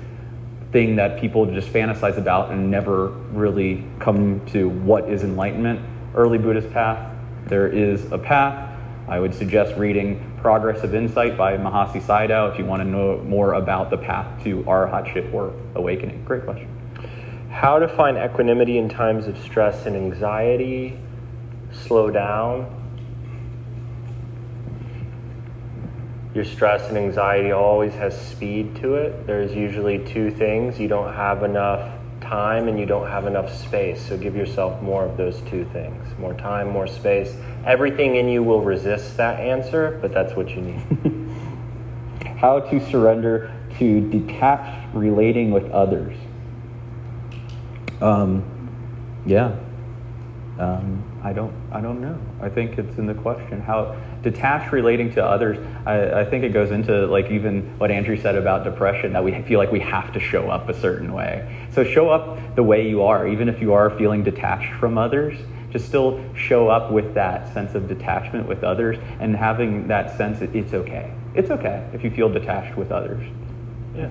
thing 0.70 0.95
that 0.95 1.20
people 1.20 1.45
just 1.45 1.72
fantasize 1.72 2.18
about 2.18 2.53
and 2.53 2.70
never 2.70 3.09
really 3.32 3.84
come 3.99 4.47
to 4.53 4.68
what 4.68 5.09
is 5.11 5.24
enlightenment. 5.24 5.80
Early 6.14 6.38
Buddhist 6.38 6.72
path, 6.72 7.12
there 7.47 7.66
is 7.66 8.12
a 8.12 8.18
path. 8.18 8.68
I 9.09 9.18
would 9.18 9.34
suggest 9.34 9.76
reading 9.76 10.29
Progress 10.41 10.82
of 10.82 10.95
Insight 10.95 11.36
by 11.36 11.59
Mahasi 11.59 12.03
Sayadaw 12.03 12.53
if 12.53 12.59
you 12.59 12.64
want 12.64 12.80
to 12.80 12.88
know 12.88 13.18
more 13.18 13.55
about 13.55 13.91
the 13.91 13.99
path 13.99 14.43
to 14.45 14.62
arhatship 14.62 15.32
or 15.34 15.53
awakening. 15.74 16.24
Great 16.24 16.45
question. 16.45 16.68
How 17.51 17.78
to 17.78 17.86
find 17.86 18.16
equanimity 18.16 18.78
in 18.78 18.88
times 18.88 19.26
of 19.26 19.36
stress 19.38 19.84
and 19.84 19.95
anxiety, 19.95 20.99
slow 21.72 22.11
down. 22.11 22.76
Your 26.34 26.45
stress 26.45 26.88
and 26.88 26.97
anxiety 26.97 27.53
always 27.53 27.93
has 27.95 28.18
speed 28.18 28.76
to 28.76 28.95
it. 28.95 29.26
There's 29.26 29.53
usually 29.53 29.99
two 30.07 30.30
things. 30.30 30.80
You 30.80 30.88
don't 30.88 31.12
have 31.12 31.43
enough 31.43 31.99
time 32.30 32.68
and 32.68 32.78
you 32.78 32.86
don't 32.86 33.08
have 33.08 33.26
enough 33.26 33.52
space. 33.52 34.00
So 34.06 34.16
give 34.16 34.36
yourself 34.36 34.80
more 34.80 35.04
of 35.04 35.16
those 35.16 35.40
two 35.42 35.64
things 35.72 36.06
more 36.18 36.34
time, 36.34 36.68
more 36.70 36.86
space. 36.86 37.34
Everything 37.66 38.16
in 38.16 38.28
you 38.28 38.42
will 38.42 38.60
resist 38.60 39.16
that 39.16 39.40
answer, 39.40 39.98
but 40.00 40.12
that's 40.12 40.34
what 40.34 40.48
you 40.50 40.60
need. 40.62 41.26
How 42.38 42.60
to 42.60 42.90
surrender 42.90 43.52
to 43.78 44.08
detached 44.10 44.94
relating 44.94 45.50
with 45.50 45.68
others. 45.72 46.16
Um, 48.00 48.44
yeah. 49.26 49.56
Um, 50.58 51.02
I 51.24 51.32
don't. 51.32 51.54
I 51.72 51.80
don't 51.80 52.00
know. 52.00 52.18
I 52.40 52.48
think 52.48 52.78
it's 52.78 52.96
in 52.98 53.06
the 53.06 53.14
question. 53.14 53.60
How 53.60 53.96
detached 54.22 54.72
relating 54.72 55.12
to 55.14 55.24
others. 55.24 55.58
I, 55.86 56.20
I, 56.20 56.24
think 56.24 56.44
it 56.44 56.52
goes 56.52 56.70
into 56.70 57.06
like 57.06 57.30
even 57.30 57.78
what 57.78 57.90
Andrew 57.90 58.16
said 58.16 58.36
about 58.36 58.64
depression 58.64 59.12
that 59.14 59.24
we 59.24 59.40
feel 59.42 59.58
like 59.58 59.72
we 59.72 59.80
have 59.80 60.12
to 60.12 60.20
show 60.20 60.50
up 60.50 60.68
a 60.68 60.78
certain 60.78 61.12
way. 61.12 61.66
So 61.72 61.84
show 61.84 62.10
up 62.10 62.54
the 62.54 62.62
way 62.62 62.88
you 62.88 63.02
are, 63.02 63.26
even 63.26 63.48
if 63.48 63.60
you 63.60 63.72
are 63.72 63.90
feeling 63.96 64.22
detached 64.22 64.74
from 64.78 64.98
others. 64.98 65.38
Just 65.70 65.86
still 65.86 66.22
show 66.34 66.68
up 66.68 66.90
with 66.90 67.14
that 67.14 67.54
sense 67.54 67.74
of 67.74 67.88
detachment 67.88 68.48
with 68.48 68.64
others 68.64 68.98
and 69.20 69.36
having 69.36 69.86
that 69.86 70.16
sense 70.16 70.40
that 70.40 70.54
it's 70.54 70.74
okay. 70.74 71.12
It's 71.34 71.50
okay 71.50 71.88
if 71.92 72.02
you 72.02 72.10
feel 72.10 72.28
detached 72.28 72.76
with 72.76 72.90
others. 72.90 73.24
Yeah. 73.94 74.10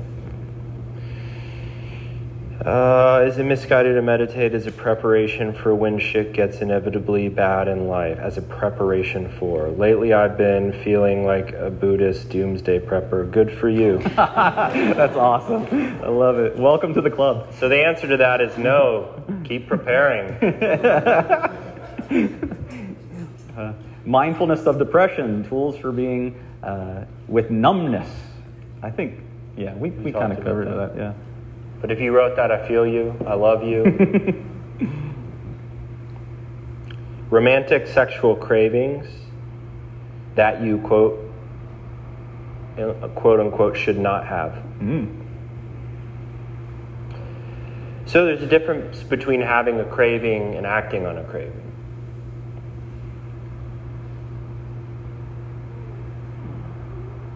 Uh, 2.66 3.24
is 3.26 3.38
it 3.38 3.46
misguided 3.46 3.96
to 3.96 4.02
meditate 4.02 4.54
as 4.54 4.68
a 4.68 4.72
preparation 4.72 5.54
for 5.54 5.74
when 5.74 5.98
shit 5.98 6.34
gets 6.34 6.60
inevitably 6.60 7.30
bad 7.30 7.70
in 7.70 7.88
life? 7.88 8.20
As 8.20 8.38
a 8.38 8.42
preparation 8.42 9.32
for? 9.40 9.70
Lately, 9.70 10.12
I've 10.12 10.38
been 10.38 10.74
feeling 10.84 11.26
like 11.26 11.54
a 11.54 11.70
Buddhist 11.70 12.28
doomsday 12.30 12.80
prepper. 12.80 13.32
Good 13.32 13.50
for 13.50 13.70
you. 13.70 14.00
That's 14.16 15.16
awesome. 15.16 15.68
I 16.04 16.10
love 16.10 16.38
it. 16.40 16.58
Welcome 16.58 16.94
to 16.96 17.02
the 17.02 17.10
club. 17.10 17.54
So, 17.54 17.70
the 17.70 17.82
answer 17.82 18.10
to 18.10 18.18
that 18.18 18.42
is 18.42 18.58
no. 18.58 19.24
Keep 19.46 19.70
preparing. 19.70 20.34
uh, 23.58 23.74
mindfulness 24.04 24.66
of 24.66 24.78
depression, 24.78 25.48
tools 25.48 25.78
for 25.78 25.94
being 25.94 26.44
uh, 26.62 27.06
with 27.30 27.50
numbness. 27.52 28.10
I 28.84 28.90
think, 28.92 29.22
yeah, 29.56 29.76
we, 29.76 29.92
we, 29.92 30.06
we 30.06 30.12
kind 30.12 30.34
of 30.34 30.44
covered 30.44 30.68
that. 30.68 30.94
that, 30.94 30.98
yeah. 30.98 31.14
But 31.82 31.92
if 31.92 32.00
you 32.00 32.12
wrote 32.12 32.36
that, 32.36 32.52
I 32.52 32.68
feel 32.68 32.86
you. 32.86 33.16
I 33.26 33.36
love 33.36 33.64
you. 33.64 33.84
Romantic 37.30 37.88
sexual 37.88 38.36
cravings 38.36 39.08
that 40.36 40.62
you 40.62 40.80
quote 40.80 41.26
quote 43.16 43.40
unquote 43.40 43.78
should 43.78 44.00
not 44.00 44.26
have. 44.26 44.52
Mm. 44.80 45.16
So 48.06 48.26
there's 48.26 48.42
a 48.42 48.48
difference 48.48 49.04
between 49.04 49.42
having 49.42 49.80
a 49.80 49.86
craving 49.86 50.56
and 50.56 50.66
acting 50.66 51.06
on 51.06 51.18
a 51.18 51.24
craving. 51.24 51.70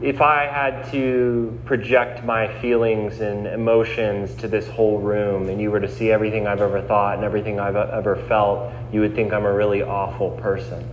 If 0.04 0.20
I 0.20 0.48
had 0.48 0.92
to 0.92 1.58
project 1.64 2.26
my 2.26 2.54
feelings 2.60 3.22
and 3.22 3.48
emotions 3.48 4.36
to 4.36 4.50
this 4.50 4.68
whole 4.68 5.00
room 5.00 5.48
and 5.48 5.62
you 5.62 5.72
were 5.72 5.80
to 5.80 5.90
see 5.90 6.12
everything 6.12 6.46
I've 6.46 6.60
ever 6.60 6.82
thought 6.82 7.16
and 7.16 7.24
everything 7.24 7.58
I've 7.58 7.78
ever 7.78 8.18
felt, 8.28 8.70
you 8.92 9.00
would 9.00 9.16
think 9.16 9.32
I'm 9.32 9.46
a 9.46 9.54
really 9.54 9.82
awful 9.82 10.32
person. 10.32 10.86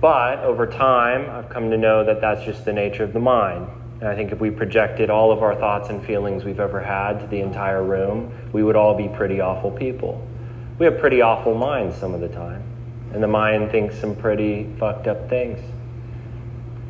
But 0.00 0.38
over 0.44 0.64
time, 0.64 1.28
I've 1.28 1.48
come 1.48 1.70
to 1.70 1.76
know 1.76 2.04
that 2.04 2.20
that's 2.20 2.44
just 2.44 2.64
the 2.64 2.72
nature 2.72 3.02
of 3.02 3.12
the 3.12 3.18
mind. 3.18 3.66
And 3.98 4.08
I 4.08 4.14
think 4.14 4.30
if 4.30 4.38
we 4.38 4.52
projected 4.52 5.10
all 5.10 5.32
of 5.32 5.42
our 5.42 5.56
thoughts 5.56 5.88
and 5.88 6.04
feelings 6.06 6.44
we've 6.44 6.60
ever 6.60 6.80
had 6.80 7.18
to 7.18 7.26
the 7.26 7.40
entire 7.40 7.82
room, 7.82 8.32
we 8.52 8.62
would 8.62 8.76
all 8.76 8.96
be 8.96 9.08
pretty 9.08 9.40
awful 9.40 9.72
people. 9.72 10.24
We 10.78 10.86
have 10.86 11.00
pretty 11.00 11.20
awful 11.20 11.56
minds 11.56 11.96
some 11.96 12.14
of 12.14 12.20
the 12.20 12.28
time. 12.28 12.62
And 13.12 13.20
the 13.20 13.28
mind 13.28 13.72
thinks 13.72 13.98
some 13.98 14.14
pretty 14.14 14.72
fucked 14.78 15.08
up 15.08 15.28
things. 15.28 15.58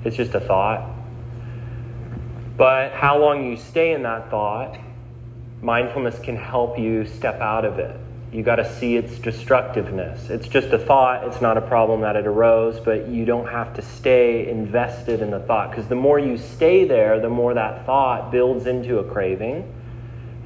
It's 0.05 0.17
just 0.17 0.35
a 0.35 0.41
thought. 0.41 0.89
But 2.57 2.93
how 2.93 3.19
long 3.19 3.51
you 3.51 3.57
stay 3.57 3.93
in 3.93 4.03
that 4.03 4.31
thought, 4.31 4.79
mindfulness 5.63 6.19
can 6.19 6.37
help 6.37 6.79
you 6.79 7.07
step 7.07 7.41
out 7.41 7.65
of 7.65 7.79
it. 7.79 7.97
You 8.33 8.43
got 8.43 8.57
to 8.57 8.79
see 8.79 8.97
its 8.97 9.19
destructiveness. 9.19 10.31
It's 10.31 10.49
just 10.49 10.69
a 10.69 10.79
thought, 10.79 11.25
it's 11.25 11.43
not 11.43 11.59
a 11.59 11.61
problem 11.61 12.01
that 12.01 12.17
it 12.17 12.27
arose, 12.27 12.81
but 12.81 13.09
you 13.09 13.27
don't 13.27 13.47
have 13.47 13.75
to 13.75 13.83
stay 13.83 14.49
invested 14.49 15.21
in 15.21 15.31
the 15.31 15.41
thought. 15.41 15.71
Because 15.71 15.87
the 15.87 15.97
more 15.97 16.19
you 16.19 16.39
stay 16.39 16.87
there, 16.87 17.21
the 17.21 17.29
more 17.29 17.53
that 17.55 17.85
thought 17.85 18.33
builds 18.33 18.67
into 18.67 18.99
a 18.99 19.05
craving. 19.05 19.71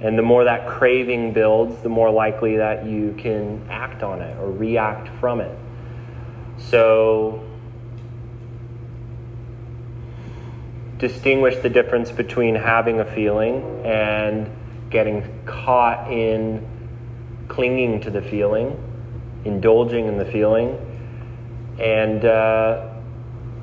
And 0.01 0.19
the 0.19 0.23
more 0.23 0.45
that 0.45 0.67
craving 0.67 1.33
builds, 1.33 1.81
the 1.83 1.89
more 1.89 2.11
likely 2.11 2.57
that 2.57 2.87
you 2.87 3.15
can 3.19 3.65
act 3.71 4.03
on 4.03 4.21
it 4.21 4.37
or 4.39 4.51
react 4.51 5.09
from 5.21 5.41
it. 5.41 5.57
So 6.59 7.46
distinguish 10.99 11.57
the 11.63 11.69
difference 11.69 12.11
between 12.11 12.55
having 12.55 13.01
a 13.01 13.05
feeling 13.05 13.85
and 13.85 14.51
getting 14.91 15.23
caught 15.45 16.11
in 16.11 16.67
clinging 17.49 18.01
to 18.01 18.11
the 18.11 18.23
feeling, 18.23 18.77
indulging 19.45 20.07
in 20.07 20.19
the 20.19 20.25
feeling, 20.25 20.79
And 21.79 22.25
uh, 22.25 22.89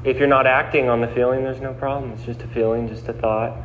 if 0.04 0.18
you're 0.18 0.28
not 0.28 0.46
acting 0.46 0.90
on 0.90 1.02
the 1.02 1.08
feeling, 1.08 1.44
there's 1.44 1.62
no 1.62 1.74
problem. 1.74 2.12
It's 2.12 2.24
just 2.24 2.42
a 2.42 2.48
feeling, 2.48 2.88
just 2.88 3.08
a 3.08 3.14
thought. 3.14 3.58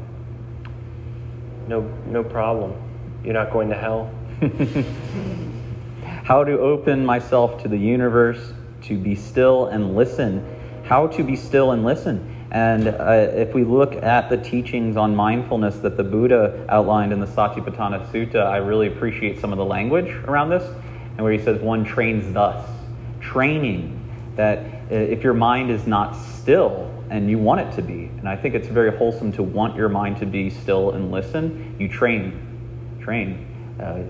No, 1.67 1.83
no 2.07 2.25
problem. 2.25 2.75
You're 3.23 3.35
not 3.35 3.53
going 3.53 3.69
to 3.69 3.75
hell. 3.75 4.11
How 6.25 6.45
to 6.45 6.59
open 6.59 7.05
myself 7.05 7.63
to 7.63 7.69
the 7.69 7.77
universe, 7.77 8.53
to 8.83 8.97
be 8.97 9.15
still 9.15 9.67
and 9.67 9.95
listen. 9.95 10.45
How 10.85 11.09
to 11.09 11.23
be 11.23 11.37
still 11.37 11.73
and 11.73 11.85
listen. 11.85 12.38
And 12.51 12.89
uh, 12.89 13.29
if 13.35 13.53
we 13.53 13.63
look 13.65 13.95
at 13.95 14.31
the 14.31 14.39
teachings 14.39 14.97
on 14.97 15.15
mindfulness 15.15 15.77
that 15.81 15.97
the 15.97 16.05
Buddha 16.05 16.65
outlined 16.69 17.13
in 17.13 17.21
the 17.21 17.27
Satipatthana 17.27 18.11
Sutta, 18.11 18.47
I 18.47 18.57
really 18.57 18.87
appreciate 18.87 19.39
some 19.41 19.53
of 19.53 19.59
the 19.59 19.65
language 19.65 20.11
around 20.27 20.49
this, 20.49 20.65
and 20.65 21.19
where 21.19 21.33
he 21.33 21.39
says 21.39 21.61
one 21.61 21.85
trains 21.85 22.33
thus. 22.33 22.67
Training 23.21 23.95
that 24.37 24.59
uh, 24.91 24.95
if 24.95 25.23
your 25.23 25.35
mind 25.35 25.71
is 25.71 25.87
not 25.87 26.15
still 26.15 26.91
and 27.11 27.29
you 27.29 27.39
want 27.39 27.61
it 27.61 27.75
to 27.77 27.83
be, 27.83 28.05
and 28.19 28.29
I 28.29 28.37
think 28.37 28.55
it's 28.55 28.69
very 28.69 28.97
wholesome 28.97 29.33
to 29.33 29.43
want 29.43 29.77
your 29.77 29.89
mind 29.91 30.19
to 30.19 30.27
be 30.27 30.49
still 30.49 30.93
and 30.93 31.11
listen, 31.11 31.77
you 31.79 31.89
train. 31.89 32.47
Train. 33.03 33.45
Uh, 33.79 34.03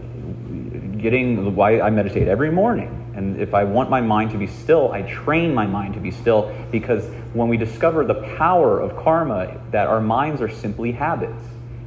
getting 0.98 1.54
why 1.54 1.80
I 1.80 1.90
meditate 1.90 2.28
every 2.28 2.50
morning. 2.50 3.12
And 3.14 3.40
if 3.40 3.54
I 3.54 3.64
want 3.64 3.90
my 3.90 4.00
mind 4.00 4.30
to 4.30 4.38
be 4.38 4.46
still, 4.46 4.92
I 4.92 5.02
train 5.02 5.54
my 5.54 5.66
mind 5.66 5.94
to 5.94 6.00
be 6.00 6.10
still 6.10 6.54
because 6.70 7.04
when 7.38 7.48
we 7.48 7.56
discover 7.56 8.04
the 8.04 8.22
power 8.36 8.80
of 8.80 8.96
karma, 8.96 9.60
that 9.70 9.86
our 9.86 10.00
minds 10.00 10.42
are 10.42 10.48
simply 10.48 10.92
habits. 10.92 11.42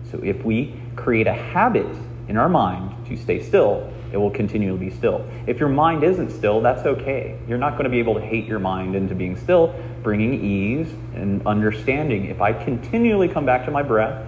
So 0.10 0.20
if 0.24 0.44
we 0.44 0.74
create 0.96 1.28
a 1.28 1.34
habit 1.34 1.94
in 2.28 2.38
our 2.38 2.50
mind 2.50 3.06
to 3.08 3.18
stay 3.18 3.44
still, 3.44 3.92
it 4.12 4.18
will 4.18 4.32
continually 4.32 4.90
be 4.90 4.90
still. 4.90 5.26
If 5.48 5.60
your 5.60 5.70
mind 5.70 6.04
isn't 6.04 6.32
still, 6.32 6.62
that's 6.62 6.86
okay. 6.86 7.38
You're 7.48 7.58
not 7.58 7.74
going 7.74 7.84
to 7.84 7.90
be 7.90 8.00
able 8.00 8.16
to 8.16 8.22
hate 8.22 8.46
your 8.46 8.60
mind 8.60 8.96
into 8.96 9.16
being 9.16 9.36
still, 9.36 9.76
bringing 10.04 10.44
ease 10.44 10.92
and 11.16 11.46
understanding. 11.46 12.26
If 12.26 12.42
I 12.42 12.52
continually 12.52 13.28
come 13.28 13.46
back 13.46 13.66
to 13.66 13.72
my 13.72 13.84
breath, 13.84 14.26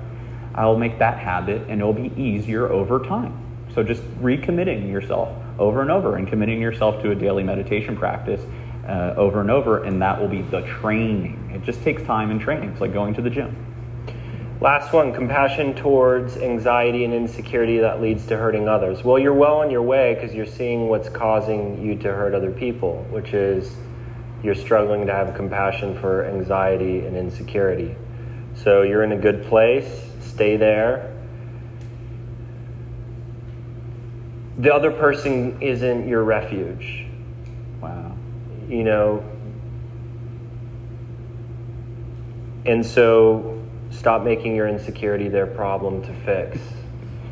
I'll 0.56 0.78
make 0.78 1.00
that 1.00 1.18
habit 1.18 1.64
and 1.70 1.82
it'll 1.82 1.94
be 1.94 2.12
easier 2.22 2.70
over 2.72 3.00
time. 3.00 3.38
So 3.74 3.82
just 3.82 4.04
recommitting 4.22 4.90
yourself 4.90 5.36
over 5.58 5.82
and 5.82 5.90
over 5.90 6.16
and 6.18 6.28
committing 6.28 6.62
yourself 6.62 7.02
to 7.04 7.12
a 7.12 7.16
daily 7.16 7.44
meditation 7.44 7.96
practice 7.96 8.42
uh, 8.88 9.14
over 9.16 9.42
and 9.42 9.50
over, 9.50 9.84
and 9.84 10.02
that 10.02 10.20
will 10.20 10.28
be 10.28 10.42
the 10.42 10.62
training. 10.62 11.52
It 11.54 11.64
just 11.64 11.82
takes 11.84 12.04
time 12.04 12.32
and 12.32 12.40
training. 12.40 12.72
It's 12.72 12.82
like 12.82 12.94
going 12.94 13.14
to 13.16 13.22
the 13.22 13.30
gym. 13.30 13.56
Last 14.62 14.94
one 14.94 15.14
compassion 15.14 15.74
towards 15.74 16.38
anxiety 16.38 17.04
and 17.04 17.14
insecurity 17.14 17.80
that 17.80 18.02
leads 18.02 18.26
to 18.28 18.38
hurting 18.38 18.70
others. 18.70 19.04
Well, 19.04 19.20
you're 19.20 19.34
well 19.34 19.56
on 19.56 19.70
your 19.70 19.82
way 19.82 20.14
because 20.14 20.34
you're 20.34 20.46
seeing 20.46 20.88
what's 20.88 21.10
causing 21.10 21.86
you 21.86 21.96
to 21.98 22.14
hurt 22.14 22.34
other 22.34 22.52
people, 22.52 23.06
which 23.10 23.34
is 23.34 23.76
you're 24.42 24.56
struggling 24.56 25.06
to 25.08 25.14
have 25.14 25.36
compassion 25.36 26.00
for 26.00 26.26
anxiety 26.26 27.06
and 27.06 27.18
insecurity. 27.18 27.96
So 28.56 28.84
you're 28.84 29.04
in 29.04 29.12
a 29.14 29.18
good 29.18 29.44
place, 29.46 30.10
stay 30.22 30.58
there. 30.58 31.14
The 34.60 34.74
other 34.74 34.92
person 34.92 35.62
isn't 35.62 36.08
your 36.08 36.24
refuge. 36.24 37.08
Wow. 37.82 38.16
You 38.74 38.84
know, 38.84 39.24
and 42.66 42.84
so 42.84 43.62
stop 43.92 44.24
making 44.24 44.56
your 44.56 44.68
insecurity 44.68 45.30
their 45.30 45.46
problem 45.46 46.02
to 46.02 46.14
fix. 46.26 46.58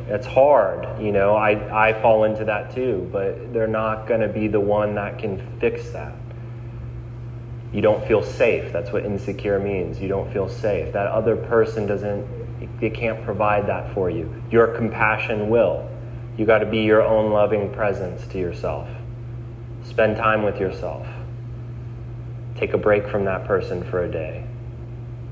It's 0.05 0.27
hard, 0.27 1.01
you 1.01 1.11
know. 1.11 1.33
I, 1.33 1.89
I 1.89 1.99
fall 1.99 2.25
into 2.25 2.45
that 2.45 2.75
too, 2.75 3.09
but 3.11 3.53
they're 3.53 3.65
not 3.65 4.07
going 4.07 4.21
to 4.21 4.27
be 4.27 4.49
the 4.49 4.59
one 4.59 4.93
that 4.93 5.17
can 5.17 5.59
fix 5.59 5.89
that. 5.93 6.13
You 7.73 7.81
don't 7.81 8.07
feel 8.07 8.21
safe. 8.21 8.71
That's 8.71 8.91
what 8.91 9.03
insecure 9.03 9.57
means. 9.57 9.99
You 9.99 10.09
don't 10.09 10.31
feel 10.31 10.47
safe. 10.47 10.93
That 10.93 11.07
other 11.07 11.35
person 11.35 11.87
doesn't, 11.87 12.79
they 12.79 12.91
can't 12.91 13.25
provide 13.25 13.65
that 13.65 13.95
for 13.95 14.11
you. 14.11 14.31
Your 14.51 14.67
compassion 14.67 15.49
will. 15.49 15.89
You 16.37 16.45
got 16.45 16.59
to 16.59 16.67
be 16.67 16.81
your 16.81 17.01
own 17.01 17.31
loving 17.31 17.73
presence 17.73 18.27
to 18.27 18.37
yourself. 18.37 18.87
Spend 19.83 20.17
time 20.17 20.43
with 20.43 20.59
yourself. 20.59 21.07
Take 22.61 22.73
a 22.73 22.77
break 22.77 23.07
from 23.07 23.25
that 23.25 23.45
person 23.47 23.83
for 23.89 24.03
a 24.03 24.07
day. 24.07 24.45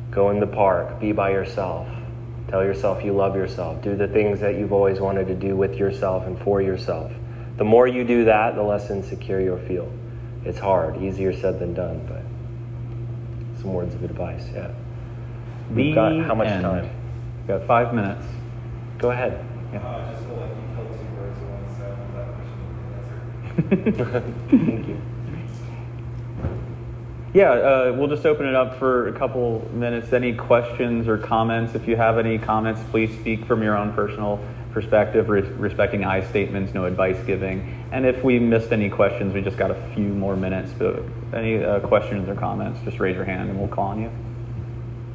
Go 0.09 0.31
in 0.31 0.39
the 0.39 0.47
park, 0.47 0.99
be 0.99 1.11
by 1.11 1.29
yourself. 1.29 1.87
Tell 2.47 2.63
yourself 2.63 3.05
you 3.05 3.13
love 3.13 3.35
yourself. 3.35 3.83
Do 3.83 3.95
the 3.95 4.07
things 4.07 4.39
that 4.39 4.55
you've 4.55 4.73
always 4.73 4.99
wanted 4.99 5.27
to 5.27 5.35
do 5.35 5.55
with 5.55 5.75
yourself 5.75 6.25
and 6.25 6.39
for 6.39 6.59
yourself. 6.59 7.11
The 7.57 7.63
more 7.63 7.85
you 7.85 8.03
do 8.03 8.25
that, 8.25 8.55
the 8.55 8.63
less 8.63 8.89
insecure 8.89 9.39
you'll 9.39 9.59
feel. 9.59 9.91
It's 10.43 10.57
hard, 10.57 11.03
easier 11.03 11.31
said 11.31 11.59
than 11.59 11.75
done, 11.75 12.03
but 12.07 13.61
some 13.61 13.75
words 13.75 13.93
of 13.93 14.03
advice, 14.03 14.47
yeah. 14.51 14.71
We've 15.71 15.93
got 15.93 16.19
how 16.25 16.33
much 16.33 16.47
end. 16.47 16.63
time? 16.63 16.89
We've 17.37 17.47
got 17.47 17.67
five 17.67 17.93
minutes. 17.93 18.25
Go 18.97 19.11
ahead. 19.11 19.45
Yeah. 19.71 19.81
Uh, 19.81 20.11
just 20.13 20.25
feel 20.25 20.35
like 20.35 20.49
you 20.49 20.65
killed 20.75 20.99
two 20.99 21.05
birds 21.15 21.39
with 21.39 21.49
one 21.51 21.75
stone 21.75 21.99
with 21.99 22.15
that 22.15 23.93
question 23.93 24.09
answer. 24.09 24.33
Thank 24.49 24.87
you. 24.87 24.99
Yeah, 27.31 27.51
uh, 27.51 27.95
we'll 27.95 28.07
just 28.07 28.25
open 28.25 28.47
it 28.47 28.55
up 28.55 28.79
for 28.79 29.07
a 29.07 29.13
couple 29.13 29.69
minutes. 29.71 30.13
Any 30.13 30.33
questions 30.33 31.07
or 31.07 31.17
comments? 31.17 31.75
If 31.75 31.87
you 31.87 31.95
have 31.95 32.17
any 32.17 32.39
comments, 32.39 32.81
please 32.89 33.13
speak 33.19 33.45
from 33.45 33.61
your 33.61 33.77
own 33.77 33.93
personal 33.93 34.43
perspective, 34.71 35.29
re- 35.29 35.41
respecting 35.41 36.03
I 36.03 36.23
statements, 36.27 36.73
no 36.73 36.85
advice 36.85 37.17
giving. 37.27 37.85
And 37.91 38.05
if 38.05 38.23
we 38.23 38.39
missed 38.39 38.71
any 38.71 38.89
questions, 38.89 39.33
we 39.33 39.41
just 39.41 39.57
got 39.57 39.69
a 39.69 39.91
few 39.93 40.07
more 40.07 40.35
minutes. 40.35 40.71
But 40.77 41.03
any 41.31 41.63
uh, 41.63 41.81
questions 41.81 42.27
or 42.27 42.33
comments, 42.33 42.79
just 42.83 42.99
raise 42.99 43.15
your 43.15 43.25
hand 43.25 43.49
and 43.51 43.59
we'll 43.59 43.67
call 43.67 43.89
on 43.89 44.01
you. 44.01 44.11